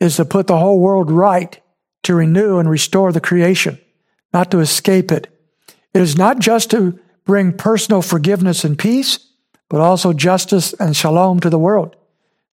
is 0.00 0.16
to 0.16 0.24
put 0.24 0.46
the 0.46 0.56
whole 0.56 0.80
world 0.80 1.10
right, 1.10 1.60
to 2.04 2.14
renew 2.14 2.58
and 2.58 2.68
restore 2.68 3.12
the 3.12 3.20
creation, 3.20 3.78
not 4.32 4.50
to 4.50 4.60
escape 4.60 5.12
it. 5.12 5.28
It 5.92 6.00
is 6.00 6.16
not 6.16 6.38
just 6.38 6.70
to 6.70 6.98
bring 7.26 7.52
personal 7.52 8.00
forgiveness 8.00 8.64
and 8.64 8.78
peace, 8.78 9.18
but 9.68 9.82
also 9.82 10.14
justice 10.14 10.72
and 10.72 10.96
shalom 10.96 11.40
to 11.40 11.50
the 11.50 11.58
world. 11.58 11.94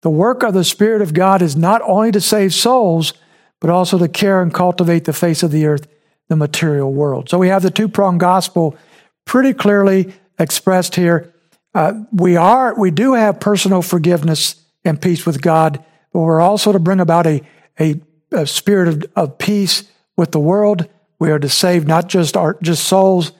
The 0.02 0.10
work 0.10 0.42
of 0.42 0.52
the 0.52 0.64
Spirit 0.64 1.00
of 1.00 1.14
God 1.14 1.42
is 1.42 1.56
not 1.56 1.80
only 1.82 2.10
to 2.10 2.20
save 2.20 2.52
souls, 2.52 3.12
but 3.60 3.70
also 3.70 3.98
to 3.98 4.08
care 4.08 4.42
and 4.42 4.52
cultivate 4.52 5.04
the 5.04 5.12
face 5.12 5.42
of 5.42 5.50
the 5.50 5.66
earth, 5.66 5.86
the 6.28 6.36
material 6.36 6.92
world. 6.92 7.28
So 7.28 7.38
we 7.38 7.48
have 7.48 7.62
the 7.62 7.70
two 7.70 7.88
pronged 7.88 8.20
gospel 8.20 8.76
pretty 9.24 9.54
clearly 9.54 10.14
expressed 10.38 10.94
here. 10.94 11.32
Uh, 11.74 12.04
we 12.12 12.36
are, 12.36 12.78
we 12.78 12.90
do 12.90 13.14
have 13.14 13.40
personal 13.40 13.82
forgiveness 13.82 14.62
and 14.84 15.00
peace 15.00 15.26
with 15.26 15.42
God, 15.42 15.84
but 16.12 16.20
we're 16.20 16.40
also 16.40 16.72
to 16.72 16.78
bring 16.78 17.00
about 17.00 17.26
a, 17.26 17.42
a, 17.78 18.00
a 18.32 18.46
spirit 18.46 18.88
of, 18.88 19.04
of 19.14 19.38
peace 19.38 19.84
with 20.16 20.32
the 20.32 20.40
world. 20.40 20.88
We 21.18 21.30
are 21.30 21.38
to 21.38 21.48
save 21.48 21.86
not 21.86 22.08
just 22.08 22.36
our 22.36 22.58
just 22.62 22.84
souls, 22.84 23.32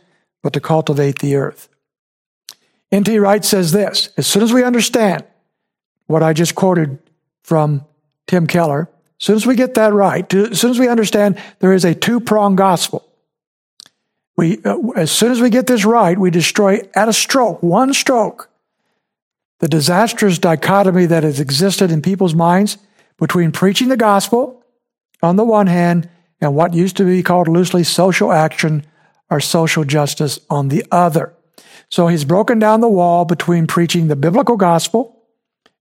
but 0.43 0.53
to 0.53 0.61
cultivate 0.61 1.19
the 1.19 1.37
earth. 1.37 1.69
N.T. 2.93 3.19
Wright 3.19 3.45
says 3.45 3.73
this 3.73 4.11
as 4.17 4.27
soon 4.27 4.43
as 4.43 4.53
we 4.53 4.63
understand 4.63 5.25
what 6.07 6.23
I 6.23 6.33
just 6.33 6.55
quoted 6.55 6.99
from 7.43 7.85
Tim 8.27 8.47
Keller, 8.47 8.89
as 9.19 9.25
soon 9.25 9.37
as 9.37 9.47
we 9.47 9.55
get 9.55 9.75
that 9.75 9.93
right, 9.93 10.33
as 10.35 10.61
soon 10.61 10.71
as 10.71 10.79
we 10.79 10.89
understand 10.89 11.41
there 11.61 11.73
is 11.73 11.85
a 11.85 11.95
two 11.95 12.21
pronged 12.21 12.59
gospel, 12.59 13.07
we, 14.37 14.61
uh, 14.65 14.91
as 14.97 15.11
soon 15.11 15.33
as 15.33 15.41
we 15.41 15.49
get 15.49 15.67
this 15.67 15.85
right, 15.85 16.19
we 16.19 16.31
destroy 16.31 16.81
at 16.95 17.09
a 17.09 17.13
stroke, 17.13 17.63
one 17.63 17.95
stroke, 17.95 18.51
the 19.61 19.69
disastrous 19.69 20.39
dichotomy 20.39 21.07
that 21.07 21.23
has 21.23 21.41
existed 21.41 21.91
in 21.91 22.03
people's 22.03 22.35
minds 22.35 22.77
between 23.19 23.53
preaching 23.53 23.89
the 23.89 23.97
gospel 23.97 24.63
on 25.23 25.37
the 25.37 25.45
one 25.45 25.67
hand 25.67 26.09
and 26.41 26.55
what 26.55 26.75
used 26.75 26.99
to 26.99 27.05
be 27.05 27.23
called 27.23 27.49
loosely 27.49 27.83
social 27.83 28.31
action 28.31 28.85
or 29.31 29.41
social 29.41 29.85
justice 29.85 30.39
on 30.51 30.69
the 30.69 30.85
other. 30.91 31.33
So 31.89 32.09
he's 32.09 32.27
broken 32.27 32.59
down 32.59 32.81
the 32.83 32.89
wall 32.89 33.25
between 33.25 33.67
preaching 33.67 34.09
the 34.09 34.17
biblical 34.17 34.57
gospel 34.57 35.23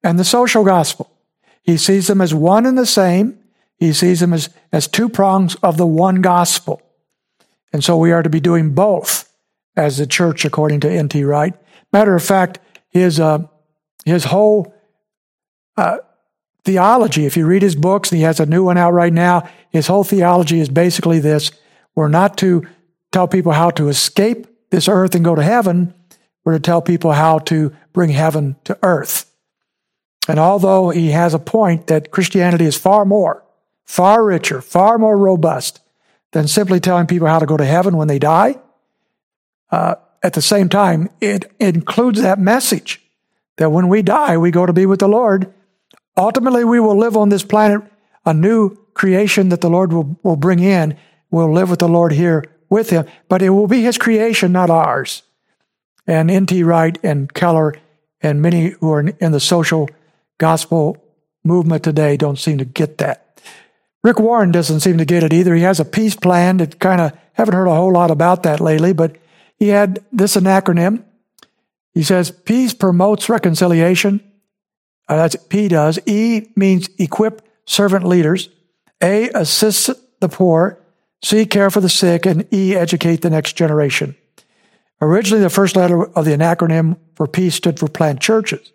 and 0.02 0.18
the 0.18 0.24
social 0.24 0.64
gospel. 0.64 1.12
He 1.66 1.78
sees 1.78 2.08
them 2.08 2.22
as 2.22 2.34
one 2.34 2.66
and 2.68 2.78
the 2.78 2.86
same. 2.86 3.40
He 3.78 3.92
sees 3.92 4.20
them 4.20 4.34
as, 4.34 4.50
as 4.72 4.88
two 4.88 5.10
prongs 5.10 5.56
of 5.56 5.78
the 5.78 5.86
one 5.86 6.22
gospel. 6.22 6.82
And 7.74 7.84
so 7.84 7.98
we 7.98 8.12
are 8.12 8.24
to 8.24 8.30
be 8.30 8.40
doing 8.40 8.76
both 8.76 9.30
as 9.76 9.98
the 9.98 10.06
church, 10.06 10.46
according 10.46 10.82
to 10.82 10.92
N.T. 10.92 11.24
Wright. 11.24 11.54
Matter 11.92 12.16
of 12.16 12.24
fact, 12.24 12.60
his, 12.90 13.20
uh, 13.20 13.40
his 14.06 14.26
whole 14.26 14.74
uh, 15.76 15.98
theology, 16.64 17.26
if 17.26 17.36
you 17.36 17.48
read 17.48 17.64
his 17.64 17.76
books, 17.76 18.12
he 18.12 18.22
has 18.22 18.40
a 18.40 18.46
new 18.46 18.64
one 18.64 18.78
out 18.78 18.94
right 18.94 19.12
now, 19.12 19.50
his 19.72 19.88
whole 19.88 20.04
theology 20.04 20.60
is 20.60 20.70
basically 20.70 21.20
this 21.20 21.52
We're 21.96 22.08
not 22.08 22.38
to 22.38 22.66
tell 23.12 23.28
people 23.28 23.54
how 23.54 23.72
to 23.72 23.90
escape 23.90 24.48
this 24.70 24.88
earth 24.88 25.16
and 25.16 25.26
go 25.26 25.36
to 25.36 25.44
heaven. 25.44 25.94
We're 26.44 26.54
to 26.54 26.60
tell 26.60 26.82
people 26.82 27.12
how 27.12 27.40
to 27.40 27.76
bring 27.92 28.12
heaven 28.12 28.56
to 28.66 28.78
earth. 28.84 29.35
And 30.28 30.40
although 30.40 30.90
he 30.90 31.12
has 31.12 31.34
a 31.34 31.40
point 31.40 31.88
that 31.88 32.12
Christianity 32.12 32.66
is 32.66 32.78
far 32.78 33.06
more, 33.06 33.44
far 33.86 34.24
richer, 34.24 34.62
far 34.62 34.98
more 34.98 35.18
robust 35.18 35.82
than 36.32 36.48
simply 36.48 36.80
telling 36.80 37.08
people 37.08 37.28
how 37.28 37.40
to 37.40 37.46
go 37.46 37.58
to 37.58 37.66
heaven 37.66 37.98
when 37.98 38.08
they 38.08 38.20
die, 38.20 38.56
uh, 39.72 39.96
at 40.24 40.34
the 40.34 40.42
same 40.42 40.70
time, 40.70 41.10
it 41.22 41.52
includes 41.60 42.22
that 42.22 42.40
message 42.40 43.02
that 43.58 43.72
when 43.72 43.88
we 43.88 44.02
die, 44.02 44.38
we 44.38 44.52
go 44.52 44.66
to 44.66 44.74
be 44.74 44.86
with 44.86 45.00
the 45.00 45.08
Lord. 45.08 45.54
Ultimately, 46.18 46.64
we 46.64 46.80
will 46.80 46.98
live 46.98 47.16
on 47.16 47.30
this 47.30 47.44
planet, 47.44 47.82
a 48.26 48.34
new 48.34 48.76
creation 48.96 49.50
that 49.50 49.62
the 49.62 49.70
Lord 49.70 49.94
will, 49.94 50.18
will 50.24 50.36
bring 50.36 50.60
in. 50.60 50.98
We'll 51.30 51.54
live 51.54 51.70
with 51.70 51.80
the 51.80 51.88
Lord 51.88 52.12
here 52.14 52.44
with 52.70 52.90
Him, 52.90 53.06
but 53.30 53.42
it 53.42 53.52
will 53.52 53.68
be 53.68 53.84
His 53.84 53.98
creation, 53.98 54.52
not 54.52 54.70
ours. 54.70 55.22
And 56.08 56.32
N.T. 56.32 56.64
Wright 56.64 56.98
and 57.04 57.32
Keller 57.34 57.76
and 58.22 58.42
many 58.42 58.70
who 58.70 58.92
are 58.92 59.02
in 59.02 59.32
the 59.32 59.40
social 59.40 59.90
gospel 60.38 60.98
movement 61.44 61.84
today 61.84 62.18
don't 62.18 62.40
seem 62.40 62.58
to 62.58 62.66
get 62.66 62.98
that. 62.98 63.40
Rick 64.04 64.20
Warren 64.20 64.52
doesn't 64.52 64.82
seem 64.82 64.98
to 65.00 65.06
get 65.06 65.24
it 65.24 65.34
either. 65.34 65.56
He 65.56 65.64
has 65.64 65.80
a 65.80 65.86
peace 65.86 66.16
plan 66.16 66.58
that 66.58 66.80
kind 66.80 67.02
of 67.02 67.12
haven't 67.34 67.56
heard 67.56 67.68
a 67.68 67.76
whole 67.76 67.94
lot 67.94 68.12
about 68.12 68.44
that 68.44 68.60
lately, 68.60 68.94
but 68.94 69.16
he 69.58 69.70
had 69.70 70.04
this 70.12 70.36
an 70.36 70.44
acronym. 70.44 71.04
He 71.94 72.04
says 72.04 72.30
peace 72.30 72.74
promotes 72.74 73.30
reconciliation. 73.30 74.22
Uh, 75.08 75.16
that's 75.16 75.36
P 75.36 75.68
does. 75.68 76.00
E 76.06 76.50
means 76.56 76.90
equip 77.00 77.42
servant 77.66 78.06
leaders. 78.06 78.50
A 79.02 79.30
assists 79.30 79.90
the 80.20 80.30
poor. 80.30 80.80
C 81.24 81.46
care 81.46 81.72
for 81.72 81.82
the 81.82 81.90
sick, 81.90 82.26
and 82.26 82.48
E 82.54 82.76
educate 82.76 83.22
the 83.22 83.30
next 83.30 83.54
generation. 83.54 84.16
Originally, 85.02 85.42
the 85.42 85.50
first 85.50 85.76
letter 85.76 86.04
of 86.04 86.26
the 86.26 86.32
acronym 86.32 86.98
for 87.16 87.28
peace 87.28 87.56
stood 87.56 87.80
for 87.80 87.88
plant 87.88 88.20
churches. 88.20 88.72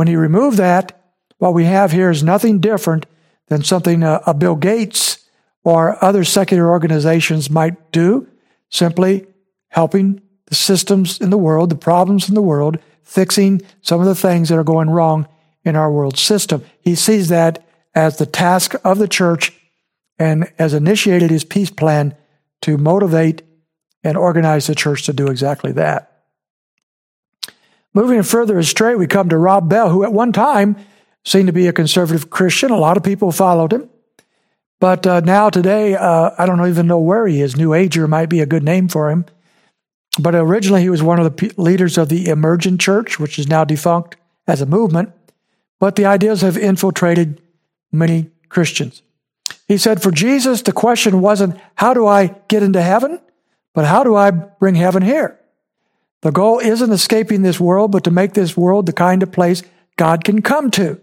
When 0.00 0.08
he 0.08 0.16
removed 0.16 0.56
that, 0.56 0.98
what 1.36 1.52
we 1.52 1.66
have 1.66 1.92
here 1.92 2.08
is 2.08 2.22
nothing 2.22 2.58
different 2.58 3.04
than 3.48 3.62
something 3.62 4.02
uh, 4.02 4.22
a 4.26 4.32
Bill 4.32 4.56
Gates 4.56 5.28
or 5.62 6.02
other 6.02 6.24
secular 6.24 6.70
organizations 6.70 7.50
might 7.50 7.92
do, 7.92 8.26
simply 8.70 9.26
helping 9.68 10.22
the 10.46 10.54
systems 10.54 11.20
in 11.20 11.28
the 11.28 11.36
world, 11.36 11.68
the 11.68 11.76
problems 11.76 12.30
in 12.30 12.34
the 12.34 12.40
world, 12.40 12.78
fixing 13.02 13.60
some 13.82 14.00
of 14.00 14.06
the 14.06 14.14
things 14.14 14.48
that 14.48 14.56
are 14.56 14.64
going 14.64 14.88
wrong 14.88 15.28
in 15.64 15.76
our 15.76 15.92
world 15.92 16.16
system. 16.16 16.64
He 16.80 16.94
sees 16.94 17.28
that 17.28 17.62
as 17.94 18.16
the 18.16 18.24
task 18.24 18.74
of 18.82 18.96
the 18.96 19.06
church 19.06 19.52
and 20.18 20.50
has 20.58 20.72
initiated 20.72 21.30
his 21.30 21.44
peace 21.44 21.68
plan 21.68 22.16
to 22.62 22.78
motivate 22.78 23.42
and 24.02 24.16
organize 24.16 24.66
the 24.66 24.74
church 24.74 25.02
to 25.02 25.12
do 25.12 25.26
exactly 25.26 25.72
that. 25.72 26.09
Moving 27.92 28.22
further 28.22 28.58
astray, 28.58 28.94
we 28.94 29.06
come 29.06 29.28
to 29.28 29.36
Rob 29.36 29.68
Bell, 29.68 29.90
who 29.90 30.04
at 30.04 30.12
one 30.12 30.32
time 30.32 30.76
seemed 31.24 31.48
to 31.48 31.52
be 31.52 31.66
a 31.66 31.72
conservative 31.72 32.30
Christian. 32.30 32.70
A 32.70 32.76
lot 32.76 32.96
of 32.96 33.02
people 33.02 33.32
followed 33.32 33.72
him. 33.72 33.90
But 34.78 35.06
uh, 35.06 35.20
now, 35.20 35.50
today, 35.50 35.94
uh, 35.94 36.30
I 36.38 36.46
don't 36.46 36.66
even 36.66 36.86
know 36.86 36.98
where 36.98 37.26
he 37.26 37.40
is. 37.40 37.56
New 37.56 37.74
Ager 37.74 38.08
might 38.08 38.30
be 38.30 38.40
a 38.40 38.46
good 38.46 38.62
name 38.62 38.88
for 38.88 39.10
him. 39.10 39.26
But 40.18 40.34
originally, 40.34 40.82
he 40.82 40.88
was 40.88 41.02
one 41.02 41.18
of 41.18 41.24
the 41.24 41.48
p- 41.48 41.54
leaders 41.56 41.98
of 41.98 42.08
the 42.08 42.28
Emergent 42.28 42.80
Church, 42.80 43.18
which 43.18 43.38
is 43.38 43.48
now 43.48 43.64
defunct 43.64 44.16
as 44.46 44.60
a 44.60 44.66
movement. 44.66 45.12
But 45.78 45.96
the 45.96 46.06
ideas 46.06 46.40
have 46.40 46.56
infiltrated 46.56 47.42
many 47.92 48.30
Christians. 48.48 49.02
He 49.68 49.76
said, 49.76 50.02
For 50.02 50.10
Jesus, 50.10 50.62
the 50.62 50.72
question 50.72 51.20
wasn't, 51.20 51.60
How 51.74 51.92
do 51.92 52.06
I 52.06 52.34
get 52.48 52.62
into 52.62 52.82
heaven? 52.82 53.20
but 53.74 53.84
how 53.84 54.04
do 54.04 54.16
I 54.16 54.30
bring 54.30 54.74
heaven 54.74 55.02
here? 55.02 55.39
The 56.22 56.32
goal 56.32 56.58
isn't 56.58 56.92
escaping 56.92 57.42
this 57.42 57.58
world, 57.58 57.92
but 57.92 58.04
to 58.04 58.10
make 58.10 58.34
this 58.34 58.56
world 58.56 58.86
the 58.86 58.92
kind 58.92 59.22
of 59.22 59.32
place 59.32 59.62
God 59.96 60.24
can 60.24 60.42
come 60.42 60.70
to. 60.72 61.00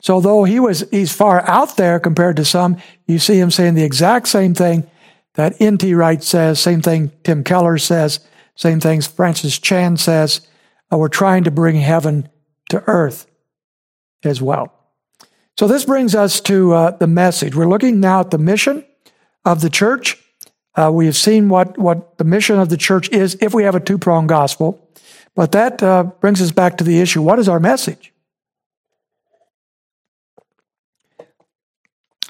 So 0.00 0.20
though 0.20 0.44
he 0.44 0.58
was, 0.58 0.84
he's 0.90 1.12
far 1.12 1.48
out 1.48 1.76
there 1.76 2.00
compared 2.00 2.36
to 2.36 2.44
some, 2.44 2.78
you 3.06 3.18
see 3.18 3.38
him 3.38 3.50
saying 3.50 3.74
the 3.74 3.84
exact 3.84 4.28
same 4.28 4.54
thing 4.54 4.88
that 5.34 5.60
N.T. 5.60 5.94
Wright 5.94 6.22
says, 6.22 6.60
same 6.60 6.82
thing 6.82 7.12
Tim 7.22 7.44
Keller 7.44 7.78
says, 7.78 8.20
same 8.54 8.80
things 8.80 9.06
Francis 9.06 9.58
Chan 9.58 9.98
says. 9.98 10.46
Uh, 10.92 10.98
we're 10.98 11.08
trying 11.08 11.44
to 11.44 11.50
bring 11.50 11.76
heaven 11.76 12.28
to 12.70 12.82
earth 12.86 13.26
as 14.24 14.42
well. 14.42 14.72
So 15.56 15.68
this 15.68 15.84
brings 15.84 16.14
us 16.14 16.40
to 16.42 16.72
uh, 16.72 16.90
the 16.92 17.06
message. 17.06 17.54
We're 17.54 17.68
looking 17.68 18.00
now 18.00 18.20
at 18.20 18.30
the 18.30 18.38
mission 18.38 18.84
of 19.44 19.60
the 19.60 19.70
church. 19.70 20.19
Uh, 20.74 20.90
we 20.92 21.06
have 21.06 21.16
seen 21.16 21.48
what, 21.48 21.76
what 21.78 22.18
the 22.18 22.24
mission 22.24 22.58
of 22.58 22.68
the 22.68 22.76
church 22.76 23.08
is 23.10 23.36
if 23.40 23.52
we 23.52 23.64
have 23.64 23.74
a 23.74 23.80
two 23.80 23.98
pronged 23.98 24.28
gospel. 24.28 24.88
But 25.34 25.52
that 25.52 25.82
uh, 25.82 26.04
brings 26.04 26.40
us 26.40 26.52
back 26.52 26.78
to 26.78 26.84
the 26.84 27.00
issue 27.00 27.22
what 27.22 27.38
is 27.38 27.48
our 27.48 27.60
message? 27.60 28.12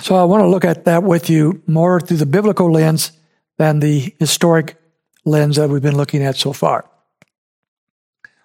So 0.00 0.16
I 0.16 0.24
want 0.24 0.42
to 0.42 0.48
look 0.48 0.64
at 0.64 0.86
that 0.86 1.02
with 1.02 1.28
you 1.28 1.62
more 1.66 2.00
through 2.00 2.16
the 2.16 2.26
biblical 2.26 2.72
lens 2.72 3.12
than 3.58 3.80
the 3.80 4.14
historic 4.18 4.76
lens 5.24 5.56
that 5.56 5.68
we've 5.68 5.82
been 5.82 5.96
looking 5.96 6.22
at 6.22 6.36
so 6.36 6.52
far. 6.52 6.88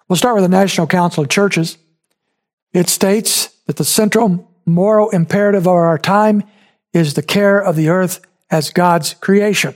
We'll 0.08 0.16
start 0.16 0.34
with 0.34 0.44
the 0.44 0.48
National 0.48 0.86
Council 0.86 1.24
of 1.24 1.30
Churches. 1.30 1.78
It 2.72 2.88
states 2.88 3.48
that 3.66 3.76
the 3.76 3.84
central 3.84 4.52
moral 4.66 5.10
imperative 5.10 5.62
of 5.62 5.72
our 5.72 5.98
time 5.98 6.44
is 6.92 7.14
the 7.14 7.22
care 7.22 7.58
of 7.58 7.76
the 7.76 7.88
earth 7.88 8.20
as 8.50 8.70
God's 8.70 9.14
creation. 9.14 9.74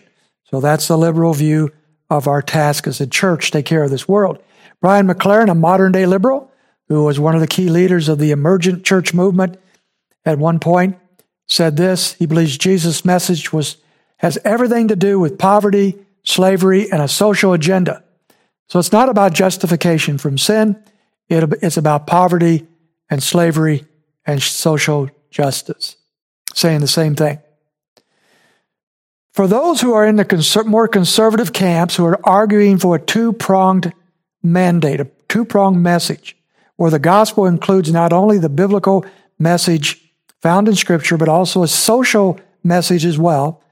So 0.51 0.61
that's 0.61 0.89
the 0.89 0.99
liberal 0.99 1.33
view 1.33 1.73
of 2.09 2.27
our 2.27 2.43
task 2.43 2.87
as 2.87 3.01
a 3.01 3.07
church, 3.07 3.51
take 3.51 3.67
care 3.67 3.85
of 3.85 3.91
this 3.91 4.09
world. 4.09 4.43
Brian 4.81 5.07
McLaren, 5.07 5.51
a 5.51 5.55
modern 5.55 5.93
day 5.93 6.07
liberal, 6.07 6.51
who 6.89 7.05
was 7.05 7.21
one 7.21 7.35
of 7.35 7.41
the 7.41 7.47
key 7.47 7.69
leaders 7.69 8.09
of 8.09 8.19
the 8.19 8.33
emergent 8.33 8.85
church 8.85 9.15
movement, 9.15 9.57
at 10.25 10.39
one 10.39 10.59
point 10.59 10.97
said 11.47 11.77
this. 11.77 12.15
He 12.15 12.27
believes 12.27 12.59
Jesus' 12.59 13.05
message 13.05 13.53
was 13.53 13.77
has 14.19 14.39
everything 14.45 14.89
to 14.89 14.97
do 14.97 15.19
with 15.19 15.39
poverty, 15.39 15.99
slavery, 16.25 16.91
and 16.91 17.01
a 17.01 17.09
social 17.09 17.55
agenda. 17.55 18.05
So 18.69 18.79
it's 18.79 18.93
not 18.93 19.09
about 19.09 19.33
justification 19.33 20.19
from 20.19 20.37
sin. 20.37 20.83
It, 21.29 21.55
it's 21.63 21.79
about 21.79 22.07
poverty 22.07 22.67
and 23.09 23.23
slavery 23.23 23.87
and 24.27 24.43
social 24.43 25.09
justice. 25.31 25.97
Saying 26.55 26.81
the 26.81 26.89
same 26.89 27.15
thing. 27.15 27.39
For 29.41 29.49
those 29.49 29.81
who 29.81 29.95
are 29.95 30.05
in 30.05 30.17
the 30.17 30.25
conser- 30.27 30.67
more 30.67 30.87
conservative 30.87 31.55
camps 31.55 31.97
who 31.97 32.05
are 32.05 32.21
arguing 32.25 32.77
for 32.77 32.97
a 32.97 33.01
two 33.01 33.33
pronged 33.33 33.91
mandate, 34.43 35.01
a 35.01 35.09
two 35.31 35.47
pronged 35.47 35.83
message, 35.83 36.37
where 36.77 36.91
the 36.91 36.99
gospel 36.99 37.47
includes 37.47 37.91
not 37.91 38.13
only 38.13 38.37
the 38.37 38.51
biblical 38.51 39.03
message 39.39 39.99
found 40.43 40.69
in 40.69 40.75
Scripture, 40.77 41.17
but 41.17 41.31
also 41.31 41.63
a 41.63 41.69
social 41.69 42.39
message 42.63 43.07
as 43.07 43.19
well, 43.19 43.63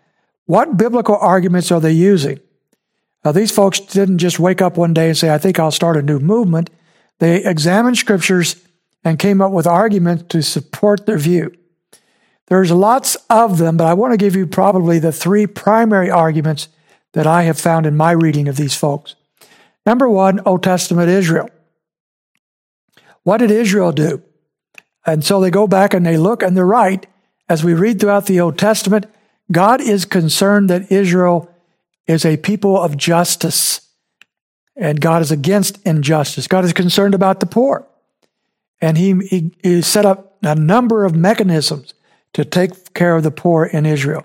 what 0.47 0.79
biblical 0.79 1.19
arguments 1.19 1.71
are 1.71 1.81
they 1.81 1.93
using? 1.93 2.41
Now, 3.23 3.33
these 3.33 3.53
folks 3.53 3.79
didn't 3.79 4.17
just 4.17 4.39
wake 4.39 4.63
up 4.63 4.79
one 4.79 4.95
day 4.95 5.09
and 5.09 5.19
say, 5.19 5.35
I 5.35 5.37
think 5.37 5.59
I'll 5.59 5.71
start 5.71 5.99
a 5.99 6.03
new 6.03 6.19
movement. 6.19 6.71
They 7.19 7.45
examined 7.45 7.99
scriptures 7.99 8.57
and 9.05 9.19
came 9.19 9.43
up 9.43 9.53
with 9.53 9.67
arguments 9.67 10.25
to 10.31 10.43
support 10.43 11.05
their 11.05 11.19
view. 11.19 11.53
There's 12.49 12.71
lots 12.71 13.17
of 13.29 13.59
them, 13.59 13.77
but 13.77 13.87
I 13.87 13.95
want 13.95 14.13
to 14.13 14.19
give 14.19 14.35
you 14.35 14.47
probably 14.47 14.99
the 14.99 15.13
three 15.13 15.47
primary 15.47 16.11
arguments 16.11 16.69
that 17.13 17.27
I 17.27 17.43
have 17.43 17.61
found 17.61 17.87
in 17.87 17.97
my 17.97 18.13
reading 18.13 18.49
of 18.49 18.57
these 18.57 18.75
folks. 18.75 19.15
Number 19.85 20.09
one, 20.09 20.41
Old 20.47 20.63
Testament 20.63 21.09
Israel. 21.09 21.51
What 23.23 23.39
did 23.39 23.51
Israel 23.51 23.93
do? 23.93 24.23
And 25.05 25.25
so 25.25 25.41
they 25.41 25.51
go 25.51 25.67
back 25.67 25.93
and 25.93 26.05
they 26.05 26.17
look 26.17 26.43
and 26.43 26.57
they're 26.57 26.67
right. 26.67 27.07
As 27.49 27.65
we 27.65 27.75
read 27.75 28.01
throughout 28.01 28.27
the 28.27 28.41
Old 28.41 28.59
Testament, 28.59 29.07
God 29.53 29.81
is 29.81 30.05
concerned 30.05 30.69
that 30.71 30.91
Israel 30.91 31.51
is 32.07 32.25
a 32.25 32.37
people 32.39 32.81
of 32.81 32.97
justice 32.97 33.83
and 34.77 35.01
God 35.01 35.23
is 35.23 35.31
against 35.31 35.83
injustice. 35.87 36.47
God 36.47 36.65
is 36.65 36.73
concerned 36.73 37.15
about 37.15 37.41
the 37.41 37.47
poor. 37.47 37.87
And 38.81 38.97
he, 38.97 39.15
he, 39.27 39.55
he 39.63 39.83
set 39.83 40.07
up 40.07 40.37
a 40.43 40.55
number 40.55 41.05
of 41.05 41.17
mechanisms 41.17 41.95
to 42.39 42.45
take 42.45 42.95
care 42.95 43.17
of 43.17 43.25
the 43.25 43.33
poor 43.33 43.65
in 43.65 43.85
Israel. 43.85 44.25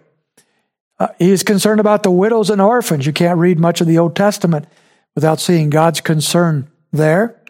Uh, 0.99 1.07
he 1.17 1.31
is 1.31 1.41
concerned 1.41 1.79
about 1.79 2.03
the 2.03 2.11
widows 2.11 2.51
and 2.51 2.61
orphans. 2.61 3.07
You 3.07 3.11
can't 3.11 3.39
read 3.39 3.59
much 3.59 3.81
of 3.81 3.87
the 3.87 3.97
Old 3.97 4.15
Testament 4.15 4.67
without 5.15 5.39
seeing 5.39 5.71
God's 5.71 5.99
concern 5.99 6.69
there. 6.91 7.41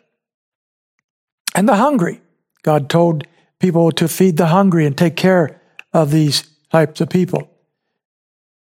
And 1.53 1.67
the 1.67 1.75
hungry. 1.75 2.21
God 2.61 2.89
told 2.89 3.27
people 3.59 3.91
to 3.91 4.07
feed 4.07 4.37
the 4.37 4.45
hungry 4.45 4.85
and 4.85 4.97
take 4.97 5.17
care 5.17 5.59
of 5.91 6.11
these 6.11 6.43
types 6.71 7.01
of 7.01 7.09
people. 7.09 7.51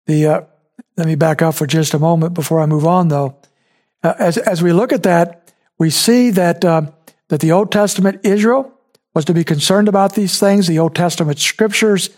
The 0.05 0.27
uh, 0.27 0.41
let 0.95 1.07
me 1.07 1.15
back 1.15 1.41
up 1.41 1.55
for 1.55 1.67
just 1.67 1.93
a 1.93 1.99
moment 1.99 2.33
before 2.33 2.61
I 2.61 2.67
move 2.67 2.87
on, 2.87 3.09
though. 3.09 3.35
Uh, 4.01 4.13
as 4.17 4.37
as 4.37 4.63
we 4.63 4.71
look 4.71 4.93
at 4.93 5.03
that, 5.03 5.53
we 5.77 5.89
see 5.89 6.29
that 6.29 6.63
uh, 6.63 6.83
that 7.27 7.41
the 7.41 7.51
Old 7.51 7.69
Testament 7.69 8.21
Israel 8.23 8.71
was 9.13 9.25
to 9.25 9.33
be 9.33 9.43
concerned 9.43 9.87
about 9.87 10.15
these 10.15 10.39
things. 10.39 10.67
The 10.67 10.79
Old 10.79 10.95
Testament 10.95 11.39
scriptures 11.39 12.09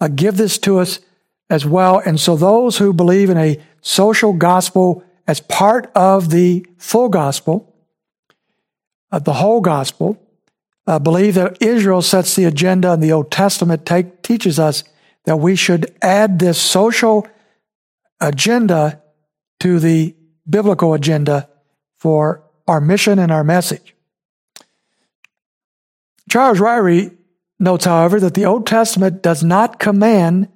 uh, 0.00 0.08
give 0.08 0.36
this 0.36 0.58
to 0.58 0.78
us 0.78 1.00
as 1.48 1.66
well. 1.66 1.98
And 1.98 2.18
so 2.18 2.36
those 2.36 2.78
who 2.78 2.92
believe 2.92 3.30
in 3.30 3.36
a 3.36 3.60
social 3.82 4.32
gospel 4.32 5.04
as 5.26 5.40
part 5.40 5.90
of 5.94 6.30
the 6.30 6.66
full 6.78 7.08
gospel, 7.08 7.74
of 9.12 9.24
the 9.24 9.34
whole 9.34 9.60
gospel, 9.60 10.20
uh, 10.86 10.98
believe 10.98 11.34
that 11.34 11.62
Israel 11.62 12.02
sets 12.02 12.34
the 12.34 12.44
agenda 12.44 12.92
and 12.92 13.02
the 13.02 13.12
Old 13.12 13.30
Testament 13.30 13.86
take, 13.86 14.22
teaches 14.22 14.58
us 14.58 14.82
that 15.24 15.36
we 15.36 15.54
should 15.54 15.94
add 16.02 16.38
this 16.38 16.60
social 16.60 17.28
agenda 18.20 19.02
to 19.60 19.78
the 19.78 20.16
biblical 20.48 20.94
agenda 20.94 21.48
for 21.96 22.42
our 22.66 22.80
mission 22.80 23.18
and 23.18 23.30
our 23.30 23.44
message. 23.44 23.94
Charles 26.30 26.60
Ryrie 26.60 27.14
notes, 27.58 27.84
however, 27.84 28.20
that 28.20 28.34
the 28.34 28.46
Old 28.46 28.66
Testament 28.66 29.20
does 29.22 29.42
not 29.42 29.78
command 29.78 30.48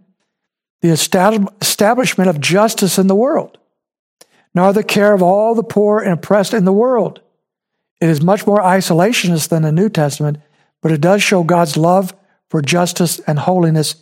the 0.81 0.91
establishment 0.91 2.31
of 2.31 2.41
justice 2.41 2.97
in 2.97 3.09
the 3.09 3.14
world, 3.14 3.59
nor 4.55 4.72
the 4.72 4.85
care 4.85 5.12
of 5.12 5.22
all 5.22 5.55
the 5.55 5.62
poor 5.62 5.99
and 5.99 6.12
oppressed 6.12 6.55
in 6.55 6.64
the 6.64 6.72
world. 6.72 7.20
It 8.01 8.09
is 8.09 8.22
much 8.22 8.47
more 8.47 8.61
isolationist 8.61 9.49
than 9.49 9.62
the 9.62 9.72
New 9.72 9.89
Testament, 9.89 10.39
but 10.81 10.93
it 10.93 11.01
does 11.01 11.22
show 11.22 11.43
God's 11.43 11.77
love 11.77 12.14
for 12.49 12.62
justice 12.62 13.18
and 13.20 13.39
holiness 13.39 13.97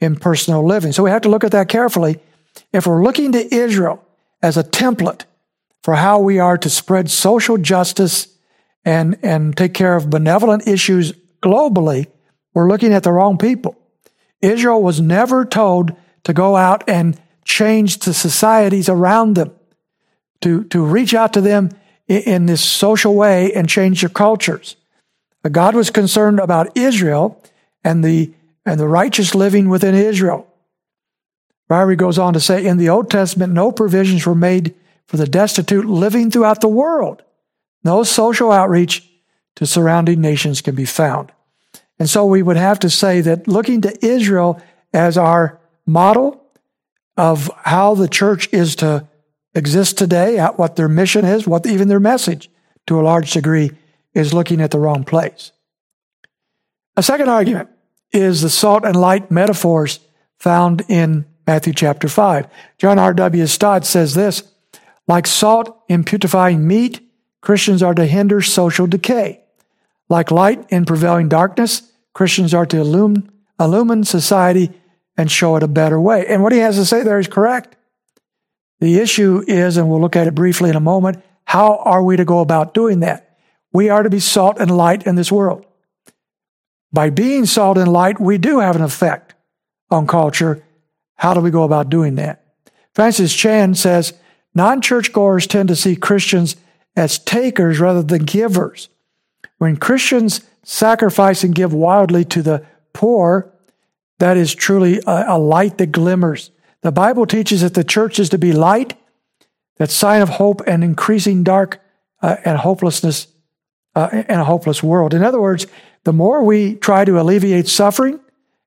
in 0.00 0.16
personal 0.16 0.64
living. 0.66 0.92
So 0.92 1.02
we 1.02 1.10
have 1.10 1.22
to 1.22 1.28
look 1.28 1.44
at 1.44 1.52
that 1.52 1.68
carefully. 1.68 2.20
If 2.72 2.86
we're 2.86 3.04
looking 3.04 3.32
to 3.32 3.54
Israel 3.54 4.02
as 4.42 4.56
a 4.56 4.64
template 4.64 5.24
for 5.82 5.96
how 5.96 6.20
we 6.20 6.38
are 6.38 6.56
to 6.56 6.70
spread 6.70 7.10
social 7.10 7.58
justice 7.58 8.28
and, 8.88 9.18
and 9.22 9.54
take 9.54 9.74
care 9.74 9.96
of 9.96 10.08
benevolent 10.08 10.66
issues 10.66 11.12
globally, 11.42 12.06
we're 12.54 12.68
looking 12.68 12.94
at 12.94 13.02
the 13.02 13.12
wrong 13.12 13.36
people. 13.36 13.76
Israel 14.40 14.82
was 14.82 14.98
never 14.98 15.44
told 15.44 15.94
to 16.24 16.32
go 16.32 16.56
out 16.56 16.88
and 16.88 17.20
change 17.44 17.98
the 17.98 18.14
societies 18.14 18.88
around 18.88 19.34
them, 19.34 19.52
to, 20.40 20.64
to 20.64 20.82
reach 20.82 21.12
out 21.12 21.34
to 21.34 21.42
them 21.42 21.68
in, 22.06 22.22
in 22.22 22.46
this 22.46 22.64
social 22.64 23.14
way 23.14 23.52
and 23.52 23.68
change 23.68 24.00
their 24.00 24.08
cultures. 24.08 24.76
God 25.52 25.74
was 25.74 25.90
concerned 25.90 26.40
about 26.40 26.74
Israel 26.74 27.42
and 27.84 28.02
the, 28.02 28.32
and 28.64 28.80
the 28.80 28.88
righteous 28.88 29.34
living 29.34 29.68
within 29.68 29.94
Israel. 29.94 30.46
Ryrie 31.70 31.98
goes 31.98 32.18
on 32.18 32.32
to 32.32 32.40
say, 32.40 32.64
in 32.64 32.78
the 32.78 32.88
Old 32.88 33.10
Testament, 33.10 33.52
no 33.52 33.70
provisions 33.70 34.24
were 34.24 34.34
made 34.34 34.74
for 35.04 35.18
the 35.18 35.26
destitute 35.26 35.84
living 35.84 36.30
throughout 36.30 36.62
the 36.62 36.68
world. 36.68 37.22
No 37.88 38.02
social 38.02 38.52
outreach 38.52 39.02
to 39.56 39.64
surrounding 39.64 40.20
nations 40.20 40.60
can 40.60 40.74
be 40.74 40.84
found. 40.84 41.32
And 41.98 42.06
so 42.08 42.26
we 42.26 42.42
would 42.42 42.58
have 42.58 42.78
to 42.80 42.90
say 42.90 43.22
that 43.22 43.48
looking 43.48 43.80
to 43.80 44.04
Israel 44.04 44.60
as 44.92 45.16
our 45.16 45.58
model 45.86 46.44
of 47.16 47.50
how 47.64 47.94
the 47.94 48.06
church 48.06 48.46
is 48.52 48.76
to 48.76 49.08
exist 49.54 49.96
today, 49.96 50.38
at 50.38 50.58
what 50.58 50.76
their 50.76 50.86
mission 50.86 51.24
is, 51.24 51.46
what 51.46 51.66
even 51.66 51.88
their 51.88 51.98
message 51.98 52.50
to 52.88 53.00
a 53.00 53.06
large 53.10 53.32
degree 53.32 53.70
is 54.12 54.34
looking 54.34 54.60
at 54.60 54.70
the 54.70 54.78
wrong 54.78 55.02
place. 55.02 55.52
A 56.94 57.02
second 57.02 57.30
argument 57.30 57.70
is 58.12 58.42
the 58.42 58.50
salt 58.50 58.84
and 58.84 58.96
light 58.96 59.30
metaphors 59.30 60.00
found 60.38 60.84
in 60.88 61.24
Matthew 61.46 61.72
chapter 61.72 62.06
5. 62.06 62.48
John 62.76 62.98
R.W. 62.98 63.46
Stott 63.46 63.86
says 63.86 64.12
this 64.12 64.42
like 65.06 65.26
salt 65.26 65.74
in 65.88 66.04
putrefying 66.04 66.66
meat, 66.66 67.07
Christians 67.48 67.82
are 67.82 67.94
to 67.94 68.04
hinder 68.04 68.42
social 68.42 68.86
decay. 68.86 69.40
Like 70.10 70.30
light 70.30 70.66
in 70.68 70.84
prevailing 70.84 71.30
darkness, 71.30 71.90
Christians 72.12 72.52
are 72.52 72.66
to 72.66 72.76
illumine, 72.76 73.30
illumine 73.58 74.04
society 74.04 74.70
and 75.16 75.30
show 75.30 75.56
it 75.56 75.62
a 75.62 75.66
better 75.66 75.98
way. 75.98 76.26
And 76.26 76.42
what 76.42 76.52
he 76.52 76.58
has 76.58 76.76
to 76.76 76.84
say 76.84 77.02
there 77.02 77.18
is 77.18 77.26
correct. 77.26 77.74
The 78.80 78.98
issue 78.98 79.42
is, 79.46 79.78
and 79.78 79.88
we'll 79.88 79.98
look 79.98 80.14
at 80.14 80.26
it 80.26 80.34
briefly 80.34 80.68
in 80.68 80.76
a 80.76 80.80
moment, 80.80 81.24
how 81.46 81.78
are 81.86 82.02
we 82.02 82.18
to 82.18 82.24
go 82.26 82.40
about 82.40 82.74
doing 82.74 83.00
that? 83.00 83.38
We 83.72 83.88
are 83.88 84.02
to 84.02 84.10
be 84.10 84.20
salt 84.20 84.58
and 84.60 84.70
light 84.70 85.06
in 85.06 85.14
this 85.14 85.32
world. 85.32 85.64
By 86.92 87.08
being 87.08 87.46
salt 87.46 87.78
and 87.78 87.90
light, 87.90 88.20
we 88.20 88.36
do 88.36 88.58
have 88.58 88.76
an 88.76 88.82
effect 88.82 89.34
on 89.90 90.06
culture. 90.06 90.62
How 91.14 91.32
do 91.32 91.40
we 91.40 91.50
go 91.50 91.62
about 91.62 91.88
doing 91.88 92.16
that? 92.16 92.44
Francis 92.92 93.34
Chan 93.34 93.76
says 93.76 94.12
non 94.54 94.82
churchgoers 94.82 95.46
tend 95.46 95.70
to 95.70 95.76
see 95.76 95.96
Christians 95.96 96.54
as 96.98 97.18
takers 97.18 97.78
rather 97.78 98.02
than 98.02 98.24
givers. 98.24 98.88
When 99.58 99.76
Christians 99.76 100.40
sacrifice 100.64 101.44
and 101.44 101.54
give 101.54 101.72
wildly 101.72 102.24
to 102.26 102.42
the 102.42 102.66
poor, 102.92 103.52
that 104.18 104.36
is 104.36 104.54
truly 104.54 105.00
a, 105.06 105.24
a 105.28 105.38
light 105.38 105.78
that 105.78 105.92
glimmers. 105.92 106.50
The 106.80 106.92
Bible 106.92 107.24
teaches 107.24 107.60
that 107.60 107.74
the 107.74 107.84
church 107.84 108.18
is 108.18 108.28
to 108.30 108.38
be 108.38 108.52
light, 108.52 108.94
that 109.76 109.90
sign 109.90 110.22
of 110.22 110.28
hope 110.28 110.60
and 110.66 110.82
increasing 110.82 111.44
dark 111.44 111.80
uh, 112.20 112.36
and 112.44 112.58
hopelessness 112.58 113.28
uh, 113.94 114.08
in 114.12 114.38
a 114.40 114.44
hopeless 114.44 114.82
world. 114.82 115.14
In 115.14 115.22
other 115.22 115.40
words, 115.40 115.66
the 116.02 116.12
more 116.12 116.42
we 116.42 116.74
try 116.74 117.04
to 117.04 117.20
alleviate 117.20 117.68
suffering 117.68 118.18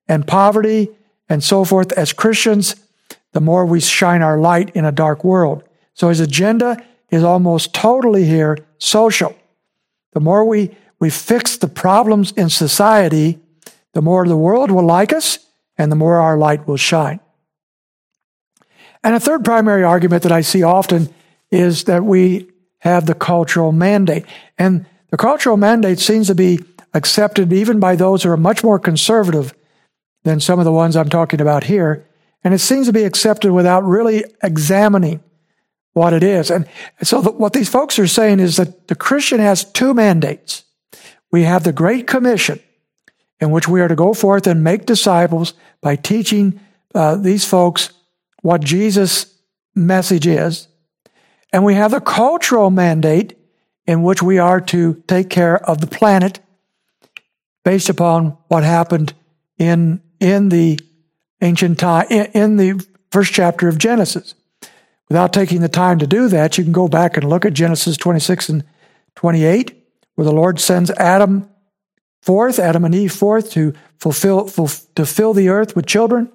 and 0.08 0.26
poverty 0.26 0.88
and 1.28 1.44
so 1.44 1.64
forth 1.64 1.92
as 1.92 2.14
Christians, 2.14 2.76
the 3.32 3.40
more 3.40 3.66
we 3.66 3.80
shine 3.80 4.22
our 4.22 4.38
light 4.38 4.70
in 4.70 4.86
a 4.86 4.92
dark 4.92 5.22
world. 5.22 5.64
So 5.94 6.08
his 6.08 6.20
agenda 6.20 6.82
is 7.12 7.22
almost 7.22 7.72
totally 7.72 8.24
here 8.24 8.58
social. 8.78 9.36
The 10.14 10.20
more 10.20 10.44
we, 10.44 10.74
we 10.98 11.10
fix 11.10 11.58
the 11.58 11.68
problems 11.68 12.32
in 12.32 12.48
society, 12.48 13.38
the 13.92 14.02
more 14.02 14.26
the 14.26 14.36
world 14.36 14.70
will 14.70 14.86
like 14.86 15.12
us 15.12 15.38
and 15.76 15.92
the 15.92 15.96
more 15.96 16.16
our 16.16 16.36
light 16.36 16.66
will 16.66 16.78
shine. 16.78 17.20
And 19.04 19.14
a 19.14 19.20
third 19.20 19.44
primary 19.44 19.84
argument 19.84 20.22
that 20.22 20.32
I 20.32 20.40
see 20.40 20.62
often 20.62 21.12
is 21.50 21.84
that 21.84 22.02
we 22.02 22.48
have 22.78 23.06
the 23.06 23.14
cultural 23.14 23.72
mandate. 23.72 24.24
And 24.58 24.86
the 25.10 25.16
cultural 25.16 25.56
mandate 25.56 25.98
seems 25.98 26.28
to 26.28 26.34
be 26.34 26.60
accepted 26.94 27.52
even 27.52 27.78
by 27.78 27.94
those 27.94 28.22
who 28.22 28.30
are 28.30 28.36
much 28.36 28.64
more 28.64 28.78
conservative 28.78 29.54
than 30.24 30.40
some 30.40 30.58
of 30.58 30.64
the 30.64 30.72
ones 30.72 30.96
I'm 30.96 31.08
talking 31.08 31.40
about 31.40 31.64
here. 31.64 32.06
And 32.42 32.54
it 32.54 32.58
seems 32.58 32.86
to 32.86 32.92
be 32.92 33.04
accepted 33.04 33.52
without 33.52 33.84
really 33.84 34.24
examining 34.42 35.22
what 35.92 36.12
it 36.12 36.22
is. 36.22 36.50
And 36.50 36.66
so 37.02 37.20
the, 37.20 37.30
what 37.30 37.52
these 37.52 37.68
folks 37.68 37.98
are 37.98 38.06
saying 38.06 38.40
is 38.40 38.56
that 38.56 38.88
the 38.88 38.94
Christian 38.94 39.40
has 39.40 39.64
two 39.64 39.94
mandates. 39.94 40.64
We 41.30 41.42
have 41.42 41.64
the 41.64 41.72
Great 41.72 42.06
Commission, 42.06 42.60
in 43.40 43.50
which 43.50 43.68
we 43.68 43.80
are 43.80 43.88
to 43.88 43.94
go 43.94 44.14
forth 44.14 44.46
and 44.46 44.64
make 44.64 44.86
disciples 44.86 45.54
by 45.80 45.96
teaching 45.96 46.60
uh, 46.94 47.16
these 47.16 47.44
folks 47.44 47.90
what 48.42 48.62
Jesus' 48.62 49.34
message 49.74 50.26
is. 50.26 50.68
And 51.52 51.64
we 51.64 51.74
have 51.74 51.90
the 51.90 52.00
cultural 52.00 52.70
mandate 52.70 53.36
in 53.86 54.02
which 54.02 54.22
we 54.22 54.38
are 54.38 54.60
to 54.60 55.02
take 55.06 55.28
care 55.28 55.58
of 55.68 55.80
the 55.80 55.86
planet 55.86 56.40
based 57.64 57.88
upon 57.88 58.36
what 58.48 58.64
happened 58.64 59.14
in, 59.58 60.00
in 60.20 60.48
the 60.48 60.78
ancient 61.40 61.78
time, 61.78 62.06
in, 62.10 62.26
in 62.32 62.56
the 62.56 62.86
first 63.10 63.32
chapter 63.32 63.68
of 63.68 63.78
Genesis. 63.78 64.34
Without 65.08 65.32
taking 65.32 65.60
the 65.60 65.68
time 65.68 65.98
to 65.98 66.06
do 66.06 66.28
that, 66.28 66.56
you 66.56 66.64
can 66.64 66.72
go 66.72 66.88
back 66.88 67.16
and 67.16 67.28
look 67.28 67.44
at 67.44 67.52
Genesis 67.52 67.96
26 67.96 68.48
and 68.48 68.64
28, 69.16 69.74
where 70.14 70.24
the 70.24 70.32
Lord 70.32 70.58
sends 70.58 70.90
Adam 70.92 71.48
forth, 72.22 72.58
Adam 72.58 72.84
and 72.84 72.94
Eve 72.94 73.12
forth 73.12 73.50
to 73.52 73.74
fulfill, 73.98 74.48
to 74.48 75.06
fill 75.06 75.34
the 75.34 75.48
earth 75.48 75.76
with 75.76 75.86
children, 75.86 76.30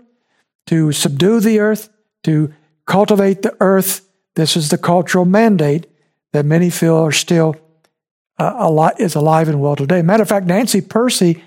to 0.68 0.92
subdue 0.92 1.40
the 1.40 1.60
earth, 1.60 1.90
to 2.24 2.54
cultivate 2.86 3.42
the 3.42 3.56
earth. 3.60 4.08
This 4.36 4.56
is 4.56 4.70
the 4.70 4.78
cultural 4.78 5.26
mandate 5.26 5.88
that 6.34 6.46
many 6.46 6.70
feel 6.70 6.98
are 6.98 7.12
still 7.12 7.56
uh, 8.38 8.54
alive, 8.58 8.96
is 9.00 9.16
alive 9.16 9.48
and 9.48 9.62
well 9.62 9.76
today. 9.76 10.02
Matter 10.02 10.24
of 10.24 10.30
fact, 10.30 10.46
Nancy 10.46 10.82
Pearcey, 10.82 11.42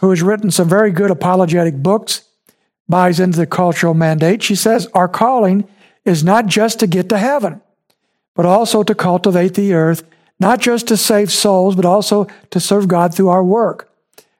who 0.00 0.10
has 0.10 0.22
written 0.22 0.50
some 0.50 0.68
very 0.68 0.90
good 0.90 1.10
apologetic 1.10 1.76
books, 1.76 2.22
buys 2.88 3.20
into 3.20 3.38
the 3.38 3.46
cultural 3.46 3.94
mandate. 3.94 4.42
She 4.42 4.54
says, 4.54 4.88
Our 4.94 5.08
calling 5.08 5.68
is 6.04 6.24
not 6.24 6.46
just 6.46 6.80
to 6.80 6.86
get 6.86 7.08
to 7.08 7.18
heaven, 7.18 7.60
but 8.34 8.46
also 8.46 8.82
to 8.82 8.94
cultivate 8.94 9.54
the 9.54 9.72
earth, 9.72 10.02
not 10.38 10.60
just 10.60 10.88
to 10.88 10.96
save 10.96 11.32
souls, 11.32 11.76
but 11.76 11.84
also 11.84 12.26
to 12.50 12.60
serve 12.60 12.88
God 12.88 13.14
through 13.14 13.28
our 13.28 13.44
work. 13.44 13.90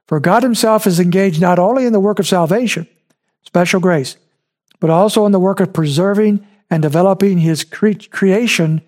For 0.06 0.20
God 0.20 0.42
Himself 0.42 0.86
is 0.86 1.00
engaged 1.00 1.40
not 1.40 1.58
only 1.58 1.86
in 1.86 1.92
the 1.92 2.00
work 2.00 2.18
of 2.18 2.26
salvation, 2.26 2.86
special 3.42 3.80
grace, 3.80 4.16
but 4.80 4.90
also 4.90 5.24
in 5.24 5.32
the 5.32 5.40
work 5.40 5.60
of 5.60 5.72
preserving 5.72 6.46
and 6.68 6.82
developing 6.82 7.38
His 7.38 7.64
cre- 7.64 7.92
creation, 8.10 8.82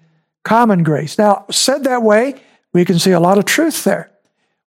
common 0.45 0.83
grace. 0.83 1.17
Now, 1.17 1.47
said 1.51 1.85
that 1.85 2.03
way, 2.03 2.35
we 2.73 2.85
can 2.85 2.99
see 2.99 3.13
a 3.13 3.21
lot 3.21 3.39
of 3.39 3.47
truth 3.47 3.85
there. 3.85 4.11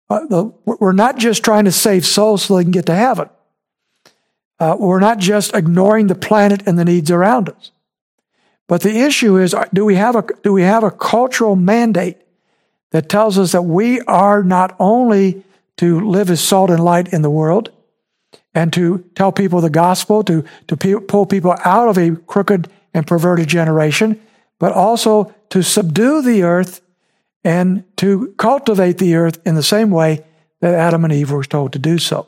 Uh, 0.09 0.25
the, 0.25 0.45
we're 0.65 0.91
not 0.91 1.17
just 1.17 1.43
trying 1.43 1.65
to 1.65 1.71
save 1.71 2.05
souls 2.05 2.43
so 2.43 2.55
they 2.55 2.63
can 2.63 2.71
get 2.71 2.87
to 2.87 2.95
heaven. 2.95 3.29
Uh, 4.59 4.75
we're 4.79 4.99
not 4.99 5.19
just 5.19 5.55
ignoring 5.55 6.07
the 6.07 6.15
planet 6.15 6.63
and 6.65 6.77
the 6.77 6.85
needs 6.85 7.11
around 7.11 7.49
us. 7.49 7.71
But 8.69 8.81
the 8.81 8.99
issue 8.99 9.35
is, 9.35 9.55
do 9.73 9.83
we 9.83 9.95
have 9.95 10.15
a, 10.15 10.23
do 10.43 10.53
we 10.53 10.61
have 10.61 10.83
a 10.83 10.91
cultural 10.91 11.55
mandate 11.55 12.17
that 12.91 13.09
tells 13.09 13.37
us 13.37 13.51
that 13.51 13.63
we 13.63 13.99
are 14.01 14.43
not 14.43 14.75
only 14.79 15.43
to 15.77 16.07
live 16.07 16.29
as 16.29 16.39
salt 16.39 16.69
and 16.69 16.83
light 16.83 17.11
in 17.11 17.23
the 17.23 17.31
world, 17.31 17.71
and 18.53 18.71
to 18.73 19.03
tell 19.15 19.31
people 19.31 19.59
the 19.59 19.69
gospel, 19.71 20.23
to, 20.23 20.43
to 20.67 21.01
pull 21.01 21.25
people 21.25 21.55
out 21.65 21.89
of 21.89 21.97
a 21.97 22.15
crooked 22.27 22.69
and 22.93 23.07
perverted 23.07 23.47
generation, 23.47 24.21
but 24.59 24.71
also 24.71 25.33
to 25.49 25.63
subdue 25.63 26.21
the 26.21 26.43
earth 26.43 26.81
and 27.43 27.83
to 27.97 28.33
cultivate 28.37 28.97
the 28.99 29.15
earth 29.15 29.39
in 29.45 29.55
the 29.55 29.63
same 29.63 29.89
way 29.89 30.23
that 30.61 30.75
Adam 30.75 31.03
and 31.05 31.13
Eve 31.13 31.31
were 31.31 31.43
told 31.43 31.73
to 31.73 31.79
do 31.79 31.97
so. 31.97 32.27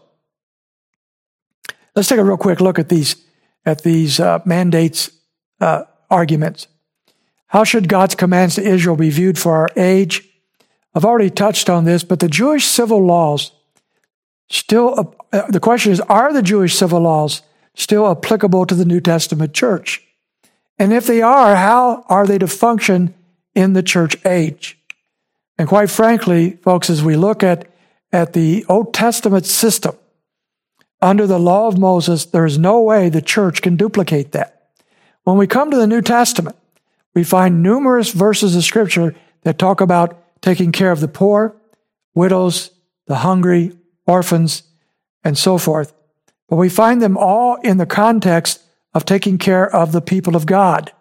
Let's 1.96 2.08
take 2.08 2.20
a 2.20 2.24
real 2.24 2.38
quick 2.38 2.62
look 2.62 2.80
at 2.80 2.90
these 2.90 3.16
at 3.64 3.84
these 3.84 4.20
uh, 4.20 4.40
mandates 4.44 5.12
uh, 5.60 5.84
arguments. 6.12 6.68
How 7.48 7.64
should 7.64 7.90
God's 7.90 8.16
commands 8.16 8.56
to 8.56 8.64
Israel 8.64 8.96
be 8.96 9.10
viewed 9.10 9.40
for 9.40 9.56
our 9.56 9.70
age? 9.76 10.28
I've 10.94 11.06
already 11.06 11.30
touched 11.30 11.70
on 11.70 11.86
this, 11.86 12.04
but 12.04 12.20
the 12.20 12.28
Jewish 12.28 12.66
civil 12.66 13.04
laws 13.04 13.52
still, 14.50 15.16
uh, 15.32 15.50
the 15.50 15.60
question 15.60 15.92
is, 15.92 16.02
are 16.02 16.34
the 16.34 16.42
Jewish 16.42 16.76
civil 16.76 17.02
laws 17.02 17.42
still 17.74 18.10
applicable 18.10 18.66
to 18.66 18.76
the 18.76 18.86
New 18.86 19.00
Testament 19.00 19.54
church? 19.54 20.02
And 20.78 20.92
if 20.94 21.08
they 21.08 21.22
are, 21.22 21.56
how 21.56 22.06
are 22.08 22.28
they 22.28 22.38
to 22.38 22.48
function 22.48 23.14
in 23.56 23.74
the 23.74 23.84
church 23.84 24.18
age? 24.26 24.78
And 25.58 25.68
quite 25.68 25.90
frankly, 25.90 26.58
folks, 26.64 26.90
as 26.90 27.04
we 27.04 27.16
look 27.16 27.44
at, 27.44 27.68
at 28.12 28.34
the 28.34 28.66
Old 28.68 28.94
Testament 28.94 29.46
system, 29.46 29.96
under 31.02 31.26
the 31.26 31.40
law 31.40 31.68
of 31.68 31.78
Moses, 31.78 32.26
there 32.26 32.46
is 32.46 32.58
no 32.58 32.82
way 32.82 33.10
the 33.10 33.22
church 33.22 33.62
can 33.62 33.76
duplicate 33.76 34.32
that. 34.34 34.61
When 35.24 35.38
we 35.38 35.48
come 35.48 35.70
to 35.72 35.78
the 35.78 35.88
New 35.88 36.02
Testament, 36.02 36.56
we 37.14 37.24
find 37.24 37.62
numerous 37.62 38.12
verses 38.12 38.56
of 38.56 38.64
scripture 38.64 39.16
that 39.44 39.60
talk 39.60 39.82
about 39.82 40.18
taking 40.42 40.72
care 40.72 40.92
of 40.92 41.00
the 41.00 41.08
poor, 41.08 41.56
widows, 42.16 42.72
the 43.06 43.18
hungry, 43.18 43.74
orphans, 44.08 44.64
and 45.24 45.38
so 45.38 45.58
forth. 45.58 45.94
But 46.50 46.56
we 46.56 46.70
find 46.70 47.02
them 47.02 47.18
all 47.18 47.56
in 47.58 47.78
the 47.78 47.86
context 47.86 48.62
of 48.94 49.06
taking 49.06 49.38
care 49.38 49.74
of 49.74 49.92
the 49.92 50.02
people 50.02 50.36
of 50.36 50.46
God. 50.46 50.92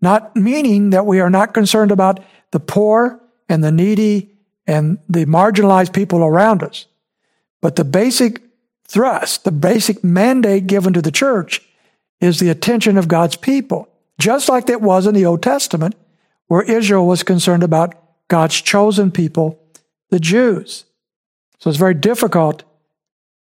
Not 0.00 0.34
meaning 0.34 0.90
that 0.90 1.06
we 1.06 1.20
are 1.20 1.30
not 1.30 1.54
concerned 1.54 1.90
about 1.90 2.20
the 2.50 2.60
poor 2.60 3.20
and 3.48 3.62
the 3.62 3.72
needy 3.72 4.30
and 4.66 4.98
the 5.08 5.26
marginalized 5.26 5.92
people 5.92 6.24
around 6.24 6.62
us. 6.62 6.86
But 7.60 7.76
the 7.76 7.84
basic 7.84 8.40
thrust, 8.86 9.44
the 9.44 9.52
basic 9.52 10.02
mandate 10.02 10.66
given 10.66 10.92
to 10.94 11.02
the 11.02 11.12
church 11.12 11.62
is 12.24 12.40
the 12.40 12.48
attention 12.48 12.96
of 12.96 13.06
God's 13.06 13.36
people, 13.36 13.86
just 14.18 14.48
like 14.48 14.70
it 14.70 14.80
was 14.80 15.06
in 15.06 15.14
the 15.14 15.26
Old 15.26 15.42
Testament, 15.42 15.94
where 16.46 16.62
Israel 16.62 17.06
was 17.06 17.22
concerned 17.22 17.62
about 17.62 17.94
God's 18.28 18.60
chosen 18.60 19.10
people, 19.10 19.60
the 20.08 20.18
Jews. 20.18 20.86
So 21.58 21.68
it's 21.68 21.78
very 21.78 21.94
difficult 21.94 22.64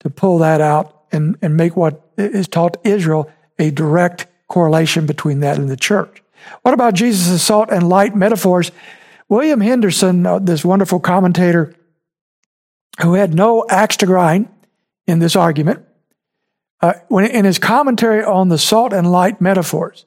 to 0.01 0.09
pull 0.09 0.39
that 0.39 0.63
out 0.63 1.05
and, 1.13 1.37
and 1.43 1.57
make 1.57 1.77
what 1.77 2.11
is 2.17 2.49
taught 2.49 2.79
Israel 2.83 3.31
a 3.59 3.71
direct 3.71 4.27
correlation 4.49 5.05
between 5.05 5.41
that 5.41 5.59
and 5.59 5.69
the 5.69 5.77
church. 5.77 6.23
What 6.63 6.73
about 6.73 6.95
Jesus' 6.95 7.43
salt 7.43 7.71
and 7.71 7.87
light 7.87 8.17
metaphors? 8.17 8.73
William 9.29 9.61
Hendriksen, 9.61 10.27
uh, 10.27 10.39
this 10.39 10.65
wonderful 10.65 11.01
commentator 11.01 11.75
who 13.03 13.15
had 13.15 13.35
no 13.35 13.67
axe 13.69 13.99
to 13.99 14.07
grind 14.07 14.49
in 15.07 15.19
this 15.19 15.37
argument, 15.37 15.85
uh, 16.83 16.95
when 17.09 17.27
in 17.27 17.45
his 17.45 17.59
commentary 17.59 18.23
on 18.23 18.49
the 18.49 18.59
salt 18.59 18.93
and 18.93 19.11
light 19.11 19.41
metaphors, 19.41 20.07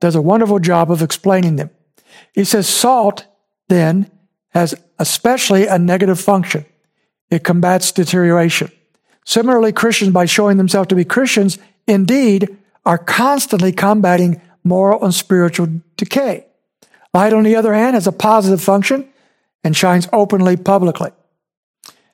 does 0.00 0.14
a 0.14 0.22
wonderful 0.22 0.58
job 0.58 0.90
of 0.90 1.02
explaining 1.02 1.56
them. 1.56 1.70
He 2.32 2.44
says 2.44 2.68
salt 2.68 3.26
then 3.68 4.10
has 4.50 4.74
especially 4.98 5.66
a 5.66 5.78
negative 5.78 6.20
function. 6.20 6.64
It 7.30 7.44
combats 7.44 7.92
deterioration. 7.92 8.70
Similarly, 9.24 9.72
Christians, 9.72 10.12
by 10.12 10.26
showing 10.26 10.56
themselves 10.56 10.88
to 10.88 10.94
be 10.94 11.04
Christians, 11.04 11.58
indeed 11.86 12.56
are 12.84 12.98
constantly 12.98 13.72
combating 13.72 14.40
moral 14.62 15.02
and 15.04 15.14
spiritual 15.14 15.68
decay. 15.96 16.46
Light, 17.12 17.32
on 17.32 17.42
the 17.42 17.56
other 17.56 17.74
hand, 17.74 17.94
has 17.94 18.06
a 18.06 18.12
positive 18.12 18.62
function 18.62 19.08
and 19.64 19.76
shines 19.76 20.08
openly 20.12 20.56
publicly. 20.56 21.10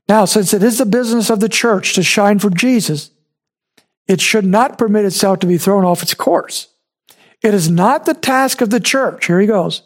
Now, 0.08 0.24
since 0.24 0.54
it 0.54 0.62
is 0.62 0.78
the 0.78 0.86
business 0.86 1.30
of 1.30 1.40
the 1.40 1.48
church 1.48 1.94
to 1.94 2.02
shine 2.02 2.38
for 2.38 2.50
Jesus, 2.50 3.10
it 4.08 4.20
should 4.20 4.44
not 4.44 4.78
permit 4.78 5.04
itself 5.04 5.38
to 5.40 5.46
be 5.46 5.58
thrown 5.58 5.84
off 5.84 6.02
its 6.02 6.14
course. 6.14 6.68
It 7.42 7.54
is 7.54 7.70
not 7.70 8.04
the 8.04 8.14
task 8.14 8.60
of 8.60 8.70
the 8.70 8.80
church, 8.80 9.26
here 9.26 9.40
he 9.40 9.46
goes, 9.46 9.82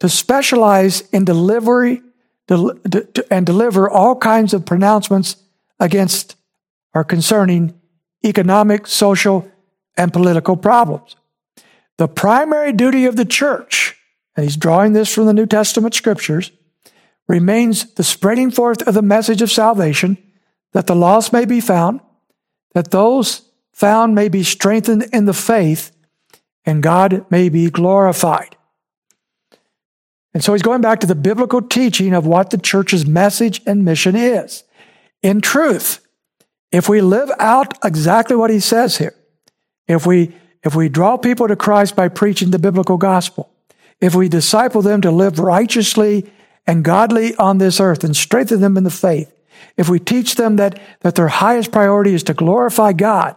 to 0.00 0.08
specialize 0.08 1.02
in 1.10 1.24
delivery 1.24 2.02
and 2.48 3.46
deliver 3.46 3.90
all 3.90 4.16
kinds 4.16 4.54
of 4.54 4.64
pronouncements 4.64 5.36
against 5.78 6.36
or 6.94 7.04
concerning 7.04 7.78
economic, 8.24 8.86
social, 8.86 9.50
and 9.96 10.12
political 10.12 10.56
problems. 10.56 11.16
The 11.98 12.08
primary 12.08 12.72
duty 12.72 13.04
of 13.04 13.16
the 13.16 13.24
church, 13.24 13.96
and 14.36 14.44
he's 14.44 14.56
drawing 14.56 14.92
this 14.92 15.12
from 15.12 15.26
the 15.26 15.34
New 15.34 15.46
Testament 15.46 15.94
scriptures, 15.94 16.52
remains 17.26 17.92
the 17.94 18.04
spreading 18.04 18.50
forth 18.50 18.80
of 18.82 18.94
the 18.94 19.02
message 19.02 19.42
of 19.42 19.50
salvation, 19.50 20.16
that 20.72 20.86
the 20.86 20.96
lost 20.96 21.32
may 21.32 21.44
be 21.44 21.60
found, 21.60 22.00
that 22.78 22.92
those 22.92 23.42
found 23.72 24.14
may 24.14 24.28
be 24.28 24.44
strengthened 24.44 25.08
in 25.12 25.24
the 25.24 25.34
faith, 25.34 25.90
and 26.64 26.80
God 26.80 27.26
may 27.28 27.48
be 27.48 27.70
glorified. 27.70 28.54
And 30.32 30.44
so 30.44 30.52
he's 30.52 30.62
going 30.62 30.80
back 30.80 31.00
to 31.00 31.06
the 31.08 31.16
biblical 31.16 31.60
teaching 31.60 32.14
of 32.14 32.24
what 32.24 32.50
the 32.50 32.56
church's 32.56 33.04
message 33.04 33.60
and 33.66 33.84
mission 33.84 34.14
is. 34.14 34.62
In 35.24 35.40
truth, 35.40 36.06
if 36.70 36.88
we 36.88 37.00
live 37.00 37.32
out 37.40 37.76
exactly 37.84 38.36
what 38.36 38.50
he 38.50 38.60
says 38.60 38.98
here, 38.98 39.16
if 39.88 40.06
we, 40.06 40.32
if 40.62 40.76
we 40.76 40.88
draw 40.88 41.16
people 41.16 41.48
to 41.48 41.56
Christ 41.56 41.96
by 41.96 42.06
preaching 42.06 42.52
the 42.52 42.60
biblical 42.60 42.96
gospel, 42.96 43.50
if 44.00 44.14
we 44.14 44.28
disciple 44.28 44.82
them 44.82 45.00
to 45.00 45.10
live 45.10 45.40
righteously 45.40 46.30
and 46.64 46.84
godly 46.84 47.34
on 47.34 47.58
this 47.58 47.80
earth 47.80 48.04
and 48.04 48.16
strengthen 48.16 48.60
them 48.60 48.76
in 48.76 48.84
the 48.84 48.88
faith, 48.88 49.34
if 49.76 49.88
we 49.88 49.98
teach 49.98 50.34
them 50.34 50.56
that, 50.56 50.80
that 51.00 51.14
their 51.14 51.28
highest 51.28 51.72
priority 51.72 52.14
is 52.14 52.22
to 52.24 52.34
glorify 52.34 52.92
God, 52.92 53.36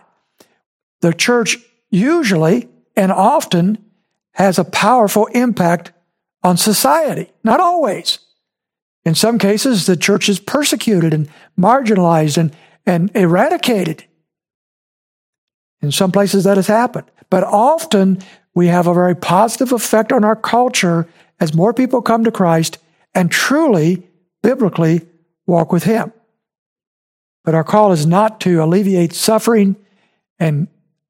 the 1.02 1.14
church 1.14 1.58
usually 1.90 2.70
and 2.96 3.12
often 3.12 3.84
has 4.34 4.58
a 4.58 4.64
powerful 4.64 5.26
impact 5.28 5.92
on 6.44 6.58
society. 6.58 7.32
Not 7.44 7.60
always. 7.60 8.20
In 9.04 9.16
some 9.16 9.40
cases, 9.40 9.86
the 9.86 9.96
church 9.96 10.30
is 10.30 10.40
persecuted 10.40 11.14
and 11.14 11.30
marginalized 11.60 12.38
and, 12.38 12.56
and 12.86 13.12
eradicated. 13.16 14.06
In 15.82 15.92
some 15.92 16.12
places, 16.12 16.44
that 16.44 16.58
has 16.58 16.68
happened. 16.68 17.10
But 17.30 17.44
often, 17.44 18.20
we 18.54 18.68
have 18.68 18.88
a 18.88 18.94
very 18.94 19.16
positive 19.16 19.72
effect 19.72 20.12
on 20.12 20.24
our 20.24 20.36
culture 20.36 21.08
as 21.40 21.56
more 21.56 21.74
people 21.74 22.02
come 22.02 22.24
to 22.24 22.32
Christ 22.32 22.78
and 23.16 23.32
truly, 23.32 24.08
biblically, 24.44 25.02
walk 25.52 25.72
with 25.72 25.84
Him. 25.84 26.12
But 27.44 27.56
our 27.56 27.64
call 27.64 27.92
is 27.92 28.06
not 28.06 28.40
to 28.42 28.64
alleviate 28.64 29.14
suffering 29.14 29.76
and 30.40 30.68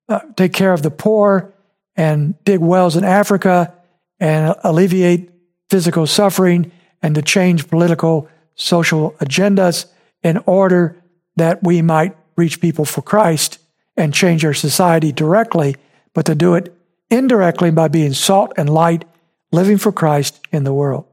uh, 0.09 0.19
take 0.35 0.53
care 0.53 0.73
of 0.73 0.81
the 0.81 0.91
poor 0.91 1.53
and 1.95 2.41
dig 2.43 2.59
wells 2.59 2.95
in 2.95 3.03
Africa 3.03 3.73
and 4.19 4.55
alleviate 4.63 5.29
physical 5.69 6.07
suffering 6.07 6.71
and 7.01 7.15
to 7.15 7.21
change 7.21 7.67
political, 7.67 8.27
social 8.55 9.11
agendas 9.19 9.85
in 10.23 10.37
order 10.45 11.01
that 11.35 11.63
we 11.63 11.81
might 11.81 12.15
reach 12.35 12.61
people 12.61 12.85
for 12.85 13.01
Christ 13.01 13.59
and 13.97 14.13
change 14.13 14.45
our 14.45 14.53
society 14.53 15.11
directly, 15.11 15.75
but 16.13 16.25
to 16.25 16.35
do 16.35 16.55
it 16.55 16.73
indirectly 17.09 17.71
by 17.71 17.87
being 17.87 18.13
salt 18.13 18.53
and 18.57 18.69
light, 18.69 19.05
living 19.51 19.77
for 19.77 19.91
Christ 19.91 20.39
in 20.51 20.63
the 20.63 20.73
world. 20.73 21.05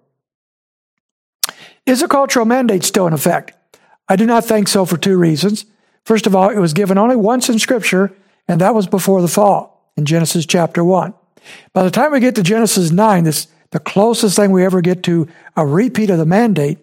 Is 1.88 2.02
a 2.02 2.08
cultural 2.08 2.44
mandate 2.44 2.84
still 2.84 3.06
in 3.06 3.14
effect? 3.14 3.52
I 4.10 4.16
do 4.16 4.26
not 4.26 4.44
think 4.44 4.68
so 4.68 4.84
for 4.84 4.98
two 4.98 5.16
reasons. 5.16 5.64
First 6.04 6.26
of 6.26 6.36
all, 6.36 6.50
it 6.50 6.58
was 6.58 6.74
given 6.74 6.98
only 6.98 7.16
once 7.16 7.48
in 7.48 7.58
Scripture, 7.58 8.14
and 8.46 8.60
that 8.60 8.74
was 8.74 8.86
before 8.86 9.22
the 9.22 9.26
fall 9.26 9.90
in 9.96 10.04
Genesis 10.04 10.44
chapter 10.44 10.84
1. 10.84 11.14
By 11.72 11.82
the 11.84 11.90
time 11.90 12.12
we 12.12 12.20
get 12.20 12.34
to 12.34 12.42
Genesis 12.42 12.90
9, 12.90 13.24
this 13.24 13.48
the 13.70 13.78
closest 13.78 14.36
thing 14.36 14.52
we 14.52 14.66
ever 14.66 14.82
get 14.82 15.02
to 15.04 15.28
a 15.56 15.66
repeat 15.66 16.10
of 16.10 16.18
the 16.18 16.26
mandate, 16.26 16.78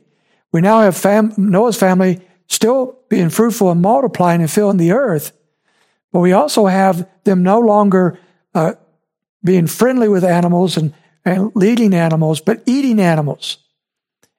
we 0.52 0.62
now 0.62 0.82
have 0.82 0.98
fam- 0.98 1.34
Noah's 1.38 1.78
family 1.78 2.22
still 2.48 2.98
being 3.08 3.30
fruitful 3.30 3.70
and 3.70 3.84
multiplying 3.84 4.42
and 4.42 4.50
filling 4.50 4.78
the 4.78 4.92
earth, 4.92 5.34
but 6.12 6.22
we 6.22 6.32
also 6.32 6.66
have 6.66 7.08
them 7.26 7.44
no 7.44 7.60
longer 7.60 8.18
uh, 8.56 8.74
being 9.44 9.68
friendly 9.68 10.08
with 10.08 10.24
animals 10.24 10.78
and, 10.78 10.96
and 11.24 11.52
leading 11.56 11.94
animals, 11.94 12.42
but 12.42 12.64
eating 12.66 13.00
animals. 13.00 13.60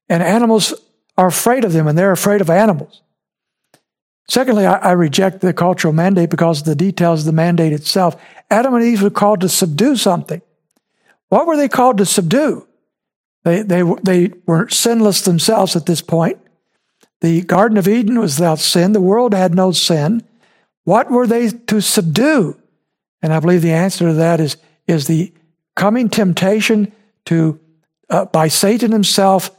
And 0.09 0.23
animals 0.23 0.75
are 1.17 1.27
afraid 1.27 1.65
of 1.65 1.73
them 1.73 1.87
and 1.87 1.97
they're 1.97 2.13
afraid 2.13 2.41
of 2.41 2.51
animals. 2.51 3.03
Secondly, 4.29 4.67
I, 4.67 4.77
I, 4.79 4.93
reject 4.93 5.41
the 5.41 5.53
cultural 5.53 5.93
mandate 5.93 6.31
because 6.31 6.61
of 6.61 6.67
the 6.67 6.75
details 6.75 7.21
of 7.21 7.27
the 7.27 7.33
mandate 7.33 7.73
itself. 7.73 8.21
Adam 8.51 8.75
and 8.75 8.85
Eve 8.85 9.03
were 9.03 9.11
called 9.11 9.41
to 9.41 9.49
subdue 9.49 9.97
something. 9.97 10.43
What 11.29 11.47
were 11.47 11.57
they 11.57 11.69
called 11.69 11.99
to 11.99 12.07
subdue? 12.07 12.67
They, 13.45 13.63
they, 13.63 13.83
they 14.03 14.33
were 14.47 14.69
sinless 14.69 15.21
themselves 15.23 15.77
at 15.77 15.87
this 15.87 16.03
point. 16.03 16.39
The 17.21 17.43
Garden 17.43 17.79
of 17.79 17.89
Eden 17.89 18.19
was 18.19 18.39
without 18.39 18.59
sin. 18.59 18.93
The 18.93 19.01
world 19.01 19.33
had 19.33 19.55
no 19.55 19.71
sin. 19.71 20.23
What 20.85 21.11
were 21.11 21.27
they 21.27 21.51
to 21.51 21.81
subdue? 21.81 22.61
And 23.23 23.33
I 23.33 23.41
believe 23.41 23.63
the 23.63 23.73
answer 23.73 24.09
to 24.09 24.15
that 24.15 24.41
is, 24.41 24.57
is 24.87 25.07
the 25.07 25.33
coming 25.75 26.09
temptation 26.09 26.93
to, 27.27 27.61
uh, 28.11 28.27
by 28.27 28.49
Satan 28.49 28.93
himself, 28.93 29.51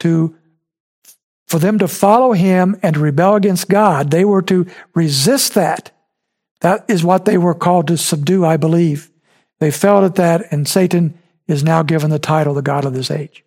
to, 0.00 0.36
for 1.46 1.58
them 1.58 1.78
to 1.78 1.88
follow 1.88 2.32
him 2.32 2.78
and 2.82 2.94
to 2.94 3.00
rebel 3.00 3.34
against 3.34 3.68
God. 3.68 4.10
They 4.10 4.24
were 4.24 4.42
to 4.42 4.66
resist 4.94 5.54
that. 5.54 5.90
That 6.60 6.84
is 6.88 7.04
what 7.04 7.24
they 7.24 7.38
were 7.38 7.54
called 7.54 7.88
to 7.88 7.96
subdue, 7.96 8.44
I 8.44 8.56
believe. 8.56 9.10
They 9.58 9.70
failed 9.70 10.04
at 10.04 10.16
that, 10.16 10.52
and 10.52 10.68
Satan 10.68 11.18
is 11.46 11.62
now 11.62 11.82
given 11.82 12.10
the 12.10 12.18
title, 12.18 12.54
the 12.54 12.62
God 12.62 12.84
of 12.84 12.94
this 12.94 13.10
age. 13.10 13.44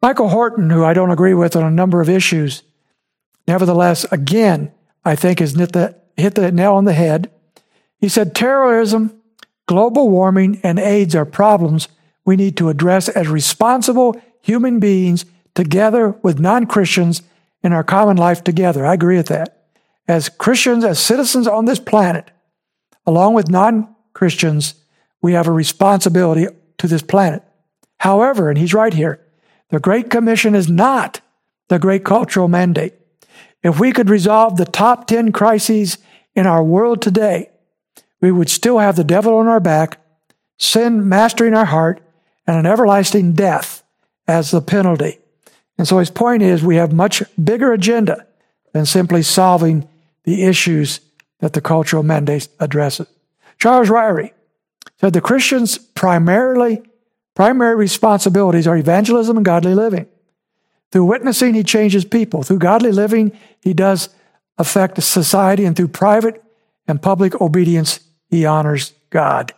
Michael 0.00 0.28
Horton, 0.28 0.70
who 0.70 0.84
I 0.84 0.94
don't 0.94 1.10
agree 1.10 1.34
with 1.34 1.56
on 1.56 1.64
a 1.64 1.70
number 1.70 2.00
of 2.00 2.08
issues, 2.08 2.62
nevertheless, 3.46 4.04
again, 4.12 4.72
I 5.04 5.16
think 5.16 5.40
has 5.40 5.54
hit 5.54 5.72
the, 5.72 5.96
hit 6.16 6.34
the 6.34 6.52
nail 6.52 6.74
on 6.74 6.84
the 6.84 6.92
head. 6.92 7.30
He 7.98 8.08
said 8.08 8.34
terrorism, 8.34 9.20
global 9.66 10.08
warming, 10.08 10.60
and 10.62 10.78
AIDS 10.78 11.14
are 11.14 11.24
problems 11.24 11.88
we 12.24 12.36
need 12.36 12.56
to 12.58 12.68
address 12.68 13.08
as 13.08 13.26
responsible 13.26 14.20
human 14.40 14.80
beings 14.80 15.24
together 15.54 16.10
with 16.22 16.38
non 16.38 16.66
Christians 16.66 17.22
in 17.62 17.72
our 17.72 17.84
common 17.84 18.16
life 18.16 18.44
together. 18.44 18.86
I 18.86 18.94
agree 18.94 19.16
with 19.16 19.26
that. 19.28 19.66
As 20.06 20.28
Christians, 20.28 20.84
as 20.84 20.98
citizens 20.98 21.46
on 21.46 21.64
this 21.64 21.80
planet, 21.80 22.30
along 23.06 23.34
with 23.34 23.50
non 23.50 23.94
Christians, 24.12 24.74
we 25.20 25.32
have 25.32 25.46
a 25.46 25.52
responsibility 25.52 26.46
to 26.78 26.86
this 26.86 27.02
planet. 27.02 27.42
However, 27.98 28.48
and 28.48 28.58
he's 28.58 28.74
right 28.74 28.94
here, 28.94 29.20
the 29.70 29.80
Great 29.80 30.10
Commission 30.10 30.54
is 30.54 30.68
not 30.68 31.20
the 31.68 31.78
great 31.78 32.04
cultural 32.04 32.48
mandate. 32.48 32.94
If 33.62 33.80
we 33.80 33.92
could 33.92 34.08
resolve 34.08 34.56
the 34.56 34.64
top 34.64 35.06
10 35.06 35.32
crises 35.32 35.98
in 36.34 36.46
our 36.46 36.62
world 36.62 37.02
today, 37.02 37.50
we 38.20 38.30
would 38.30 38.48
still 38.48 38.78
have 38.78 38.96
the 38.96 39.04
devil 39.04 39.36
on 39.36 39.48
our 39.48 39.60
back, 39.60 40.00
sin 40.56 41.08
mastering 41.08 41.54
our 41.54 41.66
heart, 41.66 42.00
and 42.46 42.56
an 42.56 42.66
everlasting 42.66 43.32
death 43.32 43.77
as 44.28 44.50
the 44.50 44.60
penalty. 44.60 45.18
And 45.78 45.88
so 45.88 45.98
his 45.98 46.10
point 46.10 46.42
is 46.42 46.62
we 46.62 46.76
have 46.76 46.92
much 46.92 47.22
bigger 47.42 47.72
agenda 47.72 48.26
than 48.72 48.86
simply 48.86 49.22
solving 49.22 49.88
the 50.24 50.44
issues 50.44 51.00
that 51.40 51.54
the 51.54 51.60
cultural 51.60 52.02
mandate 52.02 52.48
addresses. 52.60 53.06
Charles 53.58 53.88
Ryrie 53.88 54.32
said 55.00 55.12
the 55.12 55.20
Christians 55.20 55.78
primarily 55.78 56.82
primary 57.34 57.76
responsibilities 57.76 58.66
are 58.66 58.76
evangelism 58.76 59.36
and 59.36 59.46
godly 59.46 59.74
living. 59.74 60.06
Through 60.90 61.04
witnessing, 61.04 61.54
he 61.54 61.62
changes 61.62 62.04
people. 62.04 62.42
Through 62.42 62.58
godly 62.58 62.92
living, 62.92 63.32
he 63.60 63.74
does 63.74 64.08
affect 64.56 65.02
society. 65.02 65.64
And 65.64 65.76
through 65.76 65.88
private 65.88 66.42
and 66.86 67.00
public 67.00 67.40
obedience, 67.40 68.00
he 68.28 68.44
honors 68.44 68.92
God. 69.10 69.52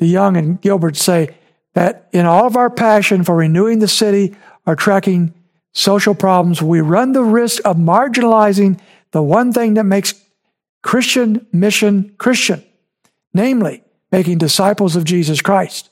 DeYoung 0.00 0.38
and 0.38 0.60
Gilbert 0.60 0.96
say 0.96 1.34
that 1.74 2.08
in 2.12 2.26
all 2.26 2.46
of 2.46 2.56
our 2.56 2.70
passion 2.70 3.24
for 3.24 3.36
renewing 3.36 3.78
the 3.78 3.88
city 3.88 4.36
or 4.66 4.74
tracking 4.74 5.34
social 5.72 6.14
problems, 6.14 6.60
we 6.60 6.80
run 6.80 7.12
the 7.12 7.22
risk 7.22 7.62
of 7.64 7.76
marginalizing 7.76 8.80
the 9.12 9.22
one 9.22 9.52
thing 9.52 9.74
that 9.74 9.84
makes 9.84 10.14
Christian 10.82 11.46
mission 11.52 12.14
Christian, 12.18 12.64
namely 13.34 13.82
making 14.10 14.38
disciples 14.38 14.96
of 14.96 15.04
Jesus 15.04 15.40
Christ. 15.40 15.90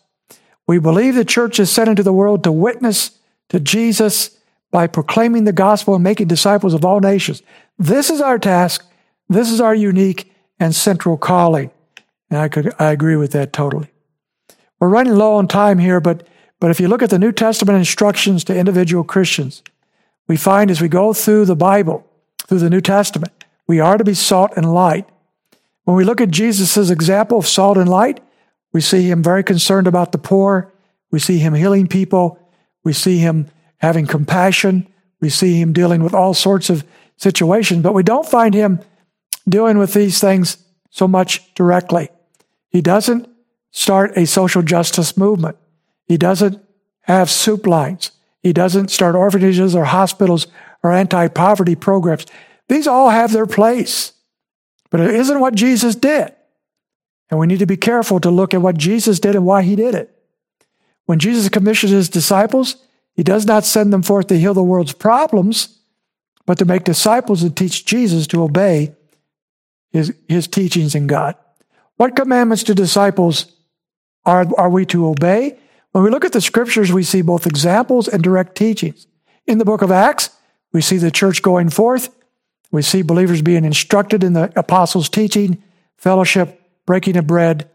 We 0.67 0.79
believe 0.79 1.15
the 1.15 1.25
church 1.25 1.61
is 1.61 1.71
sent 1.71 1.89
into 1.89 2.03
the 2.03 2.13
world 2.13 2.43
to 2.45 2.53
witness 2.53 3.19
to 3.51 3.61
Jesus 3.61 4.37
by 4.71 4.87
proclaiming 4.87 5.45
the 5.45 5.53
gospel 5.53 5.95
and 5.95 6.03
making 6.03 6.29
disciples 6.29 6.75
of 6.75 6.85
all 6.85 7.01
nations. 7.01 7.43
This 7.79 8.11
is 8.11 8.21
our 8.21 8.39
task. 8.39 8.85
This 9.29 9.51
is 9.51 9.61
our 9.61 9.75
unique 9.75 10.33
and 10.59 10.75
central 10.75 11.17
calling. 11.17 11.71
And 12.31 12.41
I 12.41 12.49
could, 12.49 12.75
I 12.79 12.91
agree 12.91 13.17
with 13.17 13.33
that 13.33 13.53
totally. 13.53 13.91
We're 14.79 14.89
running 14.89 15.15
low 15.15 15.35
on 15.35 15.49
time 15.49 15.79
here, 15.79 16.01
but, 16.01 16.27
but 16.61 16.71
if 16.71 16.81
you 16.81 16.89
look 16.89 17.03
at 17.03 17.11
the 17.11 17.19
New 17.19 17.33
Testament 17.33 17.79
instructions 17.79 18.45
to 18.45 18.57
individual 18.57 19.05
Christians, 19.05 19.63
we 20.29 20.37
find 20.37 20.71
as 20.71 20.81
we 20.81 20.89
go 20.89 21.13
through 21.13 21.47
the 21.47 21.57
Bible, 21.57 22.07
through 22.47 22.59
the 22.59 22.71
New 22.71 22.81
Testament, 22.81 23.45
we 23.67 23.81
are 23.81 23.97
to 23.97 24.05
be 24.05 24.15
salt 24.15 24.53
and 24.57 24.73
light. 24.73 25.09
When 25.85 25.97
we 25.97 26.05
look 26.05 26.21
at 26.21 26.31
Jesus' 26.31 26.91
example 26.91 27.39
of 27.39 27.47
salt 27.47 27.79
and 27.79 27.89
light, 27.89 28.21
we 28.73 28.81
see 28.81 29.11
him 29.11 29.23
very 29.23 29.43
concerned 29.43 29.87
about 29.87 30.13
the 30.13 30.19
poor. 30.19 30.73
We 31.11 31.19
see 31.19 31.39
him 31.39 31.55
healing 31.55 31.87
people. 31.87 32.39
We 32.85 32.93
see 32.93 33.19
him 33.19 33.49
having 33.79 34.07
compassion. 34.07 34.87
We 35.21 35.31
see 35.31 35.61
him 35.61 35.73
dealing 35.73 36.03
with 36.03 36.15
all 36.15 36.35
sorts 36.35 36.69
of 36.71 36.85
situations, 37.17 37.83
but 37.83 37.95
we 37.95 38.03
don't 38.03 38.29
find 38.29 38.53
him 38.53 38.81
dealing 39.49 39.79
with 39.79 39.95
these 39.95 40.21
things 40.21 40.59
so 40.91 41.09
much 41.09 41.55
directly. 41.55 42.11
He 42.69 42.83
doesn't 42.83 43.29
start 43.77 44.17
a 44.17 44.27
social 44.27 44.63
justice 44.63 45.19
movement. 45.19 45.55
He 46.07 46.17
doesn't 46.17 46.59
have 47.03 47.31
soup 47.31 47.67
lines. 47.67 48.11
He 48.43 48.55
doesn't 48.55 48.91
start 48.91 49.15
orphanages 49.15 49.75
or 49.75 49.85
hospitals 49.85 50.47
or 50.83 50.93
anti 50.93 51.29
poverty 51.29 51.75
programs. 51.75 52.25
These 52.69 52.87
all 52.87 53.11
have 53.11 53.33
their 53.33 53.47
place, 53.47 54.13
but 54.91 55.01
it 55.01 55.15
isn't 55.15 55.41
what 55.41 55.55
Jesus 55.55 55.95
did. 55.95 56.35
And 57.31 57.39
we 57.39 57.47
need 57.47 57.59
to 57.59 57.67
be 57.67 57.77
careful 57.77 58.19
to 58.21 58.31
look 58.31 58.55
at 58.55 58.63
what 58.63 58.79
Jesus 58.79 59.21
did 59.21 59.35
and 59.35 59.45
why 59.45 59.61
he 59.61 59.77
did 59.77 59.95
it. 59.95 60.11
When 61.05 61.19
Jesus 61.19 61.51
commissioned 61.51 61.93
his 61.93 62.09
disciples, 62.09 62.77
he 63.13 63.23
does 63.23 63.45
not 63.45 63.67
send 63.67 63.93
them 63.93 64.03
forth 64.03 64.29
to 64.29 64.39
heal 64.39 64.55
the 64.55 64.63
world's 64.63 64.95
problems, 64.95 65.79
but 66.47 66.57
to 66.59 66.65
make 66.65 66.85
disciples 66.85 67.43
and 67.43 67.55
teach 67.55 67.85
Jesus 67.85 68.27
to 68.29 68.43
obey 68.43 68.95
his, 69.93 70.15
his 70.29 70.47
teachings 70.47 70.95
in 70.95 71.07
God. 71.07 71.35
What 71.97 72.17
commandments 72.17 72.63
do 72.63 72.73
disciples 72.73 73.53
are, 74.27 74.47
are 74.59 74.69
we 74.69 74.85
to 74.87 75.07
obey? 75.07 75.59
When 75.93 76.05
we 76.05 76.11
look 76.11 76.25
at 76.25 76.33
the 76.33 76.41
scriptures, 76.41 76.93
we 76.93 77.03
see 77.03 77.23
both 77.23 77.47
examples 77.47 78.09
and 78.09 78.23
direct 78.23 78.55
teachings. 78.57 79.07
In 79.47 79.59
the 79.59 79.65
book 79.65 79.81
of 79.81 79.91
Acts, 79.91 80.31
we 80.73 80.83
see 80.83 80.99
the 80.99 81.11
church 81.11 81.41
going 81.41 81.71
forth. 81.71 82.15
We 82.71 82.83
see 82.83 83.01
believers 83.01 83.41
being 83.41 83.65
instructed 83.65 84.23
in 84.23 84.35
the 84.35 84.53
apostles' 84.57 85.09
teaching, 85.09 85.63
fellowship, 85.97 86.61
breaking 86.85 87.17
of 87.17 87.27
bread, 87.27 87.71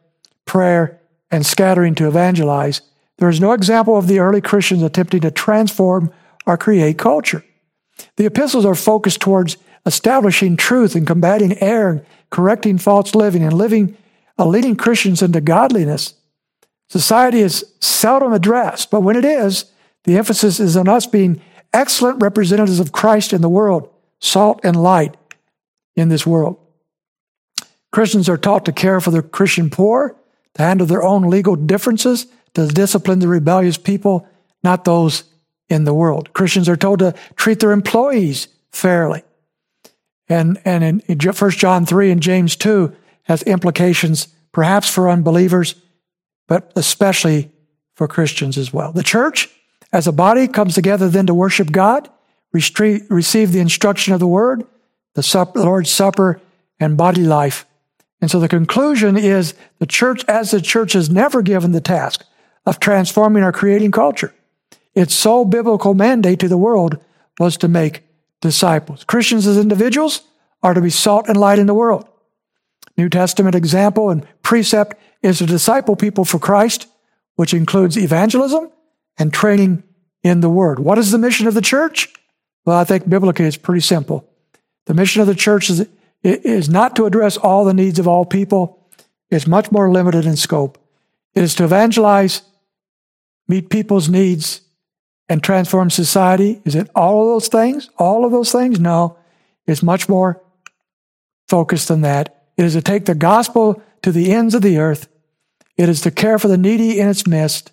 prayer, 0.46 1.00
and 1.32 1.46
scattering 1.46 1.96
to 1.96 2.08
evangelize, 2.08 2.82
there 3.22 3.30
is 3.30 3.40
no 3.40 3.52
example 3.52 4.00
of 4.00 4.08
the 4.08 4.18
early 4.18 4.42
Christians 4.42 4.82
attempting 4.82 5.22
to 5.22 5.30
transform 5.30 6.12
or 6.48 6.58
create 6.58 6.98
culture. 6.98 7.46
The 8.18 8.26
epistles 8.26 8.66
are 8.66 8.74
focused 8.74 9.22
towards 9.22 9.58
establishing 9.86 10.58
truth 10.58 10.96
and 10.96 11.06
combating 11.06 11.56
error, 11.60 12.04
correcting 12.32 12.80
false 12.80 13.14
living, 13.14 13.44
and 13.44 13.54
living, 13.54 13.96
uh, 14.40 14.48
leading 14.48 14.76
Christians 14.76 15.22
into 15.22 15.40
godliness. 15.40 16.16
Society 16.92 17.40
is 17.40 17.64
seldom 17.80 18.34
addressed, 18.34 18.92
but 18.92 19.00
when 19.00 19.16
it 19.16 19.24
is, 19.24 19.64
the 20.04 20.18
emphasis 20.18 20.60
is 20.60 20.76
on 20.76 20.90
us 20.90 21.06
being 21.06 21.42
excellent 21.72 22.22
representatives 22.22 22.82
of 22.82 22.92
Christ 22.92 23.32
in 23.32 23.40
the 23.40 23.48
world, 23.48 23.90
salt 24.20 24.60
and 24.66 24.76
light 24.76 25.16
in 25.96 26.10
this 26.10 26.28
world. 26.28 26.58
Christians 27.94 28.28
are 28.28 28.36
taught 28.36 28.66
to 28.66 28.74
care 28.74 29.00
for 29.00 29.10
the 29.10 29.22
Christian 29.22 29.70
poor, 29.70 30.18
to 30.56 30.62
handle 30.62 30.86
their 30.86 31.02
own 31.02 31.30
legal 31.30 31.56
differences, 31.56 32.28
to 32.56 32.68
discipline 32.68 33.20
the 33.20 33.30
rebellious 33.30 33.78
people, 33.78 34.28
not 34.62 34.84
those 34.84 35.24
in 35.70 35.86
the 35.86 35.94
world. 35.94 36.34
Christians 36.34 36.68
are 36.68 36.76
told 36.76 37.00
to 37.00 37.16
treat 37.38 37.62
their 37.62 37.72
employees 37.72 38.50
fairly. 38.74 39.24
And, 40.28 40.60
and 40.66 40.84
in, 40.84 41.00
in 41.08 41.20
1 41.20 41.52
John 41.52 41.86
3 41.86 42.12
and 42.12 42.22
James 42.22 42.58
2 42.58 42.94
has 43.24 43.44
implications 43.44 44.28
perhaps 44.52 44.90
for 44.90 45.10
unbelievers, 45.10 45.76
but 46.52 46.72
especially 46.76 47.50
for 47.96 48.08
Christians 48.08 48.58
as 48.58 48.74
well. 48.74 48.92
The 48.92 49.04
church, 49.04 49.48
as 49.94 50.06
a 50.06 50.12
body, 50.12 50.48
comes 50.48 50.76
together 50.76 51.08
then 51.08 51.28
to 51.28 51.34
worship 51.34 51.72
God, 51.72 52.10
receive 52.52 53.52
the 53.52 53.60
instruction 53.60 54.14
of 54.14 54.20
the 54.20 54.28
word, 54.28 54.66
the, 55.14 55.52
Lord's 55.56 55.90
Supper, 55.90 56.42
and 56.78 56.98
body 56.98 57.24
life 57.24 57.66
and 58.22 58.30
so 58.30 58.40
the 58.40 58.48
conclusion 58.48 59.18
is 59.18 59.56
the 59.80 59.88
church, 59.88 60.24
as 60.28 60.52
the 60.52 60.62
church, 60.62 60.96
is 60.96 61.10
never 61.10 61.42
given 61.42 61.72
the 61.72 61.82
task 61.82 62.24
of 62.66 62.80
transforming 62.80 63.44
or 63.44 63.52
creating 63.52 63.92
culture. 63.92 64.34
Its 64.94 65.16
sole 65.16 65.44
biblical 65.44 65.96
mandate 65.96 66.40
to 66.40 66.48
the 66.48 66.58
world 66.58 67.04
was 67.40 67.58
to 67.58 67.68
make 67.68 68.04
disciples. 68.40 69.04
Christians 69.04 69.48
as 69.48 69.58
individuals 69.58 70.22
are 70.62 70.76
to 70.76 70.82
be 70.82 70.92
salt 70.92 71.28
and 71.28 71.38
light 71.38 71.58
in 71.58 71.66
the 71.66 71.74
world. 71.74 72.08
New 72.96 73.10
Testament 73.10 73.56
example 73.56 74.12
and 74.12 74.28
precept 74.44 74.96
is 75.22 75.40
to 75.40 75.46
disciple 75.46 75.96
people 75.96 76.26
for 76.26 76.40
Christ, 76.40 76.88
which 77.36 77.54
includes 77.54 77.98
evangelism 77.98 78.72
and 79.18 79.34
training 79.34 79.84
in 80.24 80.42
the 80.42 80.50
Word. 80.50 80.80
What 80.80 80.98
is 80.98 81.12
the 81.12 81.18
mission 81.18 81.48
of 81.48 81.54
the 81.54 81.62
church? 81.62 82.10
Well, 82.66 82.78
I 82.78 82.84
think 82.84 83.10
biblically 83.10 83.46
it's 83.46 83.58
pretty 83.58 83.82
simple. 83.82 84.28
The 84.86 84.94
mission 84.94 85.22
of 85.22 85.28
the 85.28 85.36
church 85.36 85.70
is 85.70 85.88
is 86.24 86.70
not 86.70 86.96
to 86.96 87.06
address 87.06 87.38
all 87.38 87.66
the 87.66 87.74
needs 87.74 87.98
of 87.98 88.08
all 88.08 88.26
people. 88.26 88.88
It's 89.30 89.48
much 89.48 89.72
more 89.72 89.92
limited 89.92 90.26
in 90.26 90.36
scope. 90.36 90.78
It 91.34 91.44
is 91.44 91.56
to 91.56 91.64
evangelize, 91.64 92.44
meet 93.48 93.70
people's 93.70 94.10
needs, 94.10 94.62
and 95.30 95.42
transform 95.42 95.90
society. 95.90 96.62
Is 96.66 96.76
it 96.76 96.90
all 96.94 97.22
of 97.24 97.28
those 97.30 97.48
things? 97.48 97.90
All 97.98 98.26
of 98.26 98.32
those 98.32 98.52
things? 98.52 98.80
No. 98.80 99.18
It's 99.66 99.82
much 99.82 100.10
more 100.10 100.42
focused 101.48 101.88
than 101.88 102.02
that. 102.02 102.50
It 102.58 102.66
is 102.66 102.74
to 102.74 102.82
take 102.82 103.06
the 103.06 103.16
gospel 103.16 103.82
to 104.02 104.12
the 104.12 104.32
ends 104.32 104.54
of 104.54 104.62
the 104.62 104.78
earth. 104.78 105.08
It 105.82 105.90
is 105.90 106.02
to 106.02 106.12
care 106.12 106.38
for 106.38 106.48
the 106.48 106.60
needy 106.60 107.00
in 107.00 107.10
its 107.10 107.26
midst. 107.26 107.72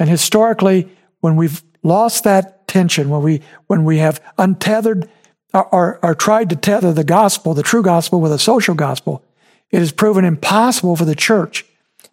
And 0.00 0.08
historically, 0.08 0.88
when 1.20 1.36
we've 1.36 1.62
lost 1.82 2.24
that 2.24 2.66
tension, 2.66 3.10
when 3.10 3.20
we 3.20 3.42
when 3.66 3.84
we 3.84 3.98
have 3.98 4.18
untethered 4.38 5.06
or, 5.52 5.98
or, 6.02 6.14
tried 6.14 6.48
to 6.48 6.56
tether 6.56 6.94
the 6.94 7.04
gospel, 7.04 7.52
the 7.52 7.62
true 7.62 7.82
gospel, 7.82 8.22
with 8.22 8.32
a 8.32 8.38
social 8.38 8.74
gospel, 8.74 9.22
it 9.70 9.78
has 9.78 9.92
proven 9.92 10.24
impossible 10.24 10.96
for 10.96 11.04
the 11.04 11.14
church 11.14 11.66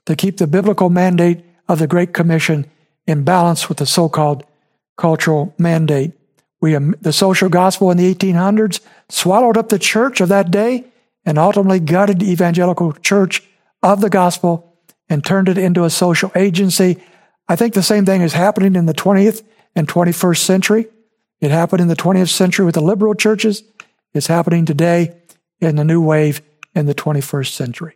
to 0.05 0.17
keep 0.17 0.35
the 0.35 0.47
biblical 0.47 0.89
mandate 0.89 1.45
of 1.69 1.79
the 1.79 1.87
Great 1.87 2.13
Commission 2.13 2.65
in 3.07 3.23
balance 3.23 3.69
with 3.69 3.77
the 3.77 3.85
so-called 3.85 4.43
cultural 4.97 5.53
mandate. 5.57 6.11
We, 6.59 6.75
um, 6.75 6.93
the 6.99 7.13
social 7.13 7.47
gospel 7.47 7.89
in 7.89 7.97
the 7.97 8.13
1800s 8.13 8.81
swallowed 9.07 9.57
up 9.57 9.69
the 9.69 9.79
church 9.79 10.19
of 10.19 10.27
that 10.27 10.51
day 10.51 10.83
and 11.25 11.37
ultimately 11.37 11.79
gutted 11.79 12.19
the 12.19 12.31
evangelical 12.31 12.91
church 12.91 13.43
of 13.81 14.01
the 14.01 14.09
gospel 14.09 14.72
and 15.13 15.23
turned 15.23 15.47
it 15.47 15.59
into 15.59 15.83
a 15.83 15.89
social 15.91 16.31
agency. 16.35 17.01
I 17.47 17.55
think 17.55 17.75
the 17.75 17.83
same 17.83 18.03
thing 18.03 18.21
is 18.21 18.33
happening 18.33 18.75
in 18.75 18.87
the 18.87 18.93
20th 18.95 19.43
and 19.75 19.87
21st 19.87 20.39
century. 20.39 20.87
It 21.39 21.51
happened 21.51 21.81
in 21.81 21.87
the 21.87 21.95
20th 21.95 22.29
century 22.29 22.65
with 22.65 22.75
the 22.75 22.81
liberal 22.81 23.13
churches. 23.13 23.63
It's 24.13 24.27
happening 24.27 24.65
today 24.65 25.15
in 25.59 25.75
the 25.75 25.83
new 25.83 26.01
wave 26.01 26.41
in 26.73 26.87
the 26.87 26.95
21st 26.95 27.51
century. 27.51 27.95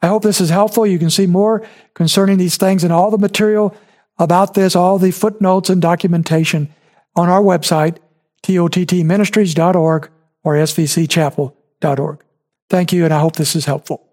I 0.00 0.06
hope 0.06 0.22
this 0.22 0.40
is 0.40 0.50
helpful. 0.50 0.86
You 0.86 1.00
can 1.00 1.10
see 1.10 1.26
more 1.26 1.66
concerning 1.94 2.38
these 2.38 2.56
things 2.56 2.84
and 2.84 2.92
all 2.92 3.10
the 3.10 3.18
material 3.18 3.74
about 4.18 4.54
this, 4.54 4.76
all 4.76 4.98
the 4.98 5.10
footnotes 5.10 5.68
and 5.68 5.82
documentation 5.82 6.72
on 7.16 7.28
our 7.28 7.42
website, 7.42 7.98
tottministries.org 8.44 10.10
or 10.44 10.54
svcchapel.org. 10.54 12.24
Thank 12.68 12.92
you, 12.92 13.04
and 13.04 13.12
I 13.12 13.20
hope 13.20 13.36
this 13.36 13.56
is 13.56 13.64
helpful. 13.64 14.05